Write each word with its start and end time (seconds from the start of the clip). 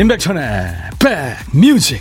임백천의 0.00 0.42
백뮤직 1.52 2.00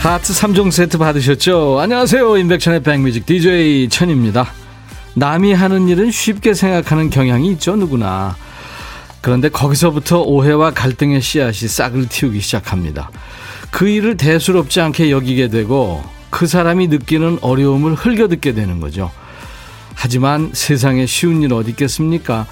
하트 0.00 0.32
3종 0.32 0.72
세트 0.72 0.98
받으셨죠? 0.98 1.78
안녕하세요. 1.78 2.36
임백천의 2.36 2.82
백뮤직 2.82 3.26
DJ 3.26 3.88
천입니다. 3.90 4.52
남이 5.14 5.52
하는 5.52 5.88
일은 5.88 6.10
쉽게 6.10 6.54
생각하는 6.54 7.10
경향이 7.10 7.50
있죠, 7.52 7.76
누구나. 7.76 8.36
그런데 9.20 9.48
거기서부터 9.48 10.22
오해와 10.22 10.72
갈등의 10.72 11.20
씨앗이 11.20 11.68
싹을 11.68 12.08
틔우기 12.08 12.40
시작합니다. 12.40 13.10
그 13.70 13.88
일을 13.88 14.16
대수롭지 14.16 14.80
않게 14.80 15.10
여기게 15.10 15.48
되고 15.48 16.02
그 16.30 16.46
사람이 16.46 16.88
느끼는 16.88 17.38
어려움을 17.40 17.94
흘겨듣게 17.94 18.54
되는 18.54 18.80
거죠. 18.80 19.10
하지만 19.94 20.50
세상에 20.52 21.06
쉬운 21.06 21.42
일 21.42 21.52
어디 21.52 21.70
있겠습니까? 21.70 22.46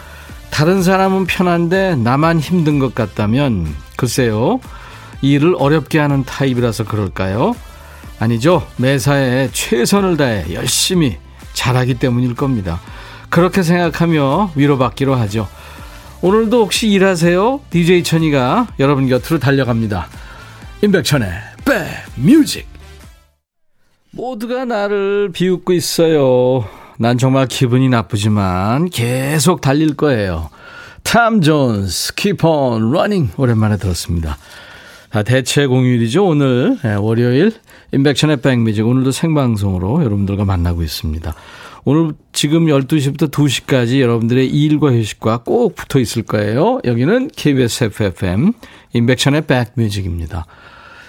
다른 0.51 0.83
사람은 0.83 1.27
편한데 1.27 1.97
나만 1.97 2.41
힘든 2.41 2.79
것 2.79 2.95
같다면 2.95 3.75
글쎄요. 3.97 4.61
일을 5.23 5.55
어렵게 5.57 5.99
하는 5.99 6.25
타입이라서 6.25 6.85
그럴까요? 6.85 7.55
아니죠. 8.19 8.67
매사에 8.77 9.51
최선을 9.53 10.17
다해 10.17 10.55
열심히 10.55 11.19
잘하기 11.57 11.95
때문일 11.95 12.35
겁니다. 12.37 12.81
그렇게 13.31 13.65
생각하며 13.65 14.53
위로받기로 14.55 15.17
하죠. 15.17 15.49
오늘도 16.23 16.61
혹시 16.63 16.89
일하세요? 16.89 17.61
DJ 17.71 18.05
천이가 18.05 18.69
여러분 18.79 19.09
곁으로 19.09 19.41
달려갑니다. 19.41 20.07
임백천의 20.83 21.29
백뮤직 22.17 22.69
모두가 24.13 24.65
나를 24.65 25.31
비웃고 25.33 25.73
있어요. 25.73 26.65
난 26.99 27.19
정말 27.19 27.47
기분이 27.47 27.89
나쁘지만 27.89 28.89
계속 28.91 29.61
달릴 29.61 29.97
거예요. 29.97 30.49
탐 31.03 31.41
존스, 31.41 32.15
Keep 32.15 32.47
on 32.47 32.89
Running 32.89 33.33
오랜만에 33.37 33.77
들었습니다. 33.77 34.39
아, 35.17 35.23
대체 35.23 35.67
공휴일이죠. 35.67 36.27
오늘 36.27 36.77
네, 36.83 36.93
월요일 36.93 37.51
인백션의 37.93 38.43
백뮤직 38.43 38.87
오늘도 38.87 39.13
생방송으로 39.13 40.05
여러분들과 40.05 40.45
만나고 40.45 40.83
있습니다. 40.83 41.35
오늘 41.87 42.13
지금 42.33 42.67
12시부터 42.67 43.31
2시까지 43.31 44.03
여러분들의 44.03 44.47
일과 44.47 44.93
휴식과 44.93 45.39
꼭 45.39 45.75
붙어 45.75 46.01
있을 46.01 46.23
거예요. 46.23 46.81
여기는 46.85 47.31
KBS 47.35 47.85
FFM 47.85 48.53
인백션의 48.93 49.45
백뮤직입니다. 49.47 50.45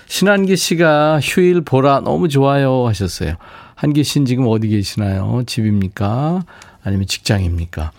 신한기 0.05 0.55
씨가 0.55 1.19
휴일 1.21 1.59
보라 1.59 1.99
너무 1.99 2.29
좋아요 2.29 2.87
하셨어요. 2.87 3.35
한기 3.75 4.05
씨는 4.05 4.23
지금 4.23 4.47
어디 4.47 4.69
계시나요? 4.69 5.43
집입니까? 5.45 6.45
아니면 6.87 7.05
직장입니까? 7.05 7.91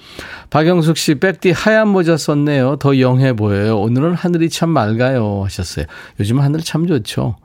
박영숙 0.51 0.97
씨, 0.97 1.15
백디 1.17 1.53
하얀 1.53 1.89
모자 1.89 2.17
썼네요. 2.17 2.77
더 2.77 2.99
영해 2.99 3.35
보여요. 3.35 3.79
오늘은 3.79 4.15
하늘이 4.15 4.49
참 4.51 4.71
맑아요. 4.71 5.45
하셨어요. 5.45 5.87
요즘 6.19 6.41
하늘 6.41 6.61
참 6.61 6.87
좋죠. 6.87 7.37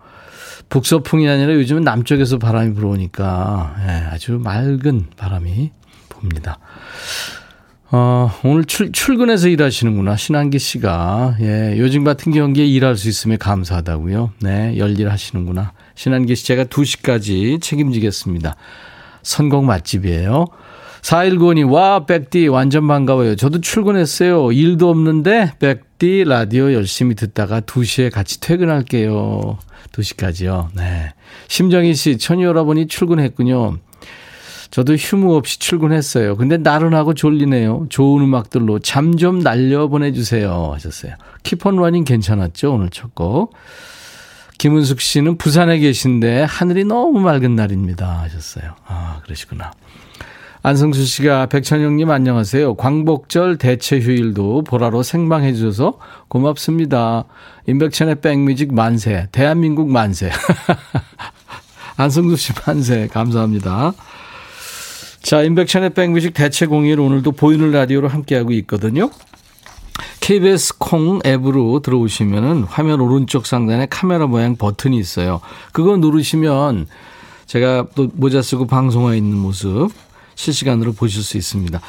북서풍이 0.69 1.27
아니라 1.29 1.53
요즘은 1.53 1.83
남쪽에서 1.83 2.39
바람이 2.39 2.73
불어오니까 2.73 3.75
예, 3.85 3.91
아주 4.11 4.39
맑은 4.41 5.07
바람이 5.17 5.71
붑니다. 6.09 6.57
어, 7.91 8.31
오늘 8.43 8.65
출, 8.65 8.91
출근해서 8.91 9.49
일하시는구나. 9.49 10.15
신한기 10.15 10.57
씨가. 10.57 11.35
예, 11.41 11.75
요즘 11.77 12.03
같은 12.03 12.31
경기에 12.31 12.65
일할 12.65 12.95
수 12.95 13.07
있으면 13.07 13.37
감사하다고요. 13.37 14.31
네, 14.41 14.77
열일 14.77 15.11
하시는구나. 15.11 15.73
신한기 15.93 16.35
씨 16.35 16.47
제가 16.47 16.63
2시까지 16.63 17.61
책임지겠습니다. 17.61 18.55
선곡 19.21 19.65
맛집이에요. 19.65 20.47
4195님, 21.03 21.69
와, 21.69 22.05
백디, 22.05 22.47
완전 22.47 22.87
반가워요. 22.87 23.35
저도 23.35 23.59
출근했어요. 23.59 24.51
일도 24.53 24.89
없는데, 24.89 25.53
백디 25.59 26.23
라디오 26.25 26.71
열심히 26.73 27.13
듣다가 27.13 27.59
2시에 27.59 28.09
같이 28.09 28.39
퇴근할게요. 28.39 29.57
2시까지요. 29.91 30.69
네. 30.75 31.13
심정희 31.49 31.93
씨, 31.93 32.17
천이 32.17 32.43
여러분이 32.43 32.87
출근했군요. 32.87 33.77
저도 34.71 34.95
휴무 34.95 35.35
없이 35.35 35.59
출근했어요. 35.59 36.35
근데 36.37 36.57
나른하고 36.57 37.13
졸리네요. 37.13 37.87
좋은 37.89 38.23
음악들로 38.23 38.79
잠 38.79 39.17
좀 39.17 39.43
날려 39.43 39.87
보내주세요. 39.87 40.71
하셨어요. 40.73 41.13
Keep 41.43 41.65
On 41.65 41.75
Running 41.75 42.05
괜찮았죠? 42.05 42.73
오늘 42.73 42.89
첫 42.89 43.13
곡. 43.13 43.53
김은숙 44.57 44.99
씨는 45.01 45.37
부산에 45.37 45.77
계신데 45.77 46.43
하늘이 46.43 46.85
너무 46.85 47.19
맑은 47.19 47.55
날입니다. 47.55 48.21
하셨어요. 48.21 48.73
아, 48.87 49.19
그러시구나. 49.23 49.73
안성수 50.65 51.03
씨가 51.03 51.47
백천형님 51.47 52.09
안녕하세요. 52.09 52.75
광복절 52.75 53.57
대체 53.57 53.99
휴일도 53.99 54.63
보라로 54.63 55.03
생방해 55.03 55.53
주셔서 55.53 55.97
고맙습니다. 56.29 57.25
임백천의 57.67 58.21
백뮤직 58.21 58.73
만세. 58.73 59.27
대한민국 59.33 59.89
만세. 59.89 60.31
안성수 61.97 62.37
씨 62.37 62.53
만세. 62.65 63.09
감사합니다. 63.11 63.91
자, 65.21 65.43
임백천의 65.43 65.89
백뮤직 65.89 66.33
대체 66.33 66.65
공일 66.65 67.01
오늘도 67.01 67.33
보이는 67.33 67.69
라디오로 67.69 68.07
함께하고 68.07 68.53
있거든요. 68.53 69.09
KBS 70.21 70.77
콩 70.77 71.19
앱으로 71.25 71.81
들어오시면은 71.81 72.63
화면 72.63 73.01
오른쪽 73.01 73.47
상단에 73.47 73.87
카메라 73.89 74.27
모양 74.27 74.55
버튼이 74.55 74.97
있어요. 74.97 75.41
그거 75.73 75.97
누르시면 75.97 76.87
제가 77.47 77.87
또 77.95 78.09
모자 78.13 78.41
쓰고 78.41 78.65
방송하고 78.65 79.13
있는 79.13 79.37
모습 79.37 79.91
실시간으로 80.35 80.93
보실 80.93 81.23
수 81.23 81.37
있습니다. 81.37 81.79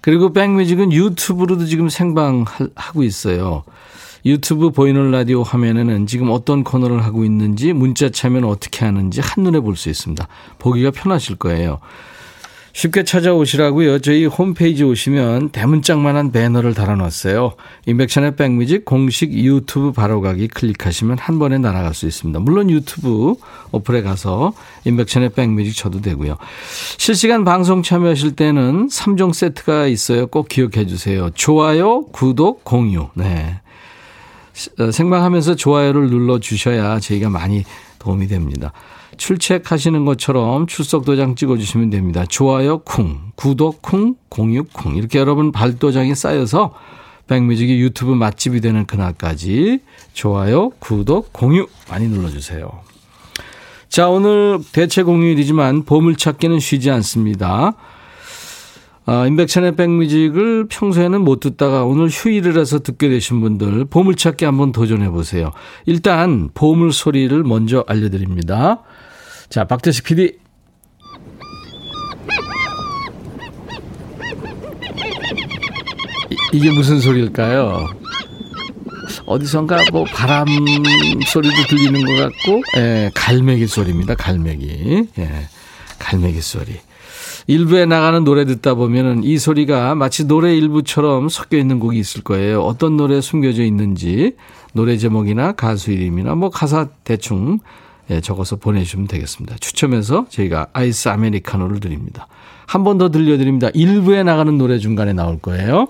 그리고 0.00 0.32
백뮤직은 0.32 0.92
유튜브로도 0.92 1.66
지금 1.66 1.88
생방하고 1.88 3.02
있어요. 3.02 3.64
유튜브 4.24 4.70
보이는 4.70 5.10
라디오 5.10 5.42
화면에는 5.42 6.06
지금 6.06 6.30
어떤 6.30 6.62
코너를 6.62 7.04
하고 7.04 7.24
있는지 7.24 7.72
문자 7.72 8.08
참여는 8.08 8.48
어떻게 8.48 8.84
하는지 8.84 9.20
한눈에 9.20 9.58
볼 9.60 9.76
수 9.76 9.88
있습니다. 9.88 10.28
보기가 10.58 10.92
편하실 10.92 11.36
거예요. 11.36 11.80
쉽게 12.72 13.04
찾아오시라고요. 13.04 13.98
저희 13.98 14.24
홈페이지 14.24 14.82
오시면 14.82 15.50
대문짝만한 15.50 16.32
배너를 16.32 16.74
달아놨어요. 16.74 17.54
인백션의 17.86 18.36
백뮤직 18.36 18.84
공식 18.84 19.32
유튜브 19.32 19.92
바로가기 19.92 20.48
클릭하시면 20.48 21.18
한 21.18 21.38
번에 21.38 21.58
날아갈 21.58 21.92
수 21.92 22.06
있습니다. 22.06 22.40
물론 22.40 22.70
유튜브 22.70 23.34
어플에 23.72 24.02
가서 24.02 24.54
인백션의 24.84 25.30
백뮤직 25.30 25.76
쳐도 25.76 26.00
되고요. 26.00 26.38
실시간 26.96 27.44
방송 27.44 27.82
참여하실 27.82 28.36
때는 28.36 28.88
3종 28.88 29.34
세트가 29.34 29.86
있어요. 29.88 30.26
꼭 30.26 30.48
기억해 30.48 30.86
주세요. 30.86 31.30
좋아요, 31.34 32.06
구독, 32.06 32.64
공유. 32.64 33.08
네. 33.14 33.60
어, 34.78 34.90
생방하면서 34.90 35.56
좋아요를 35.56 36.10
눌러 36.10 36.38
주셔야 36.38 36.98
저희가 37.00 37.30
많이 37.30 37.64
도움이 37.98 38.28
됩니다. 38.28 38.72
출첵하시는 39.22 40.04
것처럼 40.04 40.66
출석 40.66 41.04
도장 41.04 41.36
찍어주시면 41.36 41.90
됩니다. 41.90 42.24
좋아요 42.28 42.78
쿵, 42.78 43.20
구독 43.36 43.80
쿵, 43.80 44.16
공유 44.28 44.64
쿵 44.64 44.96
이렇게 44.96 45.20
여러분 45.20 45.52
발도장이 45.52 46.16
쌓여서 46.16 46.74
백뮤직이 47.28 47.78
유튜브 47.78 48.14
맛집이 48.14 48.60
되는 48.60 48.84
그날까지 48.84 49.78
좋아요, 50.12 50.70
구독, 50.80 51.32
공유 51.32 51.68
많이 51.88 52.08
눌러주세요. 52.08 52.68
자 53.88 54.08
오늘 54.08 54.58
대체 54.72 55.04
공휴일이지만 55.04 55.84
보물찾기는 55.84 56.58
쉬지 56.58 56.90
않습니다. 56.90 57.74
아, 59.04 59.26
인백천의 59.26 59.76
백뮤직을 59.76 60.66
평소에는 60.68 61.20
못 61.20 61.38
듣다가 61.38 61.84
오늘 61.84 62.08
휴일을 62.08 62.58
해서 62.58 62.80
듣게 62.80 63.08
되신 63.08 63.40
분들 63.40 63.84
보물찾기 63.84 64.44
한번 64.44 64.72
도전해 64.72 65.10
보세요. 65.10 65.52
일단 65.86 66.50
보물 66.54 66.92
소리를 66.92 67.40
먼저 67.44 67.84
알려드립니다. 67.86 68.82
자, 69.52 69.64
박재식 69.64 70.04
PD. 70.04 70.38
이게 76.54 76.70
무슨 76.70 77.00
소리일까요? 77.00 77.86
어디선가 79.26 79.84
뭐 79.92 80.04
바람 80.04 80.46
소리도 81.26 81.54
들리는 81.68 82.00
것 82.00 82.14
같고, 82.14 82.62
예, 82.78 83.10
갈매기 83.14 83.66
소리입니다. 83.66 84.14
갈매기. 84.14 85.08
예, 85.18 85.30
갈매기 85.98 86.40
소리. 86.40 86.80
일부에 87.46 87.84
나가는 87.84 88.24
노래 88.24 88.46
듣다 88.46 88.72
보면은 88.72 89.22
이 89.22 89.36
소리가 89.36 89.94
마치 89.94 90.26
노래 90.26 90.56
일부처럼 90.56 91.28
섞여 91.28 91.58
있는 91.58 91.78
곡이 91.78 91.98
있을 91.98 92.22
거예요. 92.22 92.62
어떤 92.62 92.96
노래 92.96 93.20
숨겨져 93.20 93.64
있는지 93.64 94.34
노래 94.72 94.96
제목이나 94.96 95.52
가수 95.52 95.92
이름이나 95.92 96.36
뭐 96.36 96.48
가사 96.48 96.88
대충 97.04 97.58
예, 97.58 97.91
적어서 98.20 98.56
보내주시면 98.56 99.06
되겠습니다. 99.08 99.56
추첨해서 99.60 100.26
저희가 100.28 100.68
아이스 100.72 101.08
아메리카노를 101.08 101.80
드립니다. 101.80 102.26
한 102.66 102.84
번 102.84 102.98
더 102.98 103.10
들려드립니다. 103.10 103.68
1부에 103.70 104.24
나가는 104.24 104.56
노래 104.56 104.78
중간에 104.78 105.12
나올 105.12 105.38
거예요. 105.38 105.88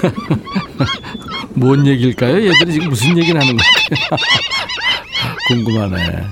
뭔 1.54 1.86
얘기일까요? 1.86 2.36
얘들이 2.36 2.72
지금 2.72 2.88
무슨 2.88 3.16
얘기를 3.18 3.40
하는 3.40 3.56
거예요? 3.56 3.70
궁금하네. 5.48 6.24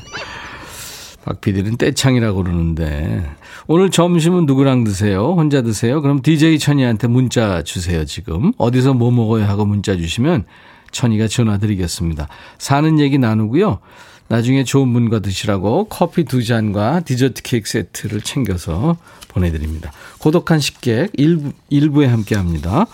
박 1.25 1.41
PD는 1.41 1.77
떼창이라고 1.77 2.43
그러는데. 2.43 3.25
오늘 3.71 3.91
점심은 3.91 4.47
누구랑 4.47 4.85
드세요? 4.85 5.35
혼자 5.37 5.61
드세요? 5.61 6.01
그럼 6.01 6.23
DJ 6.23 6.59
천이한테 6.59 7.07
문자 7.07 7.63
주세요, 7.63 8.07
지금. 8.07 8.55
어디서 8.57 8.95
뭐 8.95 9.11
먹어야 9.11 9.47
하고 9.47 9.67
문자 9.67 9.95
주시면 9.95 10.47
천이가 10.91 11.29
전화 11.29 11.59
드리겠습니다. 11.59 12.29
사는 12.57 12.99
얘기 12.99 13.19
나누고요. 13.19 13.81
나중에 14.29 14.65
좋은 14.65 14.91
분과 14.95 15.21
드시라고 15.21 15.85
커피 15.91 16.25
두 16.25 16.43
잔과 16.43 17.01
디저트 17.01 17.43
케이크 17.43 17.69
세트를 17.69 18.23
챙겨서 18.23 18.97
보내드립니다. 19.29 19.93
고독한 20.19 20.61
식객 20.61 21.11
일부, 21.13 21.53
일부에 21.69 22.07
함께 22.07 22.37
합니다. 22.37 22.87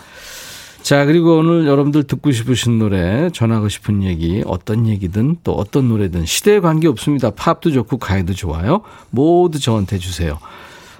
자, 0.84 1.06
그리고 1.06 1.38
오늘 1.38 1.66
여러분들 1.66 2.02
듣고 2.02 2.30
싶으신 2.30 2.78
노래, 2.78 3.30
전하고 3.30 3.70
싶은 3.70 4.02
얘기, 4.02 4.42
어떤 4.44 4.86
얘기든 4.86 5.38
또 5.42 5.54
어떤 5.54 5.88
노래든 5.88 6.26
시대에 6.26 6.60
관계 6.60 6.88
없습니다. 6.88 7.30
팝도 7.30 7.70
좋고 7.70 7.96
가요도 7.96 8.34
좋아요. 8.34 8.82
모두 9.08 9.58
저한테 9.58 9.96
주세요. 9.96 10.38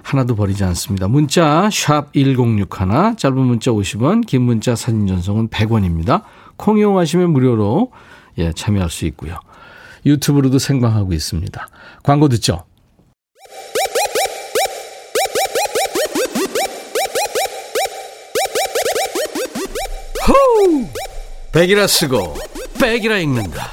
하나도 0.01 0.35
버리지 0.35 0.63
않습니다. 0.63 1.07
문자 1.07 1.69
1061, 1.71 3.15
짧은 3.15 3.37
문자 3.37 3.69
50원, 3.69 4.25
긴 4.25 4.41
문자 4.41 4.75
사진 4.75 5.05
전송은 5.05 5.49
100원입니다. 5.49 6.23
콩 6.57 6.79
이용하시면 6.79 7.29
무료로 7.29 7.91
예, 8.39 8.53
참여할 8.53 8.89
수 8.89 9.05
있고요. 9.05 9.37
유튜브로도 10.03 10.57
생방하고 10.57 11.13
있습니다. 11.13 11.67
광고 12.01 12.27
듣죠? 12.29 12.63
호우! 20.27 20.87
백이라 21.51 21.85
쓰고 21.85 22.35
백이라 22.81 23.19
읽는다. 23.19 23.71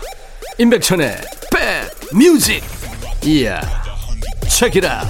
임백천의 0.59 1.17
백 1.51 2.15
뮤직. 2.15 2.63
이야. 3.25 3.61
책이라. 4.49 5.03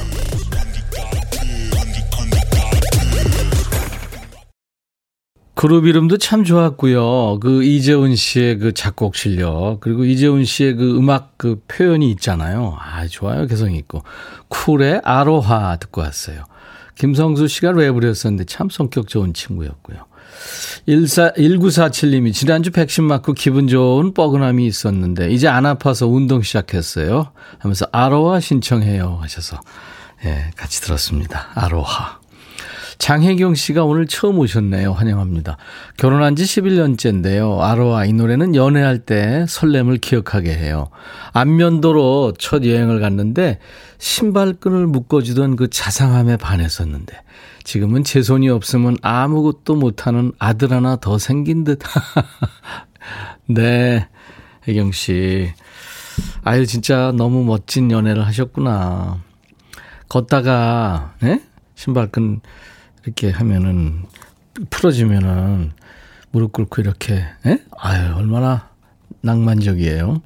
그룹 5.55 5.87
이름도 5.87 6.19
참 6.19 6.45
좋았고요. 6.45 7.39
그 7.41 7.63
이재훈 7.63 8.17
씨의 8.17 8.59
그 8.59 8.73
작곡 8.73 9.15
실력 9.17 9.79
그리고 9.81 10.05
이재훈 10.05 10.45
씨의 10.45 10.75
그 10.75 10.97
음악 10.97 11.39
그 11.39 11.61
표현이 11.69 12.11
있잖아요. 12.13 12.77
아 12.81 13.07
좋아요 13.07 13.47
개성 13.47 13.73
있고 13.75 14.03
쿨의 14.49 15.03
아로하 15.05 15.77
듣고 15.77 16.01
왔어요. 16.01 16.45
김성수 16.97 17.49
씨가 17.49 17.73
랩을 17.73 18.05
했었는데 18.05 18.45
참 18.45 18.69
성격 18.71 19.09
좋은 19.09 19.35
친구였고요. 19.35 20.07
14, 20.89 21.33
1947님이 21.33 22.33
지난주 22.33 22.71
백신 22.71 23.05
맞고 23.05 23.35
기분 23.35 23.69
좋은 23.69 24.15
뻐근함이 24.15 24.67
있었는데 24.67 25.31
이제 25.31 25.49
안 25.49 25.67
아파서 25.67 26.07
운동 26.07 26.43
시작했어요. 26.43 27.33
하면서 27.59 27.87
아로하 27.93 28.41
신청해요 28.41 29.19
하셔서 29.23 29.61
예, 30.25 30.51
같이 30.57 30.81
들었습니다. 30.81 31.49
아로하. 31.55 32.22
장혜경 33.03 33.57
씨가 33.57 33.85
오늘 33.85 34.07
처음 34.07 34.39
오셨네요. 34.39 34.93
환영합니다. 34.93 35.57
결혼한 35.97 36.37
지 36.37 36.45
11년째인데요. 36.45 37.59
아로하 37.59 38.05
이 38.05 38.13
노래는 38.13 38.55
연애할 38.55 39.01
때 39.01 39.45
설렘을 39.49 39.99
기억하게 39.99 40.55
해요. 40.55 40.89
안면도로 41.33 42.35
첫 42.39 42.65
여행을 42.65 43.01
갔는데 43.01 43.59
신발끈을 43.99 44.87
묶어주던 44.87 45.57
그 45.57 45.69
자상함에 45.69 46.37
반했었는데 46.37 47.21
지금은 47.65 48.05
제 48.05 48.23
손이 48.23 48.49
없으면 48.49 48.99
아무것도 49.03 49.75
못하는 49.75 50.31
아들 50.39 50.71
하나 50.71 50.95
더 50.95 51.19
생긴 51.19 51.65
듯. 51.65 51.81
네, 53.51 54.07
혜경 54.69 54.93
씨. 54.93 55.51
아유, 56.45 56.67
진짜 56.67 57.13
너무 57.17 57.43
멋진 57.43 57.91
연애를 57.91 58.25
하셨구나. 58.25 59.19
걷다가, 60.09 61.15
네? 61.21 61.43
신발끈 61.75 62.43
이렇게 63.05 63.31
하면은, 63.31 64.05
풀어지면은, 64.71 65.73
무릎 66.31 66.53
꿇고 66.53 66.81
이렇게, 66.83 67.25
네? 67.45 67.63
아유, 67.79 68.15
얼마나 68.15 68.69
낭만적이에요. 69.23 70.23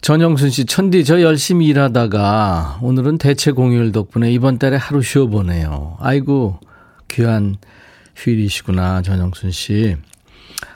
전영순 0.00 0.50
씨, 0.50 0.64
천디, 0.64 1.04
저 1.04 1.22
열심히 1.22 1.66
일하다가 1.66 2.80
오늘은 2.82 3.18
대체 3.18 3.52
공휴일 3.52 3.92
덕분에 3.92 4.32
이번 4.32 4.58
달에 4.58 4.76
하루 4.76 5.00
쉬어보네요. 5.02 5.96
아이고, 6.00 6.58
귀한 7.08 7.56
휴일이시구나, 8.16 9.02
전영순 9.02 9.52
씨. 9.52 9.96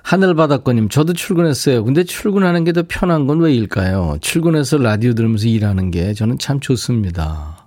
하늘바닷거님, 0.03 0.89
저도 0.89 1.13
출근했어요. 1.13 1.85
근데 1.85 2.05
출근하는 2.05 2.65
게 2.65 2.73
더 2.73 2.85
편한 2.87 3.27
건 3.27 3.41
왜일까요? 3.41 4.19
출근해서 4.21 4.79
라디오 4.79 5.15
들으면서 5.15 5.49
일하는 5.49 5.91
게 5.91 6.15
저는 6.15 6.39
참 6.39 6.61
좋습니다. 6.61 7.65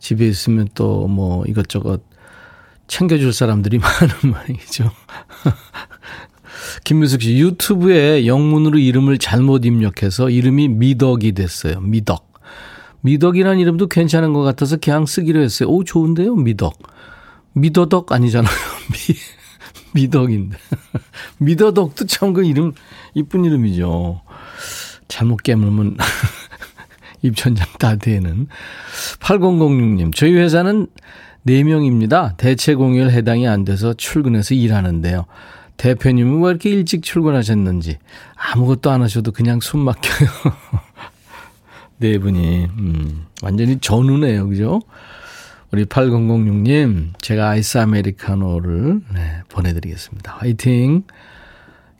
집에 0.00 0.26
있으면 0.26 0.68
또 0.74 1.06
뭐 1.06 1.44
이것저것 1.46 2.02
챙겨줄 2.90 3.32
사람들이 3.32 3.78
많은 3.80 4.32
모양이죠. 4.32 4.90
김미숙 6.84 7.22
씨, 7.22 7.38
유튜브에 7.38 8.26
영문으로 8.26 8.78
이름을 8.78 9.18
잘못 9.18 9.64
입력해서 9.64 10.28
이름이 10.28 10.68
미덕이 10.68 11.32
됐어요. 11.32 11.80
미덕. 11.80 12.32
미덕이라는 13.02 13.60
이름도 13.60 13.86
괜찮은 13.86 14.32
것 14.32 14.42
같아서 14.42 14.76
그냥 14.76 15.06
쓰기로 15.06 15.40
했어요. 15.40 15.68
오, 15.68 15.84
좋은데요? 15.84 16.34
미덕. 16.34 16.76
미더덕 17.52 18.12
아니잖아요. 18.12 18.52
미, 18.92 19.14
미덕인데. 19.94 20.58
미더덕도 21.38 22.06
참 22.06 22.34
그 22.34 22.44
이름, 22.44 22.72
이쁜 23.14 23.44
이름이죠. 23.44 24.20
잘못 25.08 25.42
깨물면 25.44 25.96
입천장 27.22 27.66
다 27.78 27.96
되는. 27.96 28.48
8006님, 29.20 30.14
저희 30.14 30.34
회사는 30.34 30.88
4명입니다. 31.46 32.36
대체 32.36 32.74
공휴일 32.74 33.10
해당이 33.10 33.48
안 33.48 33.64
돼서 33.64 33.94
출근해서 33.94 34.54
일하는데요. 34.54 35.26
대표님은 35.76 36.42
왜 36.42 36.50
이렇게 36.50 36.70
일찍 36.70 37.02
출근하셨는지 37.02 37.98
아무것도 38.34 38.90
안 38.90 39.02
하셔도 39.02 39.32
그냥 39.32 39.60
숨 39.60 39.80
막혀요. 39.80 40.28
네 41.98 42.18
분이 42.18 42.66
음, 42.78 43.26
완전히 43.42 43.78
전우네요, 43.78 44.48
그죠? 44.48 44.80
우리 45.72 45.84
8006님 45.84 47.12
제가 47.20 47.50
아이스 47.50 47.78
아메리카노를 47.78 49.00
네, 49.14 49.40
보내드리겠습니다. 49.48 50.36
화이팅! 50.38 51.04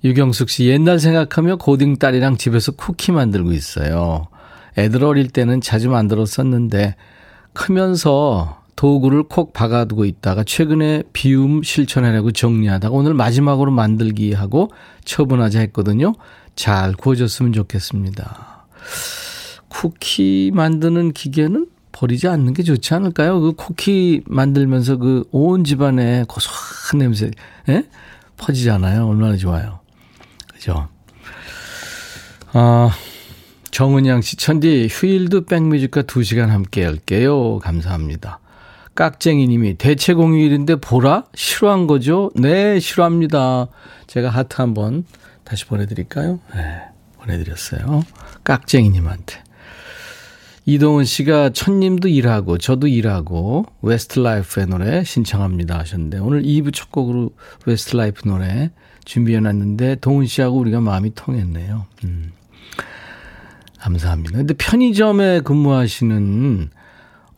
유경숙 0.02 0.48
씨 0.48 0.66
옛날 0.66 0.98
생각하며 0.98 1.56
고딩 1.56 1.98
딸이랑 1.98 2.36
집에서 2.36 2.72
쿠키 2.72 3.12
만들고 3.12 3.52
있어요. 3.52 4.28
애들 4.78 5.04
어릴 5.04 5.28
때는 5.28 5.60
자주 5.60 5.90
만들었었는데 5.90 6.96
크면서 7.52 8.59
도구를 8.76 9.24
콕 9.24 9.52
박아두고 9.52 10.04
있다가 10.04 10.44
최근에 10.44 11.04
비움 11.12 11.62
실천하려고 11.62 12.32
정리하다가 12.32 12.94
오늘 12.94 13.14
마지막으로 13.14 13.70
만들기 13.70 14.32
하고 14.32 14.70
처분하자 15.04 15.60
했거든요. 15.60 16.14
잘 16.56 16.94
구워졌으면 16.94 17.52
좋겠습니다. 17.52 18.66
쿠키 19.68 20.50
만드는 20.54 21.12
기계는 21.12 21.68
버리지 21.92 22.28
않는 22.28 22.54
게 22.54 22.62
좋지 22.62 22.94
않을까요? 22.94 23.40
그 23.40 23.52
쿠키 23.52 24.22
만들면서 24.26 24.96
그 24.96 25.24
온 25.32 25.64
집안에 25.64 26.24
고소한 26.28 26.98
냄새, 26.98 27.30
예? 27.68 27.84
퍼지잖아요. 28.36 29.06
얼마나 29.06 29.36
좋아요. 29.36 29.80
그죠? 30.52 30.88
아, 32.52 32.90
정은양 33.70 34.22
씨, 34.22 34.36
천디, 34.36 34.88
휴일도 34.90 35.44
백뮤직과 35.44 36.02
2시간 36.02 36.48
함께 36.48 36.84
할게요. 36.84 37.58
감사합니다. 37.58 38.39
깍쟁이님이 39.00 39.78
대체 39.78 40.12
공휴일인데 40.12 40.76
보라? 40.76 41.24
실화인 41.34 41.86
거죠? 41.86 42.30
네, 42.34 42.78
실화입니다. 42.78 43.68
제가 44.06 44.28
하트 44.28 44.60
한번 44.60 45.06
다시 45.42 45.64
보내드릴까요? 45.64 46.38
네, 46.54 46.82
보내드렸어요. 47.16 48.04
깍쟁이님한테. 48.44 49.42
이동은 50.66 51.04
씨가 51.04 51.48
천님도 51.48 52.08
일하고 52.08 52.58
저도 52.58 52.88
일하고 52.88 53.64
Westlife의 53.80 54.66
노래 54.66 55.02
신청합니다 55.02 55.78
하셨는데 55.78 56.18
오늘 56.18 56.42
2부 56.42 56.74
첫 56.74 56.92
곡으로 56.92 57.30
웨스트라이프 57.64 58.28
노래 58.28 58.70
준비해놨는데 59.06 59.96
동은 60.02 60.26
씨하고 60.26 60.58
우리가 60.58 60.82
마음이 60.82 61.14
통했네요. 61.14 61.86
음. 62.04 62.32
감사합니다. 63.78 64.36
근데 64.36 64.52
편의점에 64.52 65.40
근무하시는 65.40 66.68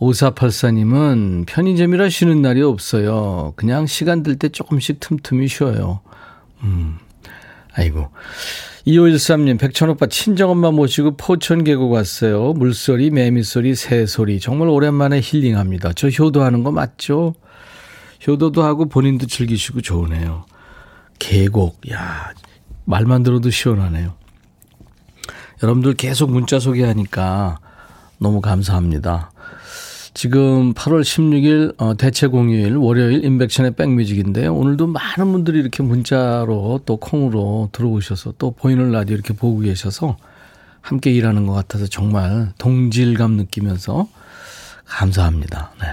5484님은 0.03 1.47
편의점이라 1.47 2.09
쉬는 2.09 2.43
날이 2.43 2.63
없어요. 2.63 3.53
그냥 3.57 3.87
시간 3.87 4.23
될 4.23 4.37
때 4.37 4.49
조금씩 4.49 4.99
틈틈이 5.01 5.47
쉬어요. 5.49 6.01
음. 6.63 6.99
아이고. 7.75 8.09
2513님, 8.87 9.61
백천오빠 9.61 10.07
친정엄마 10.07 10.73
모시고 10.73 11.17
포천 11.17 11.63
계곡 11.63 11.93
왔어요. 11.93 12.53
물소리, 12.55 13.11
매미소리, 13.11 13.77
새소리. 13.77 14.41
정말 14.41 14.69
오랜만에 14.69 15.21
힐링합니다. 15.23 15.93
저 15.93 16.09
효도하는 16.09 16.65
거 16.65 16.73
맞죠? 16.73 17.35
효도도 18.27 18.63
하고 18.65 18.89
본인도 18.89 19.27
즐기시고 19.27 19.83
좋으네요. 19.83 20.47
계곡, 21.19 21.91
야 21.93 22.33
말만 22.85 23.23
들어도 23.23 23.51
시원하네요. 23.51 24.15
여러분들 25.63 25.95
계속 25.95 26.31
문자 26.33 26.59
소개하니까 26.59 27.59
너무 28.19 28.41
감사합니다. 28.41 29.32
지금 30.15 30.75
8월 30.75 31.01
16일 31.01 31.81
어, 31.81 31.95
대체 31.97 32.27
공휴일 32.27 32.77
월요일 32.77 33.25
인백션의 33.25 33.73
백뮤직인데요. 33.73 34.55
오늘도 34.55 34.87
많은 34.89 35.33
분들이 35.33 35.59
이렇게 35.59 35.83
문자로 35.83 36.81
또 36.85 36.97
콩으로 36.99 37.71
들어오셔서 37.73 38.35
또 38.39 38.51
보이는 38.51 38.93
라디오 38.93 39.15
이렇게 39.15 39.33
보고 39.33 39.61
계셔서 39.61 40.19
함께 40.83 41.11
일하는 41.13 41.47
것 41.47 41.55
같아서 41.55 41.87
정말 41.87 42.53
동질감 42.59 43.33
느끼면서 43.33 44.09
감사합니다. 44.85 45.73
네. 45.81 45.87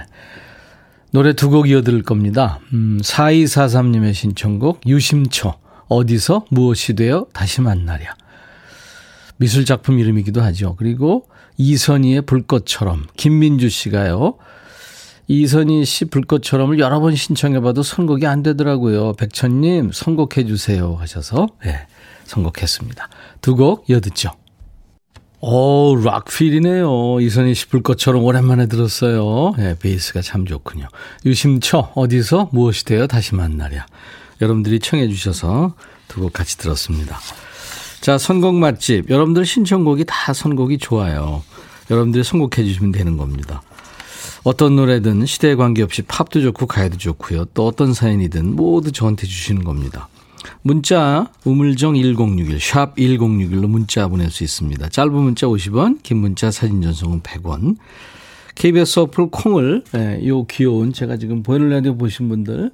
노래 1.12 1.32
두 1.32 1.48
곡 1.48 1.68
이어들을 1.70 2.02
겁니다. 2.02 2.60
음, 2.72 2.98
4243님의 3.02 4.12
신청곡 4.14 4.86
유심초 4.86 5.54
어디서 5.88 6.44
무엇이 6.50 6.94
되어 6.94 7.26
다시 7.32 7.62
만나랴. 7.62 8.14
미술 9.38 9.64
작품 9.64 9.98
이름이기도 9.98 10.42
하죠. 10.42 10.76
그리고 10.76 11.26
이선희의 11.60 12.22
불꽃처럼 12.22 13.06
김민주 13.18 13.68
씨가요. 13.68 14.38
이선희 15.28 15.84
씨 15.84 16.06
불꽃처럼을 16.06 16.78
여러 16.78 17.00
번 17.00 17.14
신청해봐도 17.14 17.82
선곡이 17.82 18.26
안 18.26 18.42
되더라고요. 18.42 19.12
백천님 19.12 19.90
선곡해 19.92 20.46
주세요 20.46 20.96
하셔서 20.98 21.48
네, 21.62 21.86
선곡했습니다. 22.24 23.08
두 23.42 23.54
곡 23.56 23.84
이어듣죠. 23.90 24.30
오, 25.42 25.96
락필이네요. 26.02 27.20
이선희 27.20 27.54
씨 27.54 27.66
불꽃처럼 27.68 28.24
오랜만에 28.24 28.66
들었어요. 28.66 29.52
네, 29.58 29.76
베이스가 29.78 30.22
참 30.22 30.46
좋군요. 30.46 30.88
유심초 31.26 31.90
어디서 31.94 32.48
무엇이 32.52 32.84
되어 32.86 33.06
다시 33.06 33.34
만나랴. 33.34 33.86
여러분들이 34.40 34.80
청해 34.80 35.08
주셔서 35.08 35.74
두 36.08 36.22
곡 36.22 36.32
같이 36.32 36.56
들었습니다. 36.58 37.18
자, 38.00 38.16
선곡 38.16 38.54
맛집. 38.54 39.10
여러분들 39.10 39.44
신청곡이 39.44 40.04
다 40.06 40.32
선곡이 40.32 40.78
좋아요. 40.78 41.42
여러분들이 41.90 42.24
선곡해 42.24 42.64
주시면 42.64 42.92
되는 42.92 43.16
겁니다. 43.16 43.62
어떤 44.42 44.76
노래든 44.76 45.26
시대에 45.26 45.54
관계없이 45.54 46.02
팝도 46.02 46.40
좋고 46.40 46.66
가요도 46.66 46.96
좋고요. 46.96 47.46
또 47.52 47.66
어떤 47.66 47.92
사연이든 47.92 48.56
모두 48.56 48.90
저한테 48.90 49.26
주시는 49.26 49.64
겁니다. 49.64 50.08
문자 50.62 51.30
우물정 51.44 51.94
1061, 51.94 52.58
샵 52.58 52.96
1061로 52.96 53.66
문자 53.66 54.08
보낼 54.08 54.30
수 54.30 54.44
있습니다. 54.44 54.88
짧은 54.88 55.12
문자 55.12 55.46
50원, 55.46 56.02
긴 56.02 56.18
문자 56.18 56.50
사진 56.50 56.80
전송은 56.80 57.20
100원. 57.20 57.76
KBS 58.54 59.00
어플 59.00 59.28
콩을 59.30 59.84
예, 59.94 60.26
요 60.26 60.46
귀여운 60.46 60.94
제가 60.94 61.18
지금 61.18 61.42
보이는 61.42 61.68
라디오 61.68 61.96
보신 61.96 62.28
분들 62.30 62.70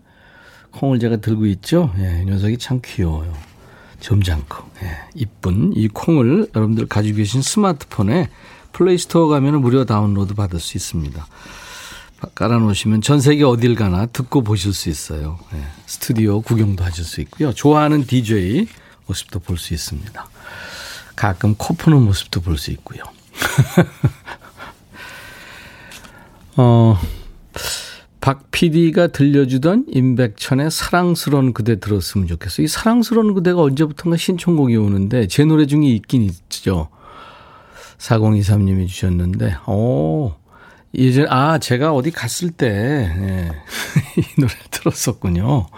콩을 0.70 1.00
제가 1.00 1.16
들고 1.16 1.46
있죠. 1.46 1.92
예, 1.98 2.22
이 2.22 2.26
녀석이 2.26 2.58
참 2.58 2.80
귀여워요. 2.84 3.32
점잖고 4.00 4.56
예, 4.82 4.98
이쁜 5.14 5.72
이 5.74 5.88
콩을 5.88 6.48
여러분들 6.54 6.86
가지고 6.86 7.18
계신 7.18 7.42
스마트폰에 7.42 8.28
Play 8.72 8.97
Store 8.97 9.28
가면 9.28 9.60
무료 9.60 9.84
다운로드 9.84 10.34
받을 10.34 10.60
수 10.60 10.76
있습니다. 10.76 11.26
깔아놓으시면 12.34 13.02
전 13.02 13.20
세계 13.20 13.44
어딜 13.44 13.74
가나 13.74 14.06
듣고 14.06 14.42
보실 14.42 14.72
수 14.72 14.88
있어요. 14.88 15.38
예, 15.54 15.62
스튜디오 15.86 16.40
구경도 16.40 16.82
하실 16.84 17.04
수 17.04 17.20
있고요. 17.20 17.52
좋아하는 17.52 18.06
DJ 18.06 18.68
모습도 19.06 19.40
볼 19.40 19.58
수 19.58 19.74
있습니다. 19.74 20.28
가끔 21.14 21.54
코 21.56 21.74
푸는 21.74 22.02
모습도 22.02 22.40
볼 22.40 22.58
수 22.58 22.70
있고요. 22.72 23.02
어, 26.56 26.98
박 28.26 28.50
PD가 28.50 29.06
들려주던 29.06 29.84
임백천의 29.88 30.72
사랑스러운 30.72 31.52
그대 31.52 31.78
들었으면 31.78 32.26
좋겠어. 32.26 32.62
이 32.62 32.66
사랑스러운 32.66 33.34
그대가 33.34 33.62
언제부턴가 33.62 34.16
신청곡이 34.16 34.74
오는데 34.74 35.28
제 35.28 35.44
노래 35.44 35.64
중에 35.64 35.86
있긴 35.90 36.22
있죠. 36.22 36.88
4023님이 37.98 38.88
주셨는데, 38.88 39.58
오, 39.68 40.32
예전, 40.94 41.28
아, 41.28 41.58
제가 41.58 41.94
어디 41.94 42.10
갔을 42.10 42.50
때, 42.50 42.66
예, 42.66 43.52
이 44.20 44.40
노래 44.40 44.52
들었었군요. 44.72 45.68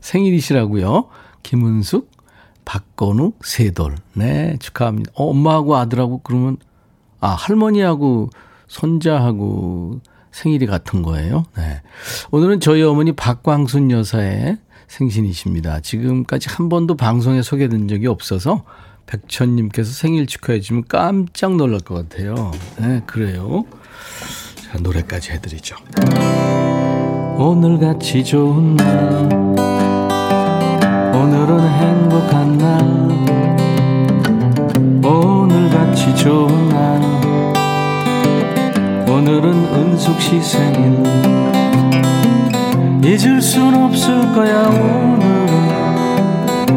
생일이시라고요. 0.00 1.06
김은숙, 1.44 2.10
박건우, 2.64 3.34
세돌. 3.44 3.94
네, 4.14 4.56
축하합니다. 4.58 5.12
어, 5.14 5.26
엄마하고 5.26 5.76
아들하고 5.76 6.22
그러면, 6.24 6.56
아, 7.20 7.28
할머니하고 7.28 8.28
손자하고 8.66 10.00
생일이 10.32 10.66
같은 10.66 11.02
거예요. 11.02 11.44
네. 11.56 11.82
오늘은 12.30 12.60
저희 12.60 12.82
어머니 12.82 13.12
박광순 13.12 13.90
여사의 13.90 14.58
생신이십니다. 14.88 15.80
지금까지 15.80 16.48
한 16.50 16.68
번도 16.68 16.96
방송에 16.96 17.42
소개된 17.42 17.88
적이 17.88 18.08
없어서 18.08 18.64
백천님께서 19.06 19.92
생일 19.92 20.26
축하해 20.26 20.60
주면 20.60 20.84
깜짝 20.88 21.56
놀랄 21.56 21.80
것 21.80 21.94
같아요. 21.94 22.52
네, 22.78 23.02
그래요. 23.06 23.64
자, 24.70 24.78
노래까지 24.78 25.32
해드리죠. 25.32 25.76
오늘같이 27.36 28.22
좋은 28.24 28.76
날, 28.76 28.86
오늘은 31.14 31.68
행복한 31.68 32.58
날, 32.58 32.80
오늘같이 35.04 36.14
좋은 36.16 36.68
날, 36.68 36.89
오늘은 39.10 39.52
은숙 39.74 40.20
씨 40.20 40.40
생일. 40.40 41.02
잊을 43.02 43.42
순 43.42 43.74
없을 43.74 44.32
거야 44.32 44.68
오늘은. 44.68 45.48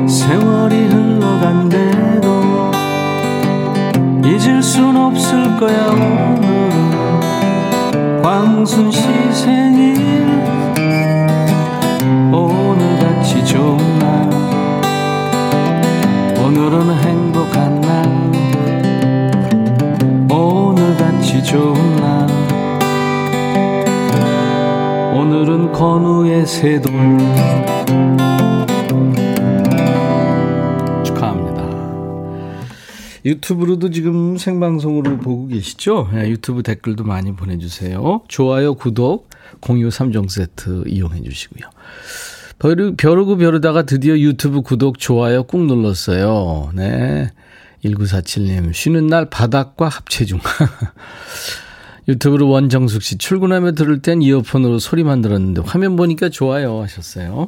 세월이 0.08 0.88
흘러간대도 0.88 2.28
잊을 4.26 4.64
순 4.64 4.98
없을 4.98 5.58
거야 5.58 5.86
오늘은. 5.92 7.22
광순 8.24 8.92
씨 8.92 9.04
생일. 9.32 9.94
오늘같이 12.34 13.46
좋은 13.46 13.78
날. 14.00 14.28
오늘은 16.44 16.98
행복한 16.98 17.80
날. 17.82 17.94
오늘같이 20.32 21.44
좋은 21.44 21.83
새돌 26.64 26.94
축하합니다. 31.04 31.68
유튜브로도 33.26 33.90
지금 33.90 34.38
생방송으로 34.38 35.18
보고 35.18 35.48
계시죠? 35.48 36.10
네, 36.14 36.30
유튜브 36.30 36.64
댓글도 36.64 37.04
많이 37.04 37.36
보내주세요. 37.36 38.22
좋아요, 38.30 38.76
구독, 38.76 39.30
공유 39.60 39.90
3종 39.90 40.30
세트 40.30 40.86
이용해 40.88 41.24
주시고요. 41.24 41.70
벼르, 42.60 42.96
벼르고 42.96 43.36
벼르다가 43.36 43.82
드디어 43.82 44.18
유튜브 44.18 44.62
구독, 44.62 45.00
좋아요 45.00 45.44
꾹 45.44 45.66
눌렀어요. 45.66 46.72
네. 46.76 47.30
1947님, 47.84 48.74
쉬는 48.74 49.08
날 49.08 49.30
바닥과 49.30 49.90
합체 49.90 50.24
중. 50.24 50.40
유튜브로 52.08 52.50
원정숙 52.50 53.02
씨, 53.02 53.18
출근하며 53.18 53.74
들을 53.74 54.02
땐 54.02 54.22
이어폰으로 54.22 54.80
소리만 54.80 55.22
들었는데 55.22 55.62
화면 55.66 55.96
보니까 55.96 56.30
좋아요 56.30 56.82
하셨어요. 56.82 57.48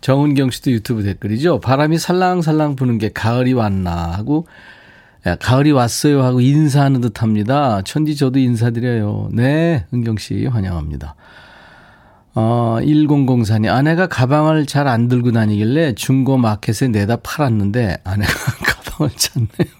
정은경 0.00 0.50
씨도 0.50 0.70
유튜브 0.72 1.02
댓글이죠. 1.02 1.60
바람이 1.60 1.98
살랑살랑 1.98 2.76
부는 2.76 2.98
게 2.98 3.10
가을이 3.10 3.52
왔나 3.52 4.12
하고, 4.12 4.46
야, 5.26 5.36
가을이 5.36 5.72
왔어요 5.72 6.22
하고 6.22 6.40
인사하는 6.40 7.00
듯 7.00 7.22
합니다. 7.22 7.80
천디 7.82 8.16
저도 8.16 8.38
인사드려요. 8.38 9.30
네, 9.32 9.86
은경 9.92 10.18
씨 10.18 10.46
환영합니다. 10.46 11.14
어, 12.34 12.78
1004님, 12.80 13.68
아내가 13.72 14.06
가방을 14.06 14.66
잘 14.66 14.88
안 14.88 15.08
들고 15.08 15.32
다니길래 15.32 15.94
중고 15.94 16.36
마켓에 16.36 16.88
내다 16.88 17.16
팔았는데 17.16 17.98
아내가 18.04 18.32
가방을 18.66 19.12
찾네요. 19.16 19.72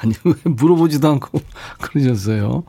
아니, 0.00 0.14
왜 0.24 0.34
물어보지도 0.44 1.08
않고 1.08 1.40
그러셨어요. 1.80 2.64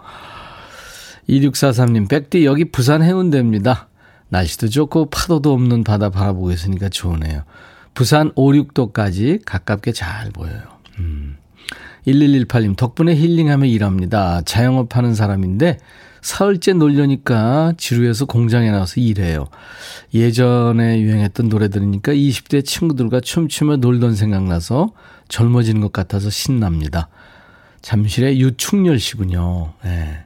2643님, 1.29 2.09
백디 2.09 2.45
여기 2.45 2.65
부산 2.65 3.03
해운대입니다. 3.03 3.89
날씨도 4.29 4.69
좋고 4.69 5.09
파도도 5.09 5.53
없는 5.53 5.83
바다 5.83 6.09
바라보고 6.09 6.51
있으니까 6.51 6.89
좋으네요. 6.89 7.43
부산 7.93 8.31
5, 8.35 8.51
6도까지 8.51 9.41
가깝게 9.45 9.91
잘 9.91 10.29
보여요. 10.31 10.61
음. 10.99 11.37
1118님, 12.05 12.77
덕분에 12.77 13.15
힐링하며 13.15 13.65
일합니다. 13.65 14.41
자영업 14.41 14.95
하는 14.95 15.13
사람인데, 15.13 15.77
사흘째 16.21 16.73
놀려니까 16.73 17.73
지루해서 17.77 18.25
공장에 18.25 18.71
나와서 18.71 18.99
일해요. 18.99 19.47
예전에 20.13 20.99
유행했던 20.99 21.49
노래 21.49 21.69
들으니까 21.69 22.11
20대 22.11 22.65
친구들과 22.65 23.19
춤추며 23.19 23.77
놀던 23.77 24.15
생각나서 24.15 24.91
젊어지는 25.29 25.81
것 25.81 25.93
같아서 25.93 26.29
신납니다. 26.29 27.09
잠실의 27.81 28.39
유충렬 28.41 28.99
씨군요. 28.99 29.73
네. 29.83 30.19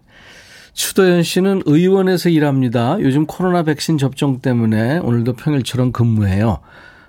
추도현 0.74 1.24
씨는 1.24 1.64
의원에서 1.66 2.30
일합니다. 2.30 2.98
요즘 3.02 3.26
코로나 3.26 3.64
백신 3.64 3.98
접종 3.98 4.40
때문에 4.40 5.00
오늘도 5.00 5.34
평일처럼 5.34 5.92
근무해요. 5.92 6.60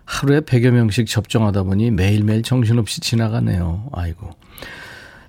하루에 0.04 0.40
100여 0.40 0.70
명씩 0.70 1.06
접종하다 1.06 1.62
보니 1.62 1.90
매일매일 1.92 2.42
정신없이 2.42 3.00
지나가네요. 3.00 3.88
아이고. 3.92 4.30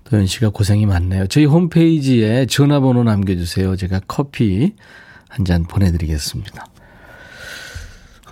도현 0.05 0.25
씨가 0.25 0.49
고생이 0.49 0.85
많네요. 0.85 1.27
저희 1.27 1.45
홈페이지에 1.45 2.45
전화번호 2.47 3.03
남겨주세요. 3.03 3.75
제가 3.75 4.01
커피 4.07 4.73
한 5.29 5.45
잔 5.45 5.63
보내드리겠습니다. 5.63 6.65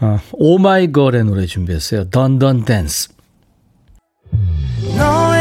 아, 0.02 0.20
오마이걸의 0.34 1.24
노래 1.26 1.46
준비했어요. 1.46 2.10
던던 2.10 2.66
댄스. 2.66 3.10
너의 4.98 5.41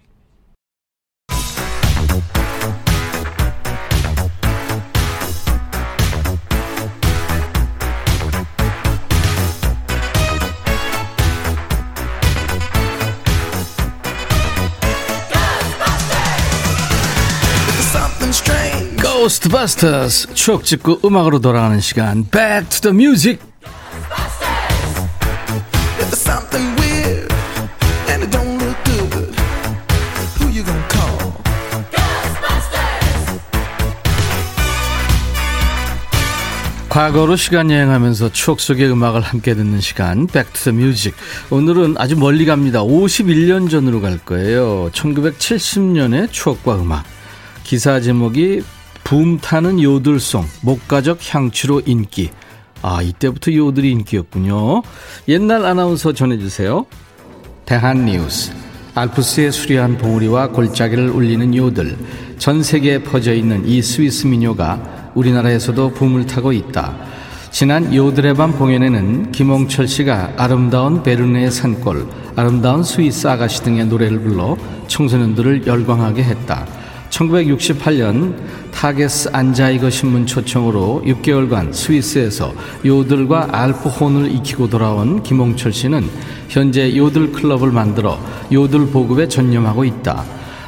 고스트 19.41 19.49
바스터스 19.49 20.33
추억 20.35 20.63
찍고 20.63 20.99
음악으로 21.03 21.39
돌아가는 21.39 21.79
시간. 21.79 22.23
Back 22.29 22.69
to 22.69 22.91
the 22.91 22.95
Music. 22.95 23.39
과거로 36.89 37.35
시간 37.35 37.71
여행하면서 37.71 38.33
추억 38.33 38.59
속의 38.59 38.91
음악을 38.91 39.21
함께 39.21 39.55
듣는 39.55 39.81
시간. 39.81 40.27
Back 40.27 40.53
to 40.53 40.71
the 40.71 40.77
Music. 40.77 41.17
오늘은 41.49 41.95
아주 41.97 42.15
멀리 42.15 42.45
갑니다. 42.45 42.83
51년 42.83 43.71
전으로 43.71 44.01
갈 44.01 44.19
거예요. 44.19 44.91
1970년의 44.91 46.31
추억과 46.31 46.75
음악. 46.75 47.05
기사 47.63 47.99
제목이 48.01 48.61
붐 49.03 49.39
타는 49.39 49.81
요들송, 49.81 50.45
목가적 50.61 51.19
향취로 51.21 51.81
인기. 51.85 52.29
아, 52.81 53.01
이때부터 53.01 53.53
요들이 53.53 53.91
인기였군요. 53.91 54.81
옛날 55.27 55.65
아나운서 55.65 56.13
전해주세요. 56.13 56.85
대한뉴스. 57.65 58.51
알프스의 58.95 59.51
수려한 59.51 59.97
봉우리와 59.97 60.49
골짜기를 60.49 61.09
울리는 61.09 61.55
요들. 61.55 61.97
전 62.37 62.63
세계에 62.63 63.03
퍼져 63.03 63.33
있는 63.33 63.67
이 63.67 63.81
스위스 63.81 64.27
민요가 64.27 65.11
우리나라에서도 65.15 65.93
붐을 65.93 66.25
타고 66.25 66.51
있다. 66.51 66.95
지난 67.51 67.93
요들의 67.93 68.33
밤 68.35 68.57
공연에는 68.57 69.31
김홍철 69.33 69.87
씨가 69.87 70.33
아름다운 70.37 71.03
베르네의 71.03 71.51
산골, 71.51 72.07
아름다운 72.37 72.81
스위스 72.81 73.27
아가씨 73.27 73.61
등의 73.63 73.85
노래를 73.87 74.21
불러 74.21 74.57
청소년들을 74.87 75.67
열광하게 75.67 76.23
했다. 76.23 76.65
1968년 77.11 78.35
타게스 78.71 79.29
안자이거 79.31 79.89
신문 79.89 80.25
초청으로 80.25 81.03
6개월간 81.05 81.73
스위스에서 81.73 82.53
요들과 82.85 83.49
알프혼을 83.51 84.31
익히고 84.31 84.69
돌아온 84.69 85.21
김홍철 85.21 85.71
씨는 85.71 86.09
현재 86.49 86.95
요들 86.95 87.31
클럽을 87.31 87.71
만들어 87.71 88.17
요들 88.51 88.87
보급에 88.87 89.27
전념하고 89.27 89.85
있다. 89.85 90.23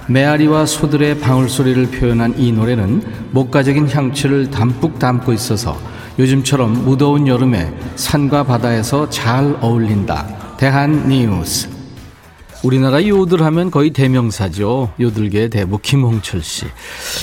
메아리와 0.07 0.65
소들의 0.65 1.19
방울소리를 1.19 1.87
표현한 1.87 2.35
이 2.37 2.51
노래는 2.51 3.01
목가적인 3.31 3.89
향취를 3.89 4.51
담뿍 4.51 4.99
담고 4.99 5.31
있어서 5.33 5.79
요즘처럼 6.19 6.85
무더운 6.85 7.27
여름에 7.27 7.73
산과 7.95 8.43
바다에서 8.43 9.09
잘 9.09 9.57
어울린다. 9.61 10.57
대한 10.57 11.07
뉴스. 11.07 11.82
우리나라 12.63 13.05
요들 13.05 13.43
하면 13.43 13.69
거의 13.69 13.91
대명사죠. 13.91 14.93
요들계의 14.97 15.49
대부 15.49 15.77
김홍철 15.79 16.41
씨. 16.41 16.65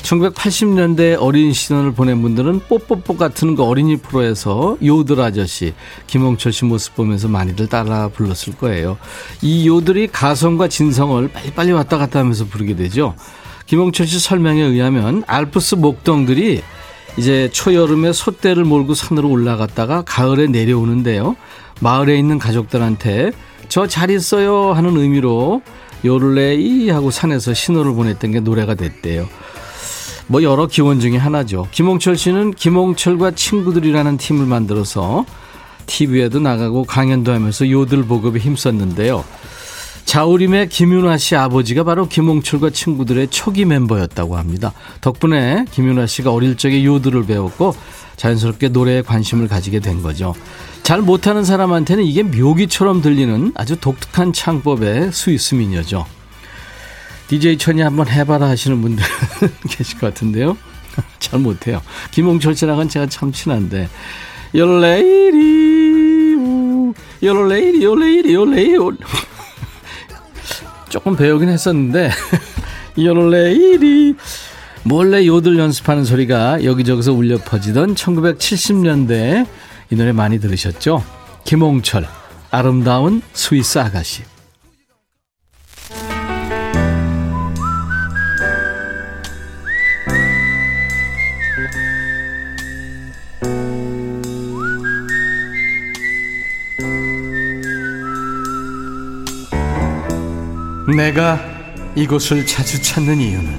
1980년대 0.03 1.17
어린 1.19 1.55
시절을 1.55 1.93
보낸 1.93 2.21
분들은 2.21 2.61
뽀뽀뽀 2.69 3.17
같은 3.17 3.57
그 3.57 3.63
어린이 3.63 3.97
프로에서 3.97 4.77
요들 4.85 5.19
아저씨 5.19 5.73
김홍철 6.09 6.53
씨 6.53 6.67
모습 6.67 6.95
보면서 6.95 7.29
많이들 7.29 7.69
따라 7.69 8.09
불렀을 8.09 8.55
거예요. 8.59 8.99
이 9.41 9.67
요들이 9.67 10.09
가성과 10.09 10.69
진성을 10.69 11.27
빨리빨리 11.29 11.73
왔다 11.73 11.97
갔다 11.97 12.19
하면서 12.19 12.45
부르게 12.45 12.77
되죠. 12.77 13.15
김홍철 13.65 14.07
씨 14.07 14.21
설명에 14.21 14.61
의하면 14.61 15.25
알프스 15.27 15.77
목동들이 15.77 16.61
이제 17.17 17.49
초여름에 17.51 18.13
솥대를 18.13 18.65
몰고 18.65 18.93
산으로 18.93 19.31
올라갔다가 19.31 20.03
가을에 20.03 20.49
내려오는데요. 20.49 21.35
마을에 21.81 22.19
있는 22.19 22.39
가족들한테 22.39 23.33
저 23.71 23.87
잘 23.87 24.11
있어요 24.11 24.73
하는 24.73 24.97
의미로 24.97 25.63
요를레이 26.05 26.91
하고 26.91 27.11
산에서 27.11 27.55
신호를 27.55 27.95
보냈던 27.95 28.33
게 28.33 28.41
노래가 28.41 28.75
됐대요. 28.75 29.29
뭐 30.27 30.43
여러 30.43 30.67
기원 30.67 30.99
중에 31.01 31.17
하나죠. 31.17 31.69
김홍철 31.71 32.17
씨는 32.17 32.53
김홍철과 32.55 33.33
친구들이라는 33.33 34.17
팀을 34.17 34.47
만들어서 34.47 35.25
TV에도 35.87 36.41
나가고 36.41 36.85
강연도 36.85 37.33
하면서 37.33 37.69
요들 37.69 38.05
보급에 38.05 38.41
힘썼는데요. 38.41 39.25
자우림의 40.05 40.69
김윤아 40.69 41.19
씨 41.19 41.37
아버지가 41.37 41.85
바로 41.85 42.09
김홍철과 42.09 42.71
친구들의 42.71 43.29
초기 43.29 43.65
멤버였다고 43.65 44.37
합니다. 44.37 44.73
덕분에 45.01 45.67
김윤아 45.71 46.07
씨가 46.07 46.33
어릴 46.33 46.57
적에 46.57 46.85
요들을 46.85 47.27
배웠고 47.27 47.75
자연스럽게 48.17 48.71
노래에 48.71 49.03
관심을 49.03 49.47
가지게 49.47 49.79
된 49.81 50.03
거죠. 50.03 50.35
잘 50.83 51.03
못하는 51.03 51.45
사람한테는 51.45 52.05
이게 52.05 52.23
묘기처럼 52.23 53.03
들리는 53.03 53.53
아주 53.55 53.77
독특한 53.77 54.33
창법의 54.33 55.13
스위스 55.13 55.55
미녀죠. 55.55 56.07
DJ 57.29 57.59
천이 57.59 57.81
한번 57.81 58.09
해봐라 58.09 58.49
하시는 58.49 58.81
분들 58.83 59.05
계실 59.71 59.99
것 59.99 60.09
같은데요. 60.09 60.57
잘 61.21 61.39
못해요. 61.39 61.81
김홍철 62.11 62.57
씨랑은 62.57 62.89
제가 62.89 63.07
참 63.07 63.33
친한데. 63.33 63.89
열레이리, 64.53 66.37
열레이리, 67.23 67.85
열레이리, 67.85 68.35
열레이리. 68.35 68.79
조금 70.89 71.15
배우긴 71.17 71.49
했었는데. 71.51 72.11
열레이리. 72.99 74.17
몰래 74.83 75.27
요들 75.27 75.59
연습하는 75.59 76.05
소리가 76.05 76.65
여기저기서 76.65 77.13
울려 77.13 77.39
퍼지던 77.39 77.95
1970년대 77.95 79.47
이 79.93 79.97
노래 79.97 80.13
많이 80.13 80.39
들으셨죠? 80.39 81.05
김홍철, 81.45 82.07
아름다운 82.53 83.23
스위스 83.33 83.79
아가씨. 83.79 84.23
내가 100.97 101.41
이곳을 101.97 102.47
자주 102.47 102.81
찾는 102.81 103.19
이유는 103.19 103.59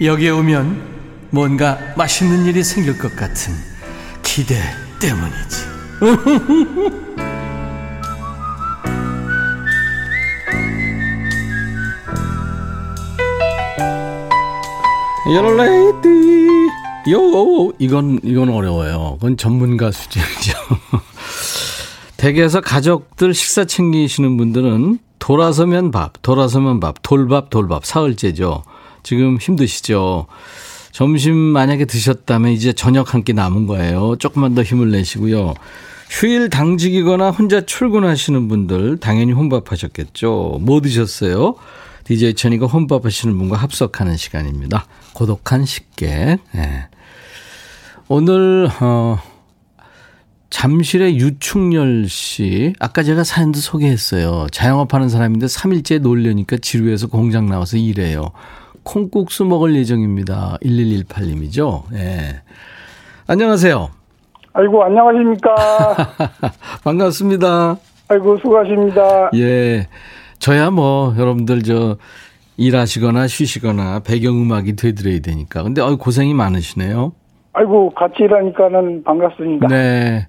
여기에 0.00 0.30
오면 0.30 1.28
뭔가 1.30 1.78
맛있는 1.96 2.46
일이 2.46 2.64
생길 2.64 2.98
것 2.98 3.14
같은 3.14 3.54
기대 4.22 4.60
때문이지. 4.98 5.66
여러레이디 15.34 16.68
요 17.12 17.72
이건 17.78 18.18
이건 18.22 18.48
어려워요. 18.48 19.16
그건 19.20 19.36
전문가 19.36 19.90
수준이죠. 19.90 20.58
댁에서 22.16 22.60
가족들 22.60 23.34
식사 23.34 23.64
챙기시는 23.64 24.36
분들은 24.36 24.98
돌아서면 25.18 25.90
밥, 25.90 26.14
돌아서면 26.22 26.80
밥, 26.80 26.96
돌밥, 27.02 27.50
돌밥, 27.50 27.84
사흘째죠. 27.84 28.64
지금 29.02 29.36
힘드시죠? 29.38 30.26
점심 30.98 31.36
만약에 31.36 31.84
드셨다면 31.84 32.50
이제 32.50 32.72
저녁 32.72 33.14
한 33.14 33.22
끼 33.22 33.32
남은 33.32 33.68
거예요. 33.68 34.16
조금만 34.16 34.56
더 34.56 34.64
힘을 34.64 34.90
내시고요. 34.90 35.54
휴일 36.10 36.50
당직이거나 36.50 37.30
혼자 37.30 37.60
출근하시는 37.60 38.48
분들 38.48 38.96
당연히 38.98 39.30
혼밥하셨겠죠. 39.32 40.58
뭐 40.60 40.80
드셨어요? 40.80 41.54
DJ 42.02 42.34
천이가 42.34 42.66
혼밥하시는 42.66 43.38
분과 43.38 43.56
합석하는 43.58 44.16
시간입니다. 44.16 44.86
고독한 45.12 45.66
식객. 45.66 46.40
네. 46.52 46.88
오늘 48.08 48.68
어 48.80 49.20
잠실의 50.50 51.20
유충열 51.20 52.08
씨, 52.08 52.72
아까 52.80 53.04
제가 53.04 53.22
사연도 53.22 53.60
소개했어요. 53.60 54.48
자영업하는 54.50 55.08
사람인데 55.08 55.46
3일째 55.46 56.00
놀려니까 56.00 56.56
지루해서 56.56 57.06
공장 57.06 57.48
나와서 57.48 57.76
일해요. 57.76 58.32
콩국수 58.88 59.44
먹을 59.44 59.74
예정입니다. 59.74 60.56
1118님이죠. 60.62 61.82
예. 61.92 61.96
네. 61.96 62.42
안녕하세요. 63.26 63.90
아이고, 64.54 64.82
안녕하십니까. 64.82 65.54
반갑습니다. 66.82 67.76
아이고, 68.08 68.38
수고하십니다. 68.38 69.30
예. 69.34 69.86
저야 70.38 70.70
뭐, 70.70 71.14
여러분들 71.18 71.62
저, 71.62 71.98
일하시거나 72.56 73.26
쉬시거나 73.26 74.00
배경음악이 74.00 74.74
되드려야 74.76 75.20
되니까. 75.20 75.62
근데 75.62 75.82
어 75.82 75.96
고생이 75.96 76.32
많으시네요. 76.32 77.12
아이고, 77.52 77.90
같이 77.90 78.22
일하니까는 78.22 79.04
반갑습니다. 79.04 79.68
네. 79.68 80.26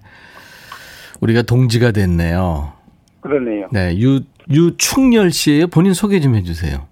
우리가 1.21 1.43
동지가 1.43 1.91
됐네요. 1.91 2.73
그러네요. 3.21 3.67
네. 3.71 3.97
유, 3.99 4.19
유충열 4.51 5.31
씨예요 5.31 5.67
본인 5.67 5.93
소개 5.93 6.19
좀 6.19 6.35
해주세요. 6.35 6.88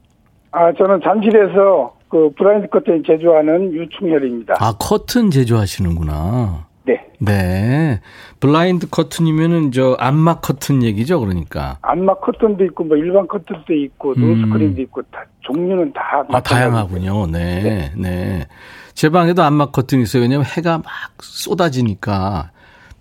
아, 0.58 0.74
저는 0.74 1.02
잠실에서 1.04 1.96
그 2.10 2.32
블라인드 2.38 2.68
커튼 2.70 3.04
제조하는 3.06 3.74
유충열입니다. 3.74 4.56
아, 4.60 4.74
커튼 4.80 5.30
제조하시는구나. 5.30 6.66
네. 6.86 7.06
네. 7.20 8.00
블라인드 8.40 8.90
커튼이면은 8.90 9.72
저 9.72 9.96
안막 10.00 10.42
커튼 10.42 10.82
얘기죠, 10.84 11.20
그러니까. 11.20 11.78
안막 11.82 12.22
커튼도 12.22 12.64
있고 12.66 12.86
뭐 12.86 12.96
일반 12.98 13.28
커튼도 13.28 13.74
있고 13.74 14.14
롤스크린도 14.16 14.78
음. 14.78 14.84
있고 14.84 15.02
다 15.12 15.24
종류는 15.42 15.92
다 15.94 16.24
아, 16.30 16.40
다양하군요. 16.42 17.28
네. 17.28 17.62
네. 17.62 17.92
네. 17.98 18.48
제 18.94 19.10
방에도 19.10 19.44
안막 19.44 19.74
커튼 19.74 20.00
있어요. 20.00 20.24
왜냐면 20.24 20.46
해가 20.46 20.78
막 20.80 20.86
쏟아지니까 21.22 22.52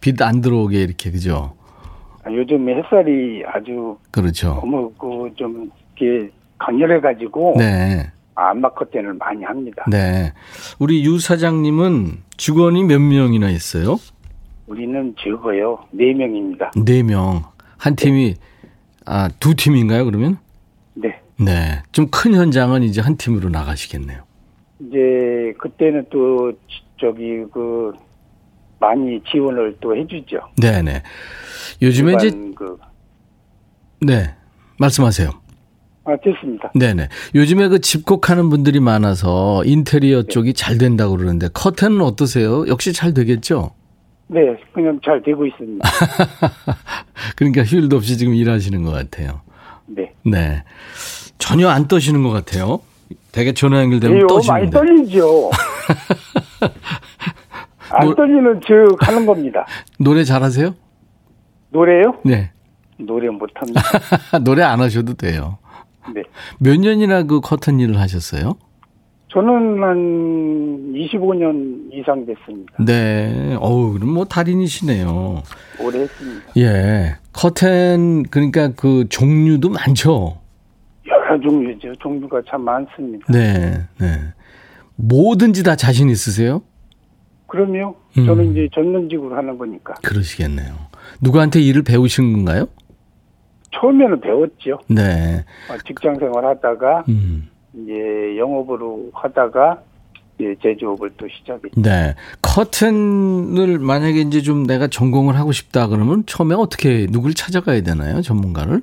빛 0.01 0.21
안 0.21 0.40
들어오게 0.40 0.83
이렇게 0.83 1.11
그죠? 1.11 1.55
아, 2.25 2.33
요즘 2.33 2.69
햇살이 2.69 3.42
아주 3.47 3.97
그렇죠. 4.11 4.59
너무 4.61 4.90
그좀 4.95 5.71
이렇게 5.97 6.31
강렬해 6.59 7.01
가지고 7.01 7.55
네. 7.59 8.11
안막 8.35 8.75
커튼을 8.75 9.14
많이 9.14 9.45
합니다. 9.45 9.85
네. 9.90 10.33
우리 10.79 11.05
유 11.05 11.19
사장님은 11.19 12.23
직원이 12.37 12.85
몇 12.85 13.01
명이나 13.01 13.49
있어요? 13.51 13.99
우리는 14.66 15.14
적어요. 15.19 15.79
네 15.90 16.12
명입니다. 16.12 16.71
네 16.85 17.03
명. 17.03 17.45
한 17.79 17.95
팀이 17.97 18.35
아, 19.07 19.29
두 19.38 19.55
팀인가요, 19.55 20.05
그러면? 20.05 20.38
네. 20.95 21.21
네. 21.38 21.83
좀 21.92 22.09
큰 22.11 22.35
현장은 22.35 22.83
이제 22.83 23.01
한 23.01 23.16
팀으로 23.16 23.49
나가시겠네요. 23.51 24.23
이제 24.81 25.55
그때는 25.59 26.07
또 26.11 26.53
저기 27.01 27.45
그 27.53 27.92
많이 28.81 29.23
지원을 29.31 29.77
또 29.81 29.97
해주죠. 29.97 30.38
네네. 30.61 31.03
요즘에 31.83 32.14
이제 32.14 32.31
그 32.55 32.77
네. 34.01 34.35
말씀하세요. 34.79 35.31
아, 36.07 36.16
됐습니다. 36.23 36.71
네네. 36.75 37.09
요즘에 37.35 37.66
그 37.69 37.81
집콕하는 37.81 38.49
분들이 38.49 38.79
많아서 38.79 39.62
인테리어 39.64 40.23
네. 40.23 40.29
쪽이 40.29 40.55
잘 40.55 40.79
된다고 40.79 41.16
그러는데 41.16 41.49
커튼은 41.53 42.01
어떠세요? 42.01 42.66
역시 42.69 42.92
잘 42.92 43.12
되겠죠? 43.12 43.73
네, 44.29 44.40
그냥 44.73 45.01
잘 45.05 45.21
되고 45.23 45.45
있습니다. 45.45 45.88
그러니까 47.37 47.64
휴일도 47.64 47.97
없이 47.97 48.16
지금 48.16 48.35
일하시는 48.35 48.83
것 48.85 48.92
같아요. 48.92 49.40
네. 49.87 50.12
네. 50.25 50.62
전혀 51.38 51.69
안 51.69 51.88
떠시는 51.88 52.23
것 52.23 52.31
같아요. 52.31 52.81
되게 53.33 53.53
전화 53.53 53.83
연결되면 53.83 54.27
떠시는데. 54.29 54.61
많이 54.61 54.71
떨리죠. 54.71 55.51
안 57.90 58.07
노, 58.09 58.14
떨리는 58.14 58.61
즉 58.66 58.97
하는 59.01 59.27
겁니다. 59.27 59.66
노래 59.99 60.25
잘하세요? 60.25 60.75
노래요? 61.71 62.14
네. 62.25 62.51
노래 62.99 63.29
못합니다. 63.29 63.83
노래 64.42 64.62
안 64.62 64.81
하셔도 64.81 65.14
돼요. 65.14 65.59
네. 66.14 66.23
몇 66.59 66.79
년이나 66.79 67.25
그 67.25 67.40
커튼 67.40 67.81
일을 67.81 67.99
하셨어요? 67.99 68.57
저는 69.29 69.83
한 69.83 70.92
25년 70.95 71.92
이상 71.92 72.25
됐습니다. 72.25 72.73
네. 72.85 73.57
어우, 73.61 73.92
그럼 73.92 74.11
뭐 74.11 74.25
달인이시네요. 74.25 75.42
오래 75.81 76.01
했습니다. 76.01 76.47
예. 76.57 77.16
커튼, 77.33 78.23
그러니까 78.31 78.69
그 78.75 79.07
종류도 79.09 79.69
많죠? 79.71 80.38
여러 81.09 81.40
종류죠. 81.40 81.92
종류가 81.97 82.42
참 82.49 82.62
많습니다. 82.62 83.27
네, 83.31 83.85
네. 84.01 84.07
뭐든지 84.97 85.62
다 85.62 85.77
자신 85.77 86.09
있으세요? 86.09 86.62
그럼요. 87.47 87.95
저는 88.14 88.38
음. 88.38 88.53
이제 88.53 88.69
전문직으로 88.75 89.37
하는 89.37 89.59
거니까. 89.59 89.95
그러시겠네요. 90.03 90.75
누구한테 91.21 91.61
일을 91.61 91.83
배우신 91.83 92.33
건가요? 92.33 92.66
처음에는 93.78 94.20
배웠죠. 94.20 94.78
네. 94.88 95.44
어, 95.70 95.78
직장 95.86 96.16
생활 96.16 96.44
하다가 96.44 97.04
음. 97.08 97.48
이제 97.74 98.36
영업으로 98.36 99.10
하다가 99.12 99.80
이제 100.38 100.54
제조업을 100.62 101.10
또 101.16 101.26
시작했죠. 101.28 101.80
네. 101.80 102.14
커튼을 102.42 103.78
만약에 103.78 104.20
이제 104.20 104.40
좀 104.40 104.66
내가 104.66 104.86
전공을 104.86 105.38
하고 105.38 105.52
싶다 105.52 105.88
그러면 105.88 106.24
처음에 106.26 106.54
어떻게 106.54 107.06
누굴 107.06 107.34
찾아가야 107.34 107.82
되나요? 107.82 108.20
전문가를? 108.20 108.82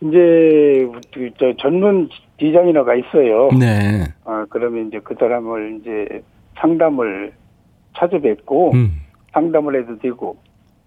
이제 0.00 0.86
그저 1.12 1.54
전문 1.58 2.08
디자이너가 2.38 2.94
있어요. 2.94 3.48
네. 3.58 4.04
아 4.24 4.44
그러면 4.50 4.88
이제 4.88 5.00
그 5.02 5.14
사람을 5.18 5.80
이제 5.80 6.22
상담을 6.56 7.32
찾아뵙고 7.96 8.72
음. 8.74 9.00
상담을 9.32 9.80
해도 9.80 9.98
되고 9.98 10.36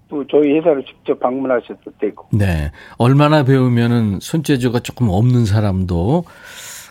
또 0.09 0.25
저희 0.31 0.53
회사를 0.57 0.83
직접 0.85 1.19
방문하셔도 1.19 1.91
되고. 1.99 2.25
네. 2.31 2.71
얼마나 2.97 3.43
배우면은 3.43 4.19
손재주가 4.21 4.79
조금 4.79 5.09
없는 5.09 5.45
사람도 5.45 6.23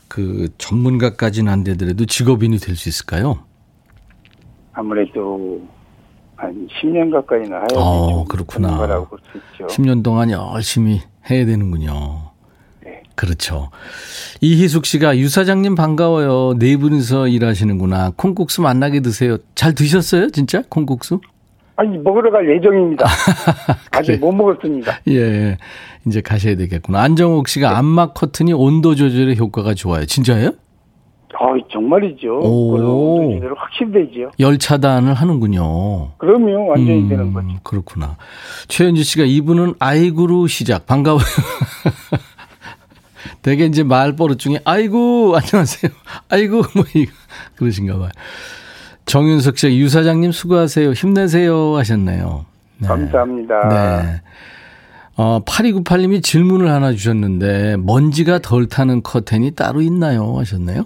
그 0.09 0.49
전문가까지는 0.59 1.51
안 1.51 1.65
되더라도 1.65 2.05
직업인이 2.05 2.59
될 2.59 2.77
수 2.77 2.89
있을까요? 2.89 3.39
아무래도 4.73 5.61
한 6.37 6.69
10년 6.83 7.11
가까이는 7.11 7.51
해야 7.51 7.67
되죠. 7.67 7.81
어, 7.81 8.25
그렇구나. 8.25 9.07
10년 9.69 10.03
동안 10.05 10.31
열심히 10.31 11.01
해야 11.31 11.47
되는군요. 11.47 12.31
네. 12.85 13.03
그렇죠. 13.15 13.71
이희숙 14.43 14.85
씨가 14.85 15.17
유 15.17 15.31
사장님 15.31 15.75
반가워요. 15.75 16.59
네 16.59 16.77
분이서 16.77 17.29
일하시는구나. 17.29 18.13
콩국수 18.17 18.61
만나게 18.61 19.01
드세요. 19.01 19.39
잘 19.55 19.75
드셨어요? 19.75 20.29
진짜 20.31 20.63
콩국수? 20.69 21.21
아니 21.77 21.99
먹으러 21.99 22.31
갈 22.31 22.49
예정입니다. 22.49 23.05
아직 23.93 24.19
못 24.19 24.33
먹었습니다. 24.33 25.01
예, 25.09 25.59
이제 26.07 26.21
가셔야 26.23 26.57
되겠구나. 26.57 27.03
안정옥 27.03 27.49
씨가 27.49 27.69
네. 27.71 27.77
안막 27.77 28.15
커튼이 28.15 28.55
온도 28.55 28.95
조절에 28.95 29.37
효과가 29.37 29.75
좋아요. 29.75 30.07
진짜예요? 30.07 30.53
아, 31.39 31.45
정말이죠. 31.71 32.39
온도 32.41 33.31
조절 33.35 33.55
확실되지요. 33.55 34.31
열 34.41 34.57
차단을 34.57 35.13
하는군요. 35.13 36.13
그럼요, 36.17 36.69
완전히 36.69 37.03
음, 37.03 37.09
되는 37.11 37.33
거죠. 37.35 37.49
그렇구나. 37.63 38.17
최현주 38.69 39.03
씨가 39.05 39.25
이분은 39.25 39.75
아이구로 39.79 40.47
시작 40.47 40.87
반가워요. 40.87 41.21
되게 43.43 43.67
이제 43.67 43.83
말버릇 43.83 44.39
중에 44.39 44.61
아이고 44.65 45.37
안녕하세요. 45.37 45.93
아이고 46.31 46.63
뭐 46.75 46.85
이거 46.95 47.13
그러신가 47.57 47.99
봐요. 47.99 48.09
정윤석 49.07 49.57
씨, 49.57 49.79
유 49.79 49.89
사장님 49.89 50.33
수고하세요. 50.33 50.91
힘내세요. 50.91 51.77
하셨네요. 51.77 52.45
네. 52.79 52.89
감사합니다. 52.89 53.69
네. 53.69 54.21
어, 55.17 55.41
8298님이 55.45 56.23
질문을 56.23 56.69
하나 56.71 56.93
주셨는데, 56.93 57.77
먼지가 57.79 58.41
덜 58.41 58.69
타는 58.69 59.03
커튼이 59.03 59.53
따로 59.53 59.81
있나요? 59.81 60.37
하셨나요? 60.37 60.83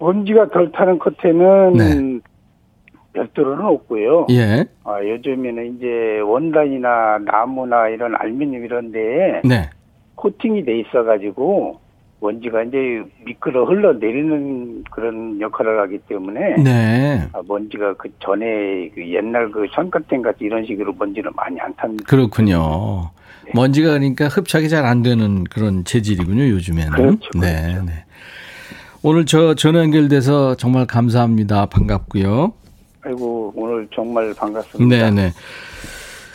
먼지가 0.00 0.50
덜 0.50 0.70
타는 0.72 0.98
커튼은 0.98 1.72
네. 1.74 2.20
별도로는 3.14 3.64
없고요. 3.64 4.26
예. 4.30 4.66
아, 4.84 5.02
요즘에는 5.02 5.76
이제 5.76 6.20
원단이나 6.20 7.18
나무나 7.24 7.88
이런 7.88 8.14
알루미늄 8.16 8.64
이런 8.64 8.92
데에 8.92 9.40
네. 9.44 9.70
코팅이 10.16 10.64
돼 10.64 10.78
있어가지고 10.80 11.80
먼지가 12.20 12.64
이제 12.64 13.02
미끄러 13.24 13.64
흘러내리는 13.64 14.84
그런 14.90 15.40
역할을 15.40 15.80
하기 15.82 15.98
때문에 16.08 16.56
네. 16.62 17.28
아, 17.32 17.40
먼지가 17.46 17.94
그 17.94 18.08
전에 18.18 18.90
그 18.94 19.08
옛날 19.14 19.50
그 19.52 19.66
천카텐 19.72 20.22
같이 20.22 20.44
이런 20.44 20.64
식으로 20.66 20.92
먼지를 20.98 21.30
많이 21.36 21.60
안 21.60 21.74
탑니다. 21.76 22.04
그렇군요. 22.08 23.10
네. 23.44 23.52
먼지가 23.54 23.90
그러니까 23.90 24.26
흡착이 24.26 24.68
잘 24.68 24.84
안 24.84 25.02
되는 25.02 25.44
그런 25.44 25.84
재질이군요, 25.84 26.48
요즘에는. 26.48 26.90
그렇죠. 26.92 27.30
네, 27.40 27.62
그렇죠. 27.62 27.82
네. 27.86 28.04
오늘 29.02 29.24
저 29.24 29.54
전화 29.54 29.80
연결돼서 29.80 30.56
정말 30.56 30.86
감사합니다. 30.86 31.66
반갑고요. 31.66 32.52
아이고, 33.02 33.52
오늘 33.54 33.86
정말 33.94 34.34
반갑습니다. 34.34 34.96
네네. 35.10 35.22
네. 35.22 35.32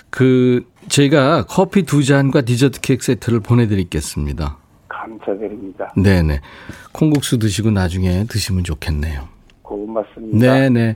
그, 0.10 0.65
저희가 0.88 1.46
커피 1.48 1.84
두 1.84 2.04
잔과 2.04 2.41
디저트 2.41 2.80
케이크 2.82 3.04
세트를 3.04 3.41
보내드리겠습니다. 3.41 4.58
감사드립니다. 5.23 5.93
네네. 5.95 6.39
콩국수 6.91 7.39
드시고 7.39 7.71
나중에 7.71 8.25
드시면 8.25 8.63
좋겠네요. 8.63 9.27
고맙습니다. 9.62 10.38
네네. 10.39 10.95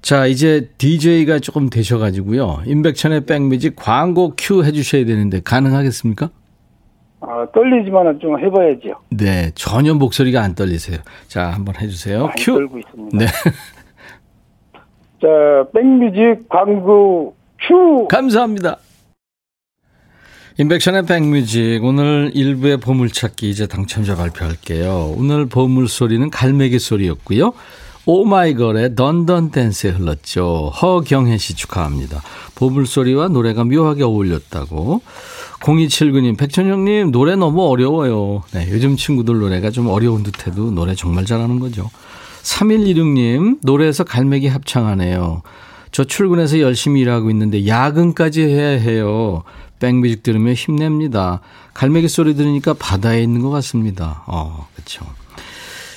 자, 0.00 0.26
이제 0.26 0.68
DJ가 0.78 1.38
조금 1.38 1.70
되셔가지고요. 1.70 2.62
임백천의 2.66 3.24
백뮤직 3.26 3.76
광고 3.76 4.34
큐 4.36 4.64
해주셔야 4.64 5.04
되는데 5.04 5.40
가능하겠습니까? 5.40 6.30
아, 7.20 7.46
떨리지만 7.54 8.18
좀 8.18 8.36
해봐야죠. 8.38 9.00
네, 9.10 9.52
전혀 9.54 9.94
목소리가 9.94 10.42
안 10.42 10.56
떨리세요. 10.56 10.98
자, 11.28 11.50
한번 11.50 11.76
해주세요. 11.80 12.30
큐. 12.36 12.54
떨고 12.54 12.78
있습니다. 12.80 13.16
네. 13.16 13.26
자, 15.22 15.70
백뮤직 15.72 16.48
광고 16.48 17.36
큐. 17.60 18.08
감사합니다. 18.08 18.78
인백천의 20.58 21.06
백뮤직 21.06 21.82
오늘 21.82 22.30
일부의 22.34 22.76
보물찾기 22.76 23.48
이제 23.48 23.66
당첨자 23.66 24.16
발표할게요. 24.16 25.14
오늘 25.16 25.46
보물소리는 25.46 26.28
갈매기 26.28 26.78
소리였고요. 26.78 27.54
오마이걸의 28.04 28.94
Dun 28.94 29.22
Dun 29.22 29.50
Dance에 29.50 29.90
흘렀죠. 29.90 30.72
허경혜 30.82 31.38
씨 31.38 31.54
축하합니다. 31.54 32.20
보물소리와 32.56 33.28
노래가 33.28 33.64
묘하게 33.64 34.02
어울렸다고. 34.02 35.00
0279님, 35.60 36.36
백천영님, 36.36 37.12
노래 37.12 37.36
너무 37.36 37.66
어려워요. 37.68 38.42
네, 38.52 38.68
요즘 38.70 38.96
친구들 38.96 39.38
노래가 39.38 39.70
좀 39.70 39.86
어려운 39.86 40.22
듯 40.22 40.46
해도 40.46 40.70
노래 40.70 40.94
정말 40.94 41.24
잘하는 41.24 41.60
거죠. 41.60 41.88
3116님, 42.42 43.58
노래에서 43.62 44.04
갈매기 44.04 44.48
합창하네요. 44.48 45.42
저 45.92 46.04
출근해서 46.04 46.58
열심히 46.58 47.02
일하고 47.02 47.30
있는데 47.30 47.66
야근까지 47.66 48.42
해야 48.42 48.68
해요. 48.80 49.44
백뮤직 49.86 50.22
들으면 50.22 50.54
힘냅니다. 50.54 51.40
갈매기 51.74 52.06
소리 52.08 52.34
들으니까 52.36 52.72
바다에 52.74 53.20
있는 53.20 53.40
것 53.42 53.50
같습니다. 53.50 54.22
어, 54.28 54.68
그렇죠. 54.74 55.04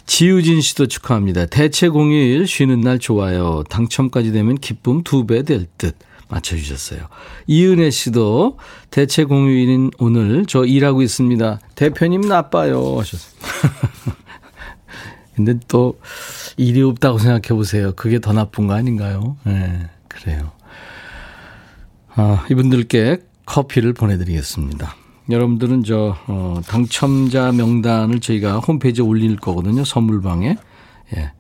지우진 0.08 0.60
씨도 0.62 0.88
축하합니다. 0.88 1.46
대체 1.46 1.88
공휴일 1.88 2.48
쉬는 2.48 2.82
날 2.82 2.98
좋아요. 3.00 3.64
당첨까지 3.70 4.32
되면 4.32 4.56
기쁨 4.56 5.04
두 5.04 5.26
배 5.28 5.44
될 5.44 5.68
듯. 5.78 5.96
맞춰주셨어요. 6.28 7.02
이은혜 7.46 7.92
씨도 7.92 8.58
대체 8.90 9.24
공휴일인 9.26 9.92
오늘 10.00 10.46
저 10.48 10.66
일하고 10.66 11.04
있습니다. 11.04 11.60
대표님 11.76 12.22
나빠요. 12.22 12.98
하셨어요. 12.98 13.36
근데 15.36 15.60
또 15.68 16.00
일이 16.58 16.82
없다고 16.82 17.20
생각해 17.20 17.50
보세요. 17.50 17.92
그게 17.96 18.20
더 18.20 18.34
나쁜 18.34 18.66
거 18.66 18.74
아닌가요? 18.74 19.38
네, 19.44 19.88
그래요. 20.08 20.52
아, 22.16 22.46
이분들께 22.50 23.20
커피를 23.46 23.94
보내드리겠습니다. 23.94 24.96
여러분들은 25.30 25.84
저 25.84 26.16
어, 26.28 26.62
당첨자 26.68 27.52
명단을 27.52 28.20
저희가 28.20 28.60
홈페이지에 28.60 29.04
올릴 29.04 29.38
거거든요. 29.38 29.84
선물방에. 29.84 30.58
예. 31.16 31.32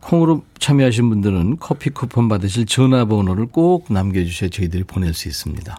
콩으로 0.00 0.42
참여하신 0.58 1.08
분들은 1.10 1.58
커피 1.60 1.90
쿠폰 1.90 2.28
받으실 2.28 2.64
전화번호를 2.64 3.46
꼭 3.46 3.86
남겨주셔야 3.90 4.48
저희들이 4.50 4.84
보낼 4.84 5.12
수 5.12 5.28
있습니다. 5.28 5.76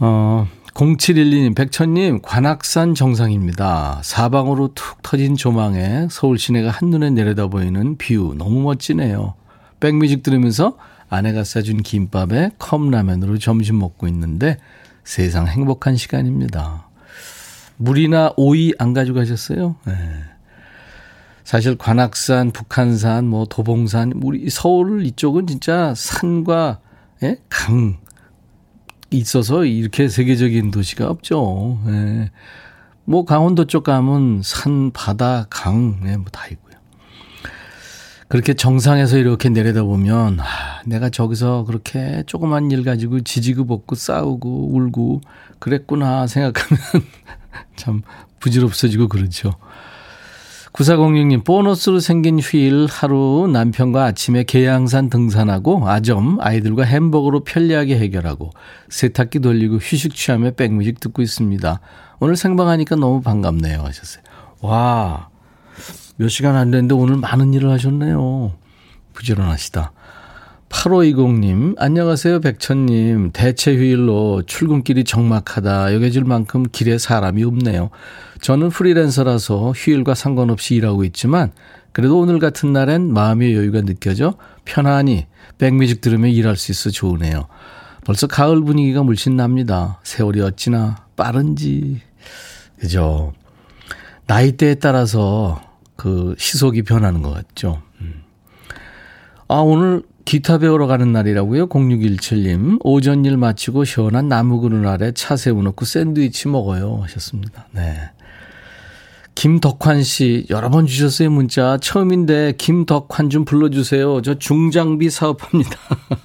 어, 0.00 0.48
0712님, 0.72 1.56
백천님, 1.56 2.20
관악산 2.22 2.94
정상입니다. 2.94 4.00
사방으로 4.02 4.70
툭 4.74 5.02
터진 5.02 5.34
조망에 5.36 6.06
서울 6.10 6.38
시내가 6.38 6.70
한눈에 6.70 7.10
내려다 7.10 7.48
보이는 7.48 7.98
view 7.98 8.34
너무 8.38 8.62
멋지네요. 8.62 9.34
백뮤직 9.80 10.22
들으면서 10.22 10.76
아내가 11.08 11.44
싸준 11.44 11.82
김밥에 11.82 12.50
컵라면으로 12.58 13.38
점심 13.38 13.78
먹고 13.78 14.08
있는데 14.08 14.58
세상 15.04 15.46
행복한 15.46 15.96
시간입니다. 15.96 16.86
물이나 17.76 18.32
오이 18.36 18.74
안 18.78 18.92
가져가셨어요? 18.92 19.76
네. 19.86 19.94
사실 21.44 21.78
관악산, 21.78 22.50
북한산, 22.50 23.26
뭐 23.26 23.46
도봉산, 23.46 24.20
우리 24.22 24.50
서울 24.50 25.06
이쪽은 25.06 25.46
진짜 25.46 25.94
산과 25.96 26.80
예? 27.22 27.38
강 27.48 27.96
있어서 29.10 29.64
이렇게 29.64 30.08
세계적인 30.08 30.70
도시가 30.70 31.08
없죠. 31.08 31.80
예. 31.86 32.30
뭐 33.04 33.24
강원도 33.24 33.64
쪽 33.64 33.84
가면 33.84 34.42
산, 34.44 34.90
바다, 34.90 35.46
강, 35.48 36.00
예, 36.04 36.18
뭐다 36.18 36.48
있고. 36.48 36.67
그렇게 38.28 38.52
정상에서 38.52 39.16
이렇게 39.16 39.48
내려다보면, 39.48 40.40
아, 40.40 40.44
내가 40.84 41.08
저기서 41.08 41.64
그렇게 41.64 42.22
조그만 42.26 42.70
일 42.70 42.84
가지고 42.84 43.22
지지고 43.22 43.64
볶고 43.64 43.94
싸우고 43.94 44.74
울고 44.74 45.22
그랬구나 45.58 46.26
생각하면 46.26 46.80
참 47.76 48.02
부질없어지고 48.40 49.08
그렇죠. 49.08 49.54
9406님, 50.72 51.44
보너스로 51.44 51.98
생긴 51.98 52.38
휴일 52.38 52.86
하루 52.88 53.48
남편과 53.50 54.04
아침에 54.04 54.44
계양산 54.44 55.08
등산하고 55.08 55.88
아점 55.88 56.38
아이들과 56.40 56.84
햄버거로 56.84 57.42
편리하게 57.42 57.98
해결하고 57.98 58.50
세탁기 58.90 59.40
돌리고 59.40 59.76
휴식 59.76 60.14
취하며 60.14 60.52
백뮤직 60.52 61.00
듣고 61.00 61.22
있습니다. 61.22 61.80
오늘 62.20 62.36
생방하니까 62.36 62.94
너무 62.96 63.22
반갑네요. 63.22 63.80
하셨어요. 63.80 64.22
와, 64.60 65.30
몇 66.20 66.28
시간 66.28 66.56
안 66.56 66.72
됐는데 66.72 66.96
오늘 66.96 67.14
많은 67.14 67.54
일을 67.54 67.70
하셨네요. 67.70 68.52
부지런하시다. 69.14 69.92
8520님, 70.68 71.76
안녕하세요, 71.78 72.40
백천님. 72.40 73.30
대체 73.32 73.72
휴일로 73.76 74.42
출근길이 74.42 75.04
적막하다. 75.04 75.94
여겨질 75.94 76.24
만큼 76.24 76.64
길에 76.72 76.98
사람이 76.98 77.44
없네요. 77.44 77.90
저는 78.40 78.70
프리랜서라서 78.70 79.70
휴일과 79.70 80.16
상관없이 80.16 80.74
일하고 80.74 81.04
있지만, 81.04 81.52
그래도 81.92 82.18
오늘 82.18 82.40
같은 82.40 82.72
날엔 82.72 83.12
마음의 83.12 83.54
여유가 83.54 83.82
느껴져 83.82 84.34
편안히 84.64 85.26
백뮤직 85.56 86.00
들으며 86.00 86.26
일할 86.26 86.56
수 86.56 86.72
있어 86.72 86.90
좋으네요. 86.90 87.46
벌써 88.04 88.26
가을 88.26 88.60
분위기가 88.64 89.04
물씬 89.04 89.36
납니다. 89.36 90.00
세월이 90.02 90.40
어찌나 90.40 91.06
빠른지. 91.14 92.00
그죠. 92.80 93.32
나이대에 94.26 94.74
따라서 94.74 95.67
그 95.98 96.36
시속이 96.38 96.82
변하는 96.82 97.22
것 97.22 97.34
같죠. 97.34 97.82
음. 98.00 98.22
아, 99.48 99.56
오늘 99.56 100.04
기타 100.24 100.58
배우러 100.58 100.86
가는 100.86 101.12
날이라고요? 101.12 101.68
0617님. 101.68 102.78
오전 102.84 103.24
일 103.24 103.36
마치고 103.36 103.84
시원한 103.84 104.28
나무 104.28 104.60
그늘 104.60 104.86
아래 104.86 105.10
차 105.10 105.36
세워놓고 105.36 105.84
샌드위치 105.84 106.46
먹어요. 106.46 107.00
하셨습니다. 107.02 107.66
네. 107.72 108.10
김덕환 109.34 110.04
씨, 110.04 110.46
여러 110.50 110.70
번 110.70 110.86
주셨어요, 110.86 111.30
문자. 111.30 111.78
처음인데, 111.78 112.54
김덕환 112.58 113.28
좀 113.30 113.44
불러주세요. 113.44 114.22
저 114.22 114.34
중장비 114.34 115.10
사업합니다. 115.10 115.78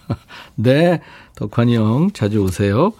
네, 0.56 1.02
덕환이 1.36 1.76
형, 1.76 2.12
자주 2.14 2.44
오세요. 2.44 2.94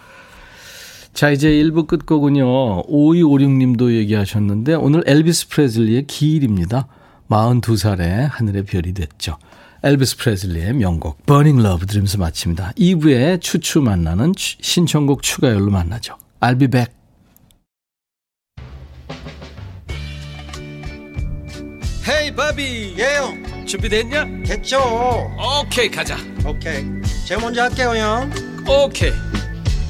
자, 1.14 1.30
이제 1.30 1.48
1부 1.48 1.86
끝곡은요. 1.86 2.86
5256님도 2.86 3.94
얘기하셨는데 3.94 4.74
오늘 4.74 5.04
엘비스 5.06 5.48
프레슬리의 5.48 6.06
기일입니다. 6.08 6.88
42살에 7.30 8.28
하늘의 8.30 8.64
별이 8.64 8.92
됐죠. 8.92 9.38
엘비스 9.84 10.16
프레슬리의 10.18 10.72
명곡 10.74 11.24
Burning 11.24 11.64
Love 11.64 11.86
들으면서 11.86 12.18
마칩니다. 12.18 12.72
2부에 12.76 13.40
추추 13.40 13.80
만나는 13.80 14.32
신청곡 14.36 15.22
추가열로 15.22 15.70
만나죠. 15.70 16.16
I'll 16.40 16.58
be 16.58 16.66
back. 16.66 16.92
헤이 22.06 22.34
바비 22.34 22.96
예영 22.98 23.66
준비됐냐? 23.66 24.42
됐죠 24.44 24.78
오케이 25.62 25.90
가자 25.90 26.18
오케이 26.46 26.84
제가 27.26 27.40
먼저 27.40 27.62
할게요 27.62 27.94
형 27.96 28.30
오케이 28.68 29.10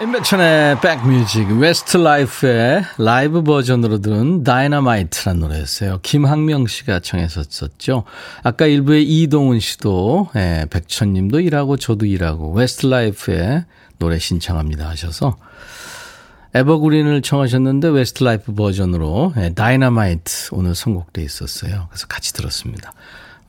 인백천의 0.00 0.80
백뮤직 0.80 1.48
Westlife의 1.58 2.84
라이브 2.98 3.42
버전으로 3.42 3.98
들은 4.00 4.44
다이너마이트란 4.44 5.40
노래였어요. 5.40 5.98
김학명 6.02 6.68
씨가 6.68 7.00
청했었죠. 7.00 8.04
아까 8.44 8.66
일부에 8.66 9.00
이동훈 9.00 9.58
씨도 9.58 10.30
예, 10.36 10.66
백천님도 10.70 11.40
일하고 11.40 11.76
저도 11.76 12.06
일하고 12.06 12.52
Westlife의 12.52 13.64
노래 13.98 14.20
신청합니다 14.20 14.88
하셔서 14.88 15.36
Evergreen을 16.54 17.20
청하셨는데 17.22 17.88
웨스트라이프 17.88 18.54
버전으로 18.54 19.32
예, 19.38 19.52
다이너마이트 19.52 20.50
오늘 20.52 20.76
선곡돼 20.76 21.24
있었어요. 21.24 21.88
그래서 21.90 22.06
같이 22.06 22.32
들었습니다. 22.34 22.92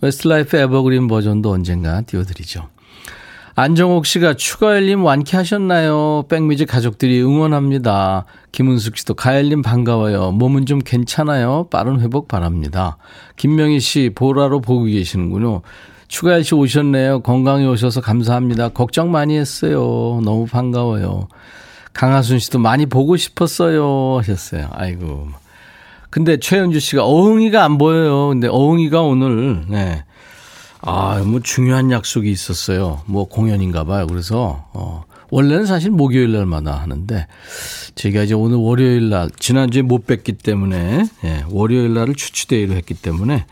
Westlife 0.02 0.58
Evergreen 0.58 1.08
버전도 1.08 1.52
언젠가 1.52 2.02
띄워드리죠. 2.02 2.68
안정옥 3.60 4.06
씨가 4.06 4.36
추가열님 4.36 5.04
완쾌하셨나요? 5.04 6.24
백미지 6.30 6.66
가족들이 6.66 7.22
응원합니다. 7.22 8.24
김은숙 8.54 8.96
씨도 8.96 9.16
가열님 9.16 9.64
반가워요. 9.64 10.32
몸은 10.32 10.66
좀 10.66 10.80
괜찮아요? 10.80 11.68
빠른 11.70 12.00
회복 12.00 12.30
바랍니다. 12.30 12.96
김명희 13.36 13.82
씨 13.82 14.12
보라로 14.16 14.62
보고 14.62 14.86
계시는군요. 14.86 15.62
추가열 16.08 16.46
씨 16.46 16.56
오셨네요. 16.56 17.20
건강히 17.20 17.68
오셔서 17.68 18.00
감사합니다. 18.00 18.70
걱정 18.70 19.12
많이 19.12 19.38
했어요. 19.38 20.22
너무 20.24 20.46
반가워요. 20.46 21.28
강하순 21.92 22.40
씨도 22.40 22.60
많이 22.60 22.86
보고 22.86 23.18
싶었어요. 23.18 24.20
하셨어요. 24.20 24.70
아이고. 24.72 25.28
근데 26.10 26.38
최현주 26.38 26.80
씨가 26.80 27.04
어흥이가 27.04 27.62
안 27.62 27.78
보여요. 27.78 28.30
근데 28.30 28.48
어흥이가 28.48 29.02
오늘, 29.02 29.66
네. 29.68 30.06
아, 30.82 31.22
뭐 31.26 31.42
중요한 31.42 31.92
약속이 31.92 32.32
있었어요. 32.32 33.02
뭐 33.06 33.28
공연인가 33.28 33.84
봐요. 33.84 34.08
그래서, 34.08 34.66
어, 34.74 35.04
원래는 35.30 35.66
사실 35.66 35.92
목요일 35.92 36.32
날마다 36.32 36.76
하는데, 36.76 37.28
제가 37.96 38.24
이제 38.24 38.34
오늘 38.34 38.58
월요일 38.58 39.10
날, 39.10 39.30
지난주에 39.40 39.82
못 39.82 40.08
뵀기 40.08 40.42
때문에, 40.42 41.06
예, 41.26 41.46
월요일 41.50 41.94
날을 41.94 42.16
추추데이로 42.16 42.74
했기 42.76 42.94
때문에, 42.94 43.46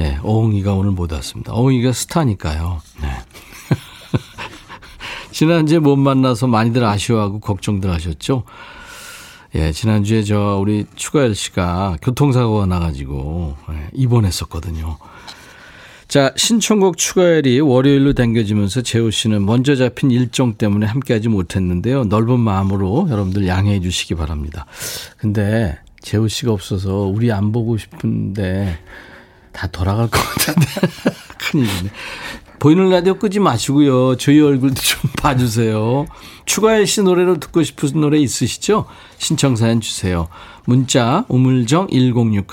예, 0.00 0.18
어흥이가 0.22 0.74
오늘 0.74 0.92
못 0.92 1.12
왔습니다. 1.12 1.52
어흥이가 1.52 1.92
스타니까요. 1.92 2.80
네. 3.02 3.08
지난주에 5.30 5.78
못 5.78 5.96
만나서 5.96 6.46
많이들 6.46 6.84
아쉬워하고 6.84 7.40
걱정들 7.40 7.90
하셨죠? 7.90 8.44
예, 9.54 9.72
지난주에 9.72 10.22
저 10.22 10.58
우리 10.60 10.86
추가열 10.94 11.34
씨가 11.34 11.98
교통사고가 12.00 12.66
나가지고 12.66 13.56
예, 13.70 13.90
입원했었거든요. 13.92 14.96
자, 16.10 16.32
신청곡 16.34 16.96
추가열이 16.96 17.60
월요일로 17.60 18.14
당겨지면서 18.14 18.82
재호 18.82 19.12
씨는 19.12 19.46
먼저 19.46 19.76
잡힌 19.76 20.10
일정 20.10 20.54
때문에 20.54 20.84
함께하지 20.84 21.28
못했는데요. 21.28 22.06
넓은 22.06 22.40
마음으로 22.40 23.06
여러분들 23.08 23.46
양해해 23.46 23.80
주시기 23.80 24.16
바랍니다. 24.16 24.66
근데 25.16 25.78
재호 26.02 26.26
씨가 26.26 26.50
없어서 26.50 27.02
우리 27.04 27.30
안 27.30 27.52
보고 27.52 27.76
싶은데 27.76 28.76
다 29.52 29.68
돌아갈 29.68 30.10
것 30.10 30.18
같은데. 30.18 30.66
큰일이네. 31.38 31.90
보이는 32.58 32.90
라디오 32.90 33.14
끄지 33.14 33.38
마시고요. 33.38 34.16
저희 34.16 34.40
얼굴도 34.40 34.74
좀 34.82 35.10
봐주세요. 35.16 36.06
추가열 36.44 36.88
씨 36.88 37.02
노래로 37.02 37.38
듣고 37.38 37.62
싶은 37.62 38.00
노래 38.00 38.18
있으시죠? 38.18 38.84
신청사연 39.18 39.80
주세요. 39.80 40.26
문자 40.64 41.24
우물정 41.28 41.86
1061 41.90 42.44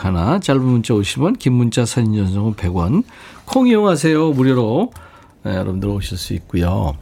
짧은 0.41 0.61
문자 0.61 0.93
50원 0.93 1.39
긴 1.39 1.53
문자 1.53 1.85
사진 1.85 2.15
전송은 2.15 2.53
100원 2.53 3.03
콩 3.47 3.67
이용하세요. 3.67 4.31
무료로 4.31 4.91
네, 5.43 5.55
여러분들 5.55 5.89
오실 5.89 6.17
수 6.17 6.33
있고요. 6.33 6.95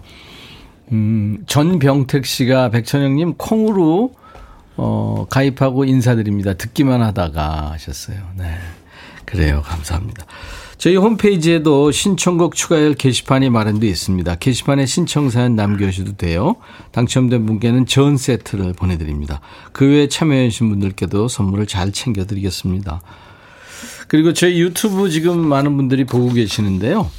음, 0.91 1.43
전병택 1.47 2.25
씨가 2.25 2.69
백천영님 2.69 3.35
콩으로 3.37 4.13
어, 4.77 5.25
가입하고 5.29 5.85
인사드립니다. 5.85 6.53
듣기만 6.53 7.01
하다가 7.01 7.71
하셨어요. 7.71 8.17
네. 8.37 8.55
그래요. 9.25 9.61
감사합니다. 9.65 10.25
저희 10.77 10.97
홈페이지에도 10.97 11.89
신청곡 11.91 12.53
추가열 12.53 12.93
게시판이 12.93 13.49
마련되어 13.49 13.89
있습니다. 13.89 14.35
게시판에 14.35 14.85
신청사연 14.85 15.55
남겨주셔도 15.55 16.17
돼요. 16.17 16.57
당첨된 16.91 17.45
분께는 17.45 17.85
전 17.85 18.17
세트를 18.17 18.73
보내드립니다. 18.73 19.39
그 19.71 19.85
외에 19.87 20.07
참여해주신 20.07 20.69
분들께도 20.69 21.27
선물을 21.27 21.65
잘 21.65 21.91
챙겨드리겠습니다. 21.91 23.01
그리고 24.07 24.33
저희 24.33 24.59
유튜브 24.61 25.09
지금 25.09 25.47
많은 25.47 25.75
분들이 25.77 26.03
보고 26.03 26.31
계시는데요. 26.31 27.09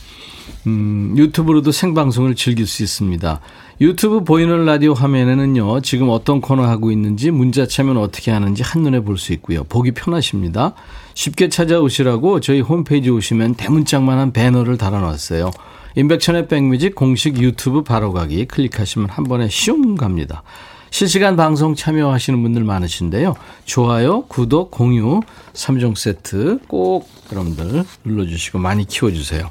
음, 0.66 1.14
유튜브로도 1.16 1.72
생방송을 1.72 2.34
즐길 2.34 2.66
수 2.66 2.82
있습니다. 2.82 3.40
유튜브 3.80 4.24
보이는 4.24 4.64
라디오 4.64 4.94
화면에는요, 4.94 5.80
지금 5.82 6.08
어떤 6.08 6.40
코너 6.40 6.64
하고 6.64 6.90
있는지, 6.90 7.30
문자 7.30 7.66
참여는 7.66 8.00
어떻게 8.00 8.30
하는지 8.30 8.62
한눈에 8.62 9.00
볼 9.00 9.18
수 9.18 9.32
있고요. 9.34 9.64
보기 9.64 9.92
편하십니다. 9.92 10.74
쉽게 11.14 11.48
찾아오시라고 11.48 12.40
저희 12.40 12.60
홈페이지 12.60 13.10
오시면 13.10 13.54
대문짝만한 13.54 14.32
배너를 14.32 14.78
달아놨어요. 14.78 15.50
인백천의 15.96 16.48
백뮤직 16.48 16.94
공식 16.94 17.40
유튜브 17.40 17.82
바로가기 17.82 18.46
클릭하시면 18.46 19.08
한 19.10 19.24
번에 19.24 19.48
슝 19.50 19.94
갑니다. 19.96 20.42
실시간 20.90 21.36
방송 21.36 21.74
참여하시는 21.74 22.42
분들 22.42 22.64
많으신데요. 22.64 23.34
좋아요, 23.64 24.22
구독, 24.22 24.70
공유, 24.70 25.20
3종 25.52 25.96
세트 25.96 26.60
꼭 26.68 27.08
여러분들 27.32 27.84
눌러주시고 28.04 28.58
많이 28.58 28.86
키워주세요. 28.86 29.48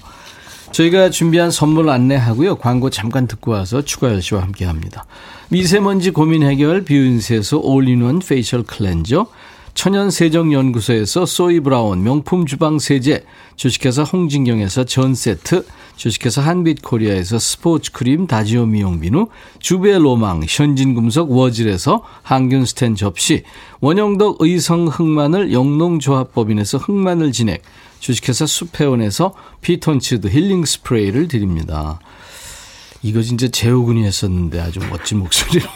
저희가 0.71 1.09
준비한 1.09 1.51
선물 1.51 1.89
안내하고요. 1.89 2.55
광고 2.57 2.89
잠깐 2.89 3.27
듣고 3.27 3.51
와서 3.51 3.81
추가열 3.81 4.21
씨와 4.21 4.41
함께 4.41 4.65
합니다. 4.65 5.05
미세먼지 5.49 6.11
고민 6.11 6.43
해결 6.43 6.83
뷰인스에서 6.83 7.59
all-in-one 7.59 8.19
facial 8.19 8.63
cleanser 8.63 9.27
천연세정연구소에서 9.75 11.25
소이브라운 11.25 12.01
명품 12.01 12.45
주방세제 12.45 13.25
주식회사 13.57 14.03
홍진경에서 14.03 14.85
전세트 14.85 15.65
주식회사 15.97 16.41
한빛코리아에서 16.41 17.37
스포츠크림 17.37 18.25
다지오 18.25 18.65
미용비누 18.65 19.27
주베로망 19.59 20.43
현진금속 20.47 21.31
워즐에서 21.31 22.03
항균스텐 22.23 22.95
접시 22.95 23.43
원형덕 23.81 24.37
의성 24.39 24.87
흑마늘 24.87 25.51
영농조합법인에서 25.51 26.77
흑마늘 26.77 27.33
진액 27.33 27.61
주식회사 27.99 28.45
수페온에서 28.45 29.33
피톤치드 29.61 30.27
힐링 30.27 30.63
스프레이를 30.63 31.27
드립니다. 31.27 31.99
이거 33.05 33.21
진짜 33.21 33.47
재호군이 33.47 34.03
했었는데 34.03 34.59
아주 34.59 34.79
멋진 34.89 35.19
목소리로. 35.19 35.69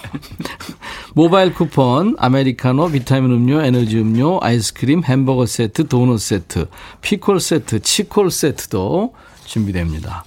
모바일 1.14 1.54
쿠폰, 1.54 2.16
아메리카노, 2.18 2.90
비타민 2.90 3.32
음료, 3.32 3.62
에너지 3.62 4.00
음료, 4.00 4.40
아이스크림, 4.42 5.04
햄버거 5.04 5.46
세트, 5.46 5.90
도넛 5.90 6.20
세트, 6.20 6.70
피콜 7.02 7.40
세트, 7.40 7.82
치콜 7.82 8.32
세트도 8.32 9.14
준비됩니다. 9.46 10.24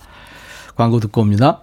광고 0.77 1.01
듣고 1.01 1.23
옵니다. 1.23 1.63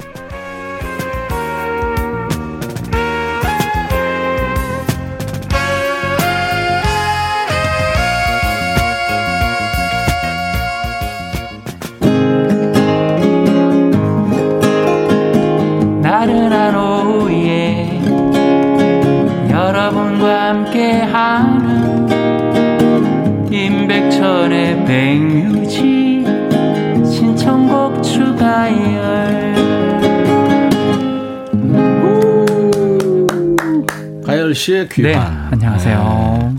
씨의 34.61 34.89
귀환. 34.89 35.11
네, 35.11 35.17
안녕하세요. 35.51 36.53
네. 36.53 36.57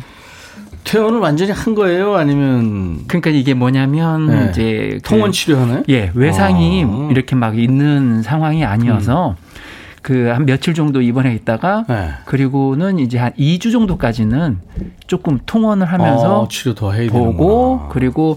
퇴원을 0.82 1.20
완전히 1.20 1.52
한 1.52 1.76
거예요? 1.76 2.16
아니면 2.16 3.04
그러니까 3.06 3.30
이게 3.30 3.54
뭐냐면 3.54 4.26
네. 4.26 4.48
이제 4.50 4.98
그 5.04 5.10
통원 5.10 5.30
치료하나요? 5.30 5.84
예, 5.88 6.10
외상이 6.14 6.84
아. 6.84 7.08
이렇게 7.12 7.36
막 7.36 7.56
있는 7.56 8.22
상황이 8.22 8.64
아니어서 8.64 9.36
음. 9.38 9.52
그한 10.02 10.46
며칠 10.46 10.74
정도 10.74 11.00
입원해 11.00 11.32
있다가 11.34 11.84
네. 11.88 12.10
그리고는 12.24 12.98
이제 12.98 13.18
한 13.18 13.32
2주 13.34 13.70
정도까지는 13.70 14.58
조금 15.06 15.38
통원을 15.46 15.86
하면서 15.86 16.44
아, 16.44 16.48
치료 16.50 16.74
더 16.74 16.92
해야 16.92 17.08
보고 17.08 17.22
되는구나. 17.28 17.88
그리고 17.92 18.36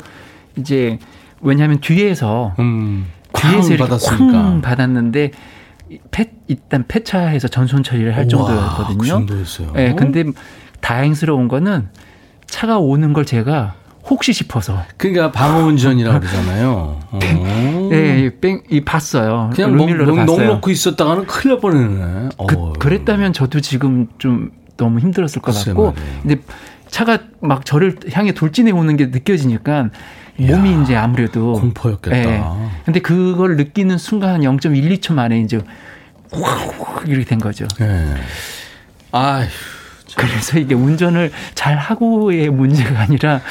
이제 0.57 0.99
왜냐하면 1.41 1.79
뒤에서 1.79 2.53
음, 2.59 3.07
뒤에서 3.33 3.73
이렇게 3.73 3.97
쾅 4.17 4.61
받았는데 4.61 5.31
폐, 6.11 6.31
일단 6.47 6.85
폐차해서 6.87 7.47
전손 7.47 7.83
처리를 7.83 8.15
할 8.15 8.27
정도였거든요. 8.27 8.97
그 8.97 9.07
정도였어요. 9.07 9.71
네, 9.73 9.93
근데 9.95 10.23
다행스러운 10.81 11.47
거는 11.47 11.89
차가 12.47 12.77
오는 12.79 13.13
걸 13.13 13.25
제가 13.25 13.75
혹시 14.07 14.33
싶어서. 14.33 14.83
그러니까 14.97 15.31
방어운전이라고 15.31 16.19
그러잖아요. 16.19 16.99
네, 17.89 18.31
뺑, 18.39 18.61
이 18.69 18.81
봤어요. 18.81 19.49
그냥 19.53 19.75
넉, 19.75 19.89
넉, 19.89 20.25
넉 20.25 20.43
놓고 20.43 20.69
있었다가는 20.69 21.25
큰일 21.25 21.55
날 21.55 21.61
뻔했네. 21.61 22.29
그, 22.47 22.73
그랬다면 22.79 23.33
저도 23.33 23.61
지금 23.61 24.07
좀 24.19 24.51
너무 24.77 24.99
힘들었을 24.99 25.41
것 25.41 25.55
같고. 25.55 25.95
근데 26.21 26.41
차가 26.87 27.19
막 27.41 27.65
저를 27.65 27.97
향해 28.13 28.31
돌진해 28.33 28.71
오는 28.71 28.95
게 28.95 29.07
느껴지니까 29.07 29.89
몸이 30.37 30.71
이야, 30.71 30.81
이제 30.83 30.95
아무래도 30.95 31.53
공포였겠다. 31.53 32.15
네. 32.15 32.43
근데 32.83 32.99
그걸 32.99 33.55
느끼는 33.55 33.97
순간 33.97 34.41
0.1, 34.41 34.99
2초 34.99 35.13
만에 35.13 35.39
이제 35.39 35.59
확 36.31 37.03
이렇게 37.07 37.25
된 37.25 37.39
거죠. 37.39 37.65
네. 37.79 38.15
아휴. 39.11 39.47
그래서 40.15 40.59
이게 40.59 40.75
운전을 40.75 41.31
잘 41.55 41.77
하고의 41.77 42.49
문제가 42.49 43.01
아니라 43.01 43.41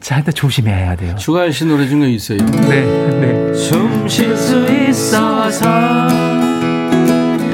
자한테 0.00 0.32
조심해야 0.32 0.94
돼요. 0.96 1.16
추가할 1.16 1.52
씨 1.52 1.64
노래 1.64 1.88
중에 1.88 2.08
있어요. 2.10 2.38
네, 2.68 2.84
네. 2.84 3.54
숨 3.54 4.06
쉴 4.08 4.36
수 4.36 4.64
있어서 4.70 5.64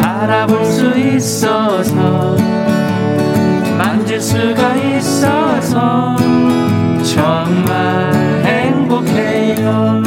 바라볼 0.01 0.65
수 0.65 0.99
있어서 0.99 2.37
만질 3.79 4.21
수가 4.21 4.77
있어서 4.77 6.17
정말 7.05 8.40
행복해요. 9.07 10.03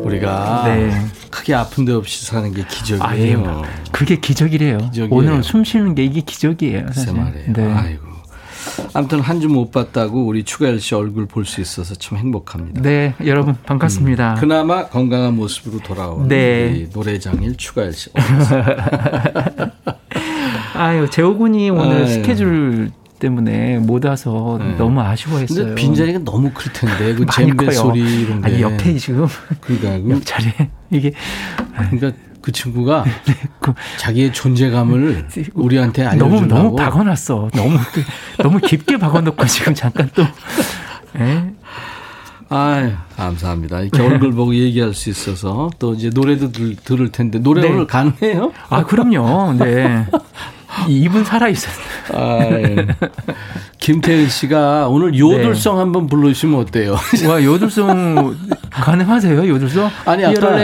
우리가 0.04 0.62
네. 0.66 0.90
크게 1.30 1.54
아픈 1.54 1.84
데 1.84 1.92
없이 1.92 2.24
사는 2.26 2.52
게 2.52 2.64
기적이에요. 2.68 3.44
아, 3.46 3.62
그게 3.90 4.16
기적이래요. 4.16 4.78
기적이에요. 4.78 5.08
오늘 5.10 5.42
숨 5.42 5.64
쉬는 5.64 5.94
게 5.94 6.04
이게 6.04 6.20
기적이에요. 6.20 6.86
사실. 6.92 7.12
말이에요. 7.14 7.52
네. 7.52 7.72
아이고. 7.72 8.04
아무튼 8.92 9.20
한 9.20 9.40
주 9.40 9.48
못 9.48 9.70
봤다고 9.70 10.24
우리 10.26 10.42
추가열 10.44 10.80
씨 10.80 10.94
얼굴 10.94 11.26
볼 11.26 11.44
수 11.44 11.60
있어서 11.60 11.94
참 11.94 12.16
행복합니다. 12.18 12.80
네, 12.82 13.14
여러분 13.26 13.54
반갑습니다. 13.66 14.34
음, 14.34 14.36
그나마 14.40 14.86
건강한 14.86 15.34
모습으로 15.36 15.80
돌아온 15.82 16.28
네. 16.28 16.88
노래장일 16.92 17.56
추가열 17.56 17.92
씨. 17.92 18.10
아유, 20.74 21.08
재호군이 21.10 21.70
오늘 21.70 21.98
아유. 21.98 22.08
스케줄 22.08 22.90
때문에 23.24 23.78
못 23.78 24.04
와서 24.04 24.58
네. 24.60 24.76
너무 24.76 25.00
아쉬워했어요. 25.00 25.66
근데 25.68 25.80
빈자리가 25.80 26.18
너무 26.24 26.50
클 26.52 26.70
텐데 26.74 27.14
그 27.14 27.24
잼배 27.32 27.70
소리 27.70 28.22
이런 28.22 28.42
게. 28.42 28.46
아니 28.46 28.60
옆에 28.60 28.96
지금 28.98 29.26
그러니까 29.60 30.10
옆자리 30.14 30.52
이게 30.90 31.12
그러니까 31.74 32.12
그 32.42 32.52
친구가 32.52 33.04
네, 33.26 33.34
그, 33.60 33.72
자기의 33.96 34.34
존재감을 34.34 35.28
우리한테 35.54 36.04
알려주려고 36.04 36.46
너무 36.46 36.46
너무 36.46 36.76
박아놨어. 36.76 37.50
너무 37.54 37.78
너무 38.36 38.58
깊게 38.58 38.98
박아놓고 38.98 39.46
지금 39.46 39.74
잠깐 39.74 40.10
또. 40.14 40.22
네. 41.14 41.54
아 42.50 43.06
감사합니다. 43.16 43.80
이렇게 43.80 44.02
얼굴 44.02 44.32
보고 44.32 44.54
얘기할 44.54 44.92
수 44.92 45.08
있어서 45.08 45.70
또 45.78 45.94
이제 45.94 46.10
노래도 46.10 46.52
들, 46.52 46.76
들을 46.76 47.10
텐데 47.10 47.38
노래 47.38 47.62
네. 47.62 47.68
오늘 47.68 47.86
가능해요? 47.86 48.52
아 48.68 48.84
그럼요. 48.84 49.54
네. 49.54 50.06
입은 50.88 51.24
살아 51.24 51.48
있었어요. 51.48 51.84
아, 52.12 52.38
예. 52.42 52.86
김태은 53.78 54.28
씨가 54.28 54.88
오늘 54.88 55.18
요들송 55.18 55.74
네. 55.74 55.80
한번 55.80 56.06
불러주시면 56.06 56.60
어때요? 56.60 56.96
와 57.28 57.42
요들송 57.42 58.36
가능하세요? 58.70 59.46
요들송? 59.46 59.90
아니 60.06 60.24
아까 60.24 60.58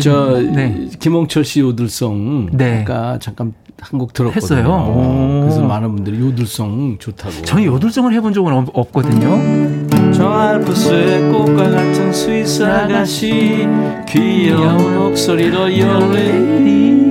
저 0.00 0.40
네. 0.40 0.88
김홍철 1.00 1.44
씨 1.44 1.60
요들송 1.60 2.50
네. 2.52 2.82
아까 2.82 3.18
잠깐 3.18 3.54
한곡 3.80 4.12
들었거든요. 4.12 4.56
했어요. 4.56 5.40
그래서 5.42 5.62
많은 5.62 5.94
분들이 5.94 6.18
요들송 6.20 6.98
좋다고. 6.98 7.42
저는 7.42 7.64
요들송을 7.64 8.12
해본 8.12 8.32
적은 8.32 8.66
없거든요. 8.72 10.12
저 10.12 10.28
알프스의 10.28 11.32
꽃과 11.32 11.70
같은 11.70 12.12
스위스 12.12 12.62
아가씨 12.62 13.66
귀여운 14.08 14.98
목소리로 14.98 15.78
열레 15.78 17.03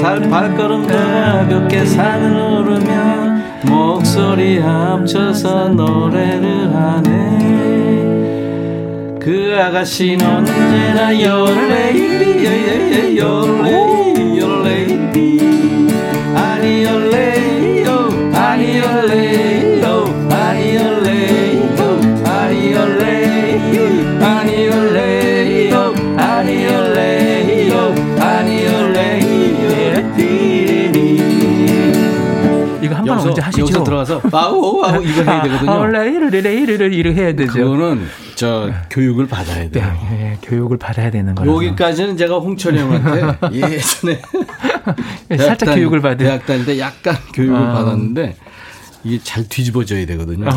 살 0.00 0.20
발걸음 0.20 0.86
가볍게 0.86 1.84
산을 1.84 2.36
오르며 2.36 3.38
목소리 3.66 4.58
합쳐서 4.58 5.68
노래를 5.70 6.72
하네. 6.72 7.58
그 9.20 9.56
아가씨는 9.60 10.24
언제나 10.24 11.20
열레이디 11.20 12.46
열레이 13.18 13.18
열레이 14.38 15.47
한번 33.18 33.28
언제 33.30 33.42
하시죠? 33.42 33.62
여기서 33.62 33.84
들어가서 33.84 34.22
와우 34.32 34.78
와우 34.80 35.02
이거 35.02 35.22
해야 35.22 35.42
되거든요. 35.42 35.70
아, 35.70 35.74
원래 35.76 36.08
이를 36.08 36.34
이를 36.34 36.92
이를 36.92 37.14
해야 37.14 37.32
되죠. 37.32 37.52
그거는 37.52 38.06
저 38.34 38.70
교육을 38.90 39.26
받아야 39.26 39.68
돼요. 39.68 39.96
네, 40.10 40.16
네, 40.16 40.38
교육을 40.42 40.78
받아야 40.78 41.10
되는 41.10 41.34
거예요. 41.34 41.54
여기까지는 41.54 42.16
제가 42.16 42.38
홍철이 42.38 42.78
형한테 42.78 43.38
예전에 43.52 44.20
살짝 45.36 45.58
다니, 45.58 45.80
교육을 45.80 46.00
받은 46.00 46.18
대학 46.18 46.46
다닐 46.46 46.64
때 46.64 46.78
약간 46.78 47.16
교육을 47.34 47.56
아. 47.56 47.72
받았는데 47.74 48.36
이게 49.04 49.18
잘 49.22 49.48
뒤집어져야 49.48 50.06
되거든요. 50.06 50.48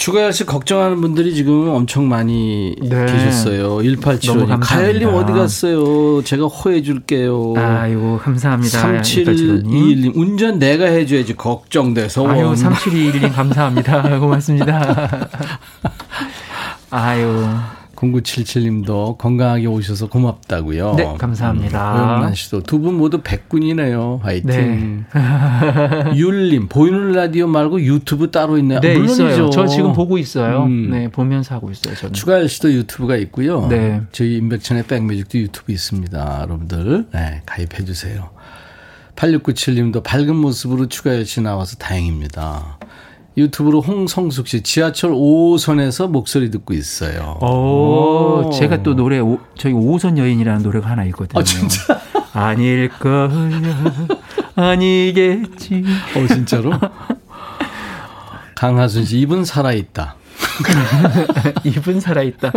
추가열 0.00 0.32
씨 0.32 0.46
걱정하는 0.46 1.02
분들이 1.02 1.34
지금 1.34 1.68
엄청 1.68 2.08
많이 2.08 2.74
네. 2.80 3.04
계셨어요. 3.04 3.80
1875님. 3.80 4.58
가열님 4.58 5.10
어디 5.10 5.30
갔어요? 5.34 6.24
제가 6.24 6.46
호해 6.46 6.80
줄게요. 6.80 7.52
아이고, 7.54 8.16
감사합니다. 8.16 8.82
3721님. 8.82 10.16
운전 10.16 10.58
내가 10.58 10.86
해줘야지. 10.86 11.36
걱정돼서. 11.36 12.26
아유, 12.26 12.54
3721님 12.54 13.30
감사합니다. 13.34 14.18
고맙습니다. 14.20 15.28
아유. 16.90 17.46
0977님도 18.00 19.18
건강하게 19.18 19.66
오셔서 19.66 20.08
고맙다고요. 20.08 20.94
네, 20.96 21.14
감사합니다. 21.18 21.92
고영란 21.92 22.34
씨도 22.34 22.62
두 22.62 22.80
분 22.80 22.94
모두 22.94 23.20
백군이네요. 23.22 24.20
화이팅. 24.22 25.04
네. 25.12 26.16
율님 26.16 26.68
보이는 26.70 27.12
라디오 27.12 27.46
말고 27.46 27.82
유튜브 27.82 28.30
따로 28.30 28.56
있나요? 28.56 28.80
네, 28.80 28.94
물론이죠. 28.94 29.28
있어요. 29.28 29.50
저 29.50 29.66
지금 29.66 29.92
보고 29.92 30.16
있어요. 30.16 30.62
음. 30.64 30.90
네, 30.90 31.08
보면서 31.10 31.54
하고 31.54 31.70
있어요. 31.70 31.94
저는. 31.94 32.14
추가할 32.14 32.48
씨도 32.48 32.72
유튜브가 32.72 33.16
있고요. 33.16 33.66
네. 33.68 34.00
저희 34.12 34.36
임백천의 34.38 34.84
백뮤직도 34.84 35.38
유튜브 35.38 35.72
있습니다. 35.72 36.38
여러분들 36.42 37.06
네, 37.12 37.42
가입해 37.44 37.84
주세요. 37.84 38.30
8697님도 39.16 40.02
밝은 40.02 40.34
모습으로 40.34 40.86
추가열 40.88 41.26
씨 41.26 41.42
나와서 41.42 41.76
다행입니다. 41.76 42.78
유튜브로 43.36 43.80
홍성숙 43.80 44.48
씨 44.48 44.62
지하철 44.62 45.12
5호선에서 45.12 46.10
목소리 46.10 46.50
듣고 46.50 46.74
있어요. 46.74 47.38
오, 47.40 48.46
오. 48.46 48.50
제가 48.50 48.82
또 48.82 48.94
노래 48.94 49.18
오, 49.18 49.38
저희 49.56 49.72
5호선 49.72 50.18
여인이라는 50.18 50.62
노래가 50.62 50.90
하나 50.90 51.04
있거든요. 51.06 51.40
아 51.40 51.44
진짜? 51.44 52.00
아닐 52.32 52.88
거야 52.88 53.28
아니겠지. 54.56 55.84
어 56.16 56.26
진짜로? 56.26 56.72
강하순 58.56 59.04
씨 59.04 59.20
입은 59.20 59.44
살아 59.44 59.72
있다. 59.72 60.16
입은 61.64 62.00
살아 62.02 62.22
있다. 62.22 62.52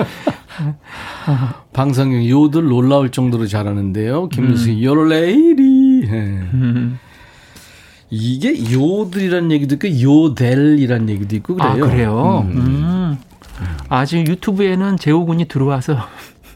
방성경 1.72 2.28
요들 2.28 2.66
놀라울 2.66 3.10
정도로 3.12 3.48
잘하는데요. 3.48 4.30
김민수 4.30 4.70
음. 4.72 4.84
Your 4.86 5.14
Lady. 5.14 6.02
네. 6.02 6.18
음. 6.54 7.00
이게 8.16 8.72
요들이란 8.72 9.52
얘기도 9.52 9.74
있고 9.76 10.02
요델이란 10.02 11.10
얘기도 11.10 11.36
있고 11.38 11.56
그래요. 11.56 11.72
아, 11.72 11.76
그래요. 11.76 12.46
음. 12.48 12.58
음. 12.58 13.18
아 13.90 14.06
지금 14.06 14.28
유튜브에는 14.28 14.98
재호 14.98 15.26
군이 15.26 15.46
들어와서 15.48 15.98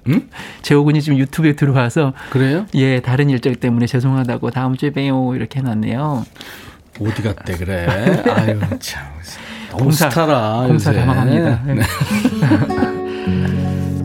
응? 0.07 0.27
재호 0.61 0.83
군이 0.83 1.01
지금 1.01 1.17
유튜브에 1.17 1.53
들어와서 1.53 2.13
그래요? 2.29 2.67
예, 2.75 2.99
다른 3.01 3.31
일정 3.31 3.55
때문에 3.55 3.87
죄송하다고 3.87 4.51
다음 4.51 4.77
주에 4.77 4.91
봬요 4.91 5.33
이렇게 5.35 5.59
해놨네요. 5.59 6.25
어디 7.01 7.23
갔대 7.23 7.57
그래? 7.57 7.87
아유 8.29 8.59
참. 8.79 9.03
너무 9.71 9.83
공사, 9.85 10.09
스타라. 10.09 10.65
공사 10.67 10.93
다망합니다. 10.93 11.63
네. 11.65 11.81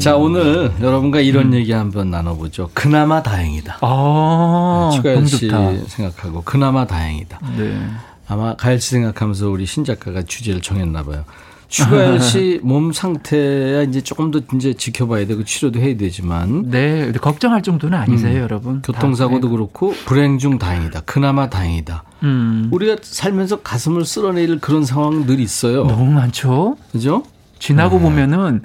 자 0.03 0.17
오늘 0.17 0.73
여러분과 0.81 1.21
이런 1.21 1.53
음. 1.53 1.55
얘기 1.55 1.71
한번 1.71 2.11
나눠보죠. 2.11 2.71
그나마 2.75 3.23
다행이다. 3.23 3.79
아, 3.83 4.91
추가열 4.93 5.29
씨 5.29 5.49
생각하고 5.87 6.43
그나마 6.43 6.85
다행이다. 6.85 7.39
네. 7.57 7.81
아마 8.27 8.57
가열 8.57 8.81
씨 8.81 8.91
생각하면서 8.91 9.49
우리 9.49 9.65
신 9.65 9.85
작가가 9.85 10.23
주제를 10.23 10.61
정했나 10.61 11.05
봐요. 11.05 11.25
추가열 11.69 12.19
씨 12.19 12.59
몸 12.65 12.93
상태야 12.93 13.85
이제 13.85 14.01
조금 14.01 14.33
더 14.33 14.41
이제 14.57 14.75
지켜봐야 14.75 15.25
되고 15.25 15.45
치료도 15.45 15.79
해야 15.79 15.97
되지만. 15.97 16.69
네, 16.69 17.13
걱정할 17.13 17.63
정도는 17.63 17.97
아니세요, 17.97 18.39
음, 18.39 18.43
여러분. 18.43 18.83
교통사고도 18.83 19.47
다, 19.47 19.53
그렇고 19.53 19.95
불행 20.05 20.39
중 20.39 20.59
다행이다. 20.59 21.03
그나마 21.03 21.49
다행이다. 21.49 22.03
음. 22.25 22.69
우리가 22.73 22.97
살면서 23.03 23.61
가슴을 23.61 24.05
쓸어내릴 24.05 24.59
그런 24.59 24.85
상황 24.85 25.27
늘 25.27 25.39
있어요. 25.39 25.85
너무 25.85 26.11
많죠. 26.11 26.77
그죠? 26.91 27.23
지나고 27.61 27.99
네. 27.99 28.03
보면은 28.03 28.63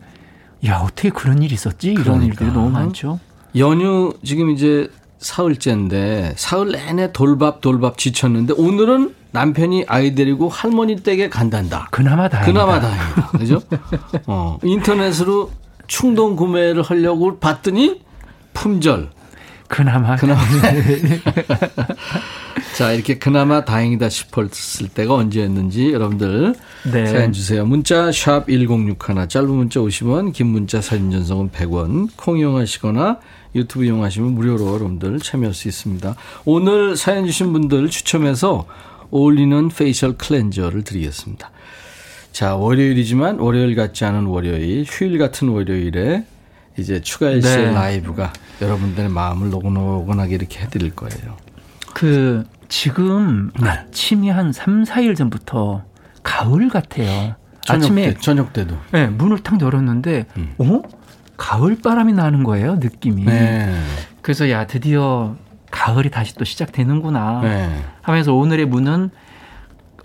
야 0.68 0.80
어떻게 0.80 1.10
그런 1.10 1.42
일이 1.42 1.54
있었지 1.54 1.92
이런 1.92 2.04
그러니까. 2.04 2.26
일들이 2.28 2.52
너무 2.52 2.70
많죠. 2.70 3.20
연휴 3.58 4.14
지금 4.24 4.50
이제 4.50 4.90
사흘째인데 5.20 6.34
사흘 6.38 6.72
내내 6.72 7.12
돌밥 7.12 7.62
돌밥 7.62 7.98
지쳤는데 7.98 8.54
오늘은 8.58 9.16
남편이 9.32 9.86
아이 9.88 10.16
데리고 10.16 10.50
할머니 10.50 10.96
댁에 10.98 11.30
간단다. 11.30 11.88
그나마 11.92 12.28
다행이다. 12.30 12.52
그나마 12.52 12.80
다행이다. 12.80 13.28
그죠? 13.38 13.62
어, 14.28 14.58
인터넷으로 14.64 15.52
충동 15.88 16.36
구매를 16.36 16.82
하려고 16.84 17.38
봤더니 17.40 18.02
품절. 18.54 19.10
그나마. 19.68 20.16
그나마. 20.16 20.42
자, 22.78 22.94
이렇게 22.94 23.18
그나마 23.18 23.66
다행이다 23.66 24.10
싶었을 24.10 24.90
때가 24.90 25.16
언제였는지 25.16 25.92
여러분들 25.94 26.56
네. 26.92 27.06
사연 27.08 27.34
주세요. 27.34 27.66
문자 27.66 28.12
샵 28.12 28.48
1061, 28.48 29.28
짧은 29.28 29.50
문자 29.50 29.80
50원, 29.80 30.32
긴 30.34 30.48
문자 30.48 30.82
사진 30.82 31.12
전송은 31.12 31.50
100원, 31.52 32.10
콩 32.16 32.38
이용하시거나 32.38 33.20
유튜브 33.56 33.86
이용하시면 33.86 34.34
무료로 34.34 34.68
여러분들 34.68 35.20
참여할 35.20 35.54
수 35.54 35.68
있습니다. 35.68 36.16
오늘 36.46 36.96
사연 36.96 37.26
주신 37.26 37.52
분들 37.52 37.90
추첨해서 37.90 38.66
all-in-one 39.10 39.70
facial 39.70 40.18
cleanser를 40.18 40.84
드리겠습니다. 40.84 41.50
자, 42.32 42.56
월요일이지만 42.56 43.40
월요일 43.40 43.76
같지 43.76 44.06
않은 44.06 44.26
월요일, 44.26 44.86
휴일 44.88 45.18
같은 45.18 45.48
월요일에 45.50 46.26
이제 46.78 47.02
추가열 47.02 47.30
씨의 47.30 47.68
네. 47.68 47.74
라이브가 47.74 48.32
여러분들의 48.62 49.10
마음을 49.10 49.50
노곤노곤하게 49.50 50.36
이렇게 50.36 50.60
해드릴 50.62 50.96
거예요. 50.96 51.38
그 51.94 52.46
지금 52.70 53.52
네. 53.60 53.70
아침이 53.70 54.30
한 54.30 54.52
3, 54.52 54.84
4일 54.84 55.16
전부터 55.16 55.84
가을 56.24 56.70
같아요. 56.70 57.36
저녁 57.62 57.84
아침에 57.84 58.14
때, 58.14 58.20
저녁 58.20 58.54
때도. 58.54 58.76
네, 58.92 59.08
문을 59.08 59.40
탁 59.40 59.60
열었는데 59.60 60.26
음. 60.38 60.54
어? 60.60 60.82
가을 61.36 61.78
바람이 61.82 62.14
나는 62.14 62.44
거예요, 62.44 62.76
느낌이. 62.76 63.26
네. 63.26 63.74
그래서 64.22 64.50
야, 64.50 64.66
드디어 64.68 65.36
가을이 65.72 66.10
다시 66.10 66.36
또 66.36 66.46
시작되는구나 66.46 67.42
네. 67.42 67.70
하면서 68.02 68.34
오늘의 68.34 68.66
문은 68.66 69.10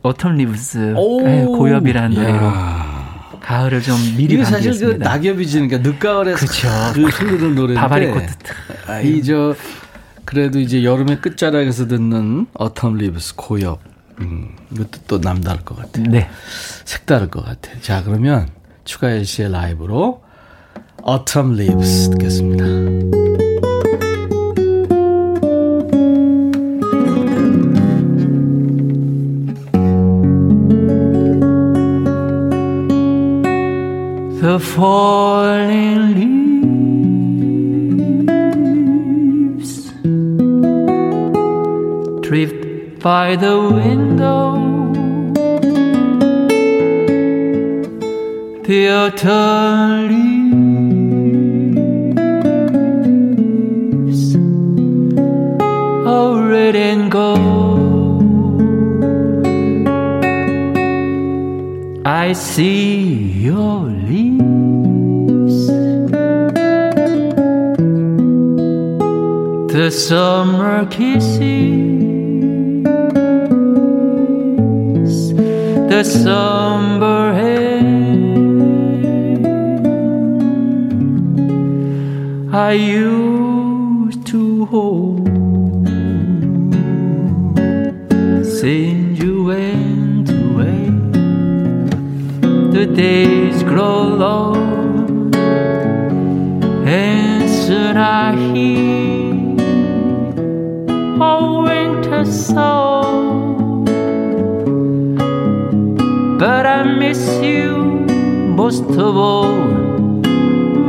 어텀 0.02 0.34
리브스 0.36 0.94
네, 1.24 1.44
고엽이라는 1.44 2.14
노래로 2.14 2.52
가을을 3.42 3.82
좀 3.82 3.96
미리 4.16 4.34
이게 4.34 4.44
사실 4.44 4.78
그 4.78 4.96
낙엽이 5.02 5.46
지는 5.46 5.68
게 5.68 5.78
늦가을에 5.78 6.34
그렇죠. 6.34 6.68
그 6.94 7.06
흐르는 7.06 7.54
노래인데 7.54 7.80
바바리 7.80 8.06
코트 8.10 8.26
아, 8.86 9.00
이저 9.00 9.54
그래도 10.24 10.60
이제 10.60 10.84
여름의 10.84 11.20
끝자락에서 11.20 11.88
듣는 11.88 12.46
Autumn 12.54 12.96
Leaves 12.96 13.34
고엽 13.36 13.80
음, 14.20 14.50
이것도 14.72 15.00
또 15.08 15.18
남다를 15.18 15.62
것 15.62 15.76
같아요. 15.76 16.04
네. 16.08 16.28
색다를 16.84 17.28
것 17.28 17.44
같아요. 17.44 17.80
자 17.80 18.02
그러면 18.04 18.48
추가열 18.84 19.24
씨의 19.24 19.50
라이브로 19.50 20.22
Autumn 21.06 21.58
Leaves 21.58 22.10
듣겠습니다. 22.10 23.31
The 34.42 34.58
falling 34.58 36.00
leaves 39.54 39.92
drift 42.26 42.98
by 42.98 43.36
the 43.36 43.56
window. 43.78 44.42
The 48.64 48.88
autumn 48.88 50.08
leaves 54.02 54.34
are 56.04 56.48
red 56.48 56.74
and 56.74 57.12
gold. 57.12 58.24
I 62.04 62.32
see 62.32 63.04
your 63.46 63.91
the 69.72 69.90
summer 69.90 70.84
kisses, 70.84 71.40
the 75.88 76.02
somber 76.04 77.32
hand 77.32 77.86
I 82.54 82.72
used 82.72 84.26
to 84.26 84.66
hold 84.66 85.26
since 88.44 89.18
you 89.18 89.44
went 89.44 90.28
away. 90.28 90.90
The 92.76 92.86
days 92.94 93.62
grow 93.62 94.02
long, 94.02 95.34
and 96.86 97.48
soon 97.48 97.96
I 97.96 98.36
hear 98.52 98.91
most 108.72 108.98
of 108.98 109.16
all, 109.16 109.52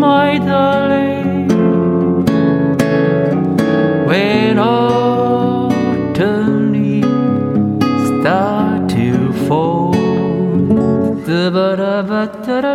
my 0.05 0.37
darling. 0.37 1.49
When 4.07 4.57
autumn 4.57 6.71
leaves 6.71 8.07
start 8.21 8.87
to 8.95 9.33
fall, 9.47 9.91
the 11.27 11.43
ba 11.55 11.67
da 11.81 12.01
ba 12.03 12.23
da 12.47 12.73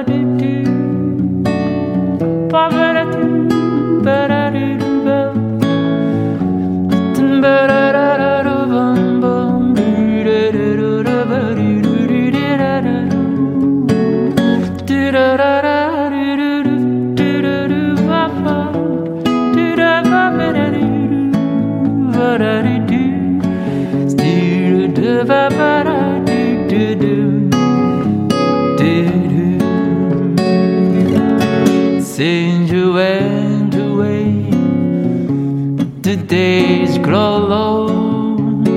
days 36.28 36.98
grow 36.98 37.38
long, 37.38 38.68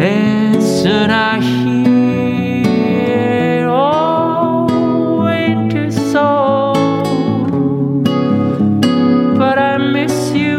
and 0.00 0.60
soon 0.60 1.08
I 1.08 1.40
hear 1.40 2.88
all 3.68 4.66
winter 5.22 5.92
song. 5.92 6.74
But 9.38 9.56
I 9.58 9.78
miss 9.78 10.32
you 10.32 10.58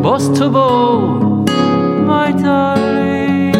most 0.00 0.40
of 0.40 0.54
all, 0.54 1.44
my 2.12 2.30
darling. 2.30 3.50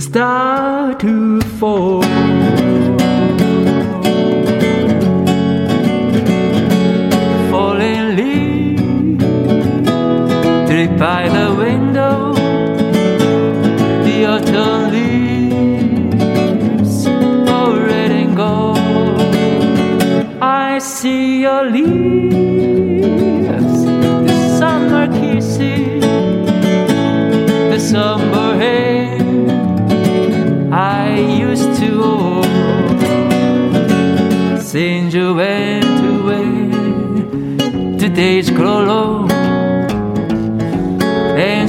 start 0.00 1.00
to 1.00 1.42
fall. 1.58 1.93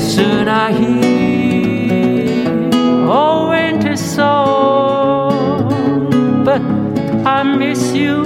Soon 0.05 0.47
I 0.47 0.71
hear 0.71 2.69
oh, 3.09 3.47
a 3.47 3.49
winter 3.49 3.97
song. 3.97 5.33
But 6.45 6.61
I 7.25 7.41
miss 7.43 7.93
you 7.93 8.23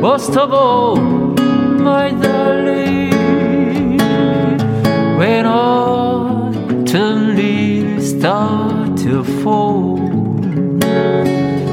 most 0.00 0.36
of 0.36 0.52
all, 0.52 0.96
my 0.96 2.10
darling. 2.12 3.98
When 5.18 5.46
autumn 5.46 7.36
leaves 7.36 8.08
start 8.10 8.96
to 9.04 9.22
fall, 9.42 9.98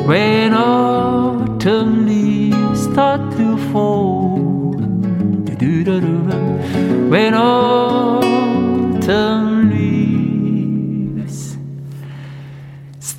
when 0.05 0.53
autumn 0.53 2.05
leaves 2.05 2.83
start 2.83 3.21
to 3.37 3.57
fall, 3.71 4.37
when 7.09 7.33
autumn 7.33 7.88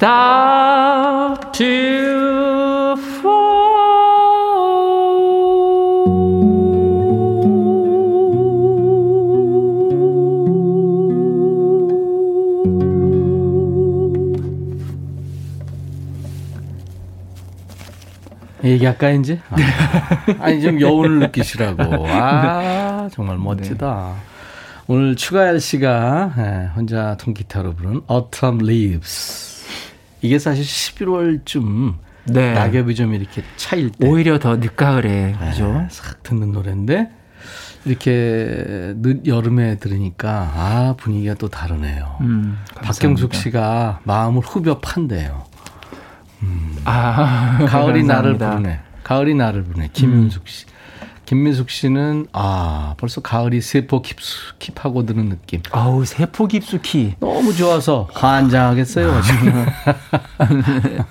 start 0.00 1.52
to 1.52 2.96
fall. 3.20 3.60
얘기 18.64 18.84
할까 18.84 19.10
이제? 19.10 19.40
아. 20.38 20.50
니 20.50 20.60
좀 20.62 20.80
여운을 20.80 21.18
느끼시라고. 21.20 22.06
아 22.08 23.08
정말 23.12 23.38
멋지다. 23.38 24.14
네. 24.16 24.20
오늘 24.86 25.14
추가열 25.16 25.60
씨가 25.60 26.34
예, 26.38 26.70
혼자 26.74 27.16
통기타로 27.16 27.74
부른 27.74 28.02
Autumn 28.10 28.60
Leaves. 28.66 29.49
이게 30.22 30.38
사실 30.38 30.64
11월쯤 30.64 31.94
네. 32.24 32.52
낙엽이 32.52 32.94
좀 32.94 33.14
이렇게 33.14 33.42
차일 33.56 33.90
때 33.90 34.06
오히려 34.06 34.38
더 34.38 34.56
늦가을에 34.56 35.36
그죠? 35.38 35.72
네, 35.72 35.86
싹 35.90 36.22
듣는 36.22 36.52
노래인데 36.52 37.10
이렇게 37.84 38.92
늦 38.96 39.26
여름에 39.26 39.78
들으니까 39.78 40.52
아 40.54 40.94
분위기가 40.98 41.34
또 41.34 41.48
다르네요. 41.48 42.18
음, 42.20 42.58
박경숙 42.74 43.34
씨가 43.34 44.00
마음을 44.04 44.42
후벼 44.42 44.80
판대요. 44.80 45.44
음. 46.42 46.76
아, 46.84 47.58
가을이 47.68 48.04
나를 48.04 48.36
부르네. 48.36 48.80
가을이 49.02 49.34
나를 49.34 49.64
부르네. 49.64 49.90
김윤숙 49.92 50.46
씨. 50.48 50.66
김민숙 51.30 51.70
씨는 51.70 52.26
아 52.32 52.96
벌써 52.98 53.20
가을이 53.20 53.60
세포 53.60 54.02
깊숙이 54.02 54.72
파고드는 54.72 55.28
느낌. 55.28 55.62
아우 55.70 56.04
세포 56.04 56.48
깊숙이 56.48 57.14
너무 57.20 57.54
좋아서 57.54 58.08
환장하겠어요. 58.12 59.12
아. 59.12 59.22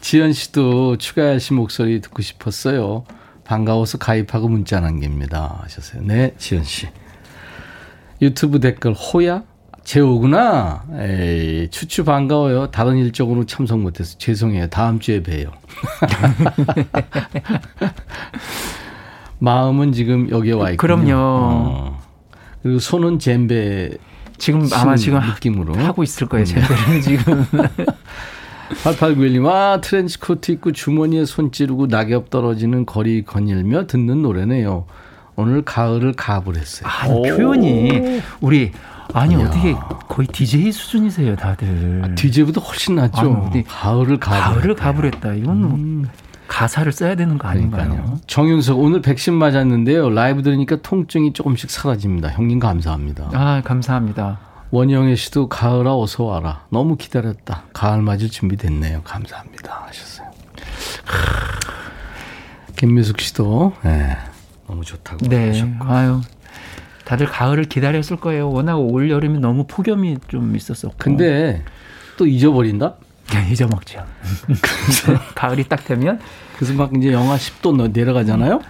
지연 0.00 0.32
씨도 0.32 0.98
추가할 0.98 1.38
씨 1.38 1.54
목소리 1.54 2.00
듣고 2.00 2.22
싶었어요. 2.22 3.04
반가워서 3.44 3.98
가입하고 3.98 4.48
문자 4.48 4.80
남깁니다. 4.80 5.60
하셨어요. 5.62 6.02
네, 6.02 6.34
지연 6.36 6.64
씨. 6.64 6.88
유튜브 8.20 8.58
댓글 8.58 8.94
호야 8.94 9.44
재호구나. 9.84 10.86
에이, 10.92 11.68
추추 11.70 12.02
반가워요. 12.02 12.72
다른 12.72 12.96
일정으로 12.96 13.46
참석 13.46 13.78
못해서 13.78 14.18
죄송해요. 14.18 14.70
다음 14.70 14.98
주에 14.98 15.22
봬요. 15.22 15.52
마음은 19.38 19.92
지금 19.92 20.30
여기에 20.30 20.52
와 20.52 20.70
있고. 20.70 20.80
그럼요. 20.80 21.12
어. 21.14 22.00
그리고 22.62 22.78
손은 22.78 23.18
젬베 23.18 23.90
지금 24.38 24.66
아마 24.72 24.96
지금 24.96 25.20
느낌으로 25.20 25.74
하고 25.74 26.02
있을 26.02 26.26
거예요. 26.28 26.44
젬베는 26.44 27.00
지금. 27.02 27.44
8891님, 28.82 29.46
아, 29.46 29.80
트렌치 29.80 30.18
코트 30.18 30.52
입고 30.52 30.72
주머니에 30.72 31.26
손 31.26 31.52
찌르고 31.52 31.86
낙엽 31.86 32.30
떨어지는 32.30 32.86
거리 32.86 33.22
거닐며 33.22 33.86
듣는 33.86 34.22
노래네요. 34.22 34.86
오늘 35.36 35.62
가을을 35.62 36.14
가불 36.14 36.56
했어요. 36.56 36.88
아, 36.88 37.06
표현이 37.06 38.20
우리 38.40 38.72
아니 39.12 39.34
이야. 39.34 39.46
어떻게 39.46 39.74
거의 40.08 40.26
DJ 40.28 40.72
수준이세요, 40.72 41.36
다들. 41.36 42.02
아, 42.04 42.14
DJ보다 42.14 42.60
훨씬 42.62 42.94
낫죠. 42.94 43.48
아니, 43.50 43.62
가을을 43.64 44.18
가불. 44.18 44.40
가을을 44.40 44.74
가불했다. 44.74 45.34
이건 45.34 45.60
뭐 45.60 45.70
음. 45.74 46.08
가사를 46.54 46.92
써야 46.92 47.16
되는 47.16 47.36
거 47.36 47.48
아닌가요? 47.48 47.90
그러니까요. 47.90 48.20
정윤석 48.28 48.78
오늘 48.78 49.02
백신 49.02 49.34
맞았는데요. 49.34 50.10
라이브 50.10 50.42
들으니까 50.42 50.76
통증이 50.82 51.32
조금씩 51.32 51.68
사라집니다. 51.68 52.28
형님 52.28 52.60
감사합니다. 52.60 53.28
아 53.32 53.60
감사합니다. 53.64 54.38
원영애 54.70 55.16
씨도 55.16 55.48
가을아 55.48 55.96
어서 55.96 56.22
와라. 56.22 56.64
너무 56.70 56.96
기다렸다. 56.96 57.64
가을 57.72 58.02
맞을 58.02 58.30
준비 58.30 58.56
됐네요. 58.56 59.02
감사합니다. 59.02 59.86
하셨어요. 59.88 60.28
김미숙 62.76 63.20
씨도 63.20 63.72
네, 63.82 64.16
너무 64.68 64.84
좋다고 64.84 65.26
네. 65.26 65.48
하셨고. 65.48 65.84
아유 65.92 66.20
다들 67.04 67.26
가을을 67.26 67.64
기다렸을 67.64 68.16
거예요. 68.18 68.48
워낙 68.48 68.76
올 68.76 69.10
여름이 69.10 69.40
너무 69.40 69.66
폭염이 69.66 70.18
좀 70.28 70.54
있었었고. 70.54 70.98
근데 70.98 71.64
또 72.16 72.28
잊어버린다? 72.28 72.94
네, 73.32 73.50
잊어먹죠. 73.50 74.04
가을이 75.34 75.64
딱 75.64 75.84
되면 75.84 76.20
그래서 76.56 76.72
막 76.74 76.90
이제 76.96 77.12
영하 77.12 77.36
10도 77.36 77.90
내려가잖아요. 77.92 78.60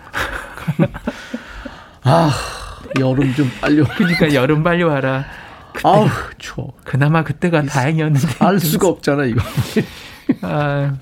아 2.03 2.31
여름 2.99 3.35
좀 3.35 3.51
빨리 3.61 3.81
와. 3.81 3.89
그러니까 3.97 4.35
여름 4.35 4.63
빨리 4.63 4.83
와라. 4.83 5.25
아우 5.83 6.09
추워. 6.39 6.73
그나마 6.85 7.25
그때가 7.25 7.63
다행이었는데 7.63 8.45
알 8.45 8.59
수가 8.61 8.89
없잖아 8.89 9.25
이거. 9.25 9.43
아, 10.43 10.95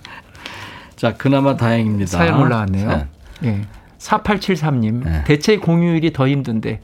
자 0.96 1.14
그나마 1.14 1.56
다행입니다. 1.56 2.18
사연 2.18 2.40
올라왔네요. 2.40 2.88
네. 2.88 3.06
예. 3.44 3.62
4873님 3.98 5.04
네. 5.04 5.24
대체 5.24 5.56
공휴일이 5.58 6.12
더 6.12 6.26
힘든데 6.26 6.80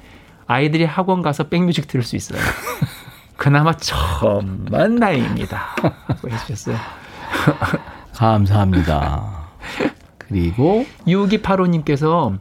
아이들이 0.47 0.85
학원 0.85 1.23
가서 1.23 1.45
백뮤직 1.49 1.89
들을 1.89 2.05
수 2.05 2.17
있어요. 2.17 2.41
그나마 3.37 3.73
천만 3.77 4.99
다행입니다. 4.99 5.77
해주셨어요. 6.29 6.77
감사합니다. 8.15 9.38
그리고 10.19 10.85
6285님께서 11.07 12.39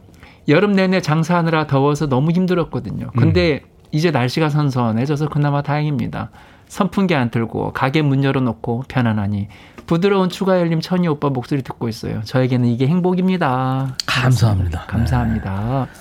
여름 0.48 0.72
내내 0.72 1.00
장사하느라 1.00 1.66
더워서 1.66 2.08
너무 2.08 2.30
힘들었거든요. 2.30 3.10
근데 3.16 3.62
음. 3.64 3.68
이제 3.92 4.10
날씨가 4.10 4.48
선선해져서 4.48 5.28
그나마 5.28 5.62
다행입니다. 5.62 6.30
선풍기 6.68 7.14
안 7.14 7.30
틀고 7.30 7.72
가게 7.72 8.02
문 8.02 8.24
열어놓고 8.24 8.84
편안하니 8.88 9.48
부드러운 9.86 10.28
추가 10.28 10.60
열림 10.60 10.80
천이 10.80 11.08
오빠 11.08 11.30
목소리 11.30 11.62
듣고 11.62 11.88
있어요. 11.88 12.20
저에게는 12.24 12.68
이게 12.68 12.86
행복입니다. 12.86 13.96
감사합니다. 14.06 14.84
감사합니다. 14.86 15.86
네. 15.90 16.00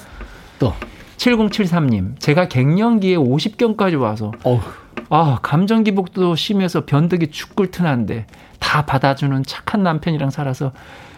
또 0.59 0.73
7073님, 1.17 2.19
제가 2.19 2.47
갱년기에 2.47 3.15
50견까지 3.15 3.99
와서 3.99 4.31
어휴. 4.43 4.61
아 5.09 5.39
감정 5.41 5.83
기복도 5.83 6.35
심해서 6.35 6.85
변덕이 6.85 7.31
죽을 7.31 7.71
튼한데 7.71 8.27
다 8.59 8.85
받아주는 8.85 9.43
착한 9.43 9.83
남편이랑 9.83 10.31
살아서 10.31 10.73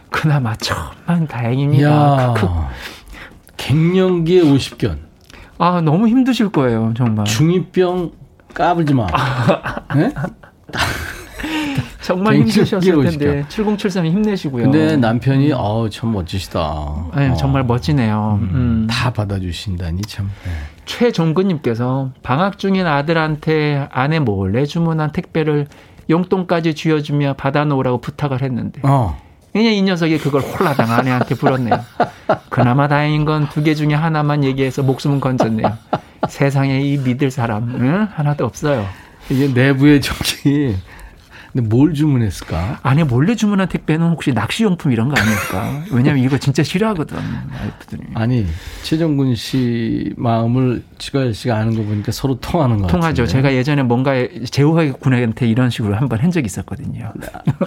그나마 0.09 0.55
천만 0.55 1.27
다행입니다. 1.27 2.33
갱년기에 3.57 4.41
50견. 4.43 4.97
아 5.57 5.81
너무 5.81 6.07
힘드실 6.07 6.49
거예요 6.49 6.93
정말. 6.95 7.25
중이병 7.25 8.11
까불지 8.53 8.93
마. 8.93 9.07
네? 9.95 10.13
정말 12.01 12.37
힘드셨을 12.37 13.03
텐데 13.03 13.45
7073 13.49 14.05
힘내시고요. 14.07 14.63
근데 14.63 14.97
남편이 14.97 15.51
어우 15.51 15.89
참 15.89 16.11
멋지시다. 16.11 17.11
네, 17.15 17.35
정말 17.35 17.63
멋지네요. 17.63 18.39
음, 18.41 18.49
음. 18.53 18.87
다 18.89 19.11
받아주신다니 19.11 20.01
참. 20.03 20.31
네. 20.43 20.51
최종근님께서 20.85 22.11
방학 22.23 22.57
중인 22.57 22.87
아들한테 22.87 23.87
아내 23.91 24.17
몰래 24.17 24.65
주문한 24.65 25.11
택배를 25.11 25.67
용돈까지 26.09 26.73
쥐어주며 26.73 27.35
받아놓으라고 27.37 28.01
부탁을 28.01 28.41
했는데 28.41 28.81
어. 28.83 29.15
그냥 29.51 29.73
이 29.73 29.81
녀석이 29.81 30.19
그걸 30.19 30.41
홀라당 30.41 30.91
아내한테 30.91 31.35
불었네요. 31.35 31.83
그나마 32.49 32.87
다행인 32.87 33.25
건 33.25 33.47
두 33.49 33.63
개 33.63 33.73
중에 33.75 33.93
하나만 33.93 34.43
얘기해서 34.43 34.83
목숨은 34.83 35.19
건졌네요. 35.19 35.75
세상에 36.27 36.81
이 36.81 36.97
믿을 36.97 37.31
사람 37.31 37.63
응? 37.79 38.07
하나도 38.13 38.45
없어요. 38.45 38.85
이게 39.29 39.47
내부의 39.47 40.01
정치 40.01 40.77
근데 41.51 41.67
뭘 41.67 41.93
주문했을까? 41.93 42.79
아니 42.83 43.03
몰래 43.03 43.35
주문한 43.35 43.67
택배는 43.69 44.09
혹시 44.09 44.33
낚시용품 44.33 44.91
이런 44.91 45.09
거 45.09 45.15
아닐까? 45.19 45.81
왜냐면 45.91 46.23
이거 46.23 46.37
진짜 46.37 46.61
싫어하거든. 46.63 47.17
와이프들이. 47.17 48.01
아니 48.13 48.45
최정군 48.83 49.35
씨 49.35 50.13
마음을 50.17 50.83
지가열 50.99 51.33
씨가 51.33 51.55
아는 51.55 51.75
거 51.75 51.83
보니까 51.83 52.11
서로 52.11 52.39
통하는 52.39 52.77
거 52.77 52.87
통하죠. 52.87 53.23
같은데. 53.23 53.31
제가 53.31 53.53
예전에 53.55 53.81
뭔가 53.83 54.13
재호의 54.51 54.93
군한테 54.93 55.47
이런 55.47 55.69
식으로 55.69 55.95
한 55.95 56.07
번 56.07 56.19
한 56.19 56.31
적이 56.31 56.45
있었거든요. 56.47 57.11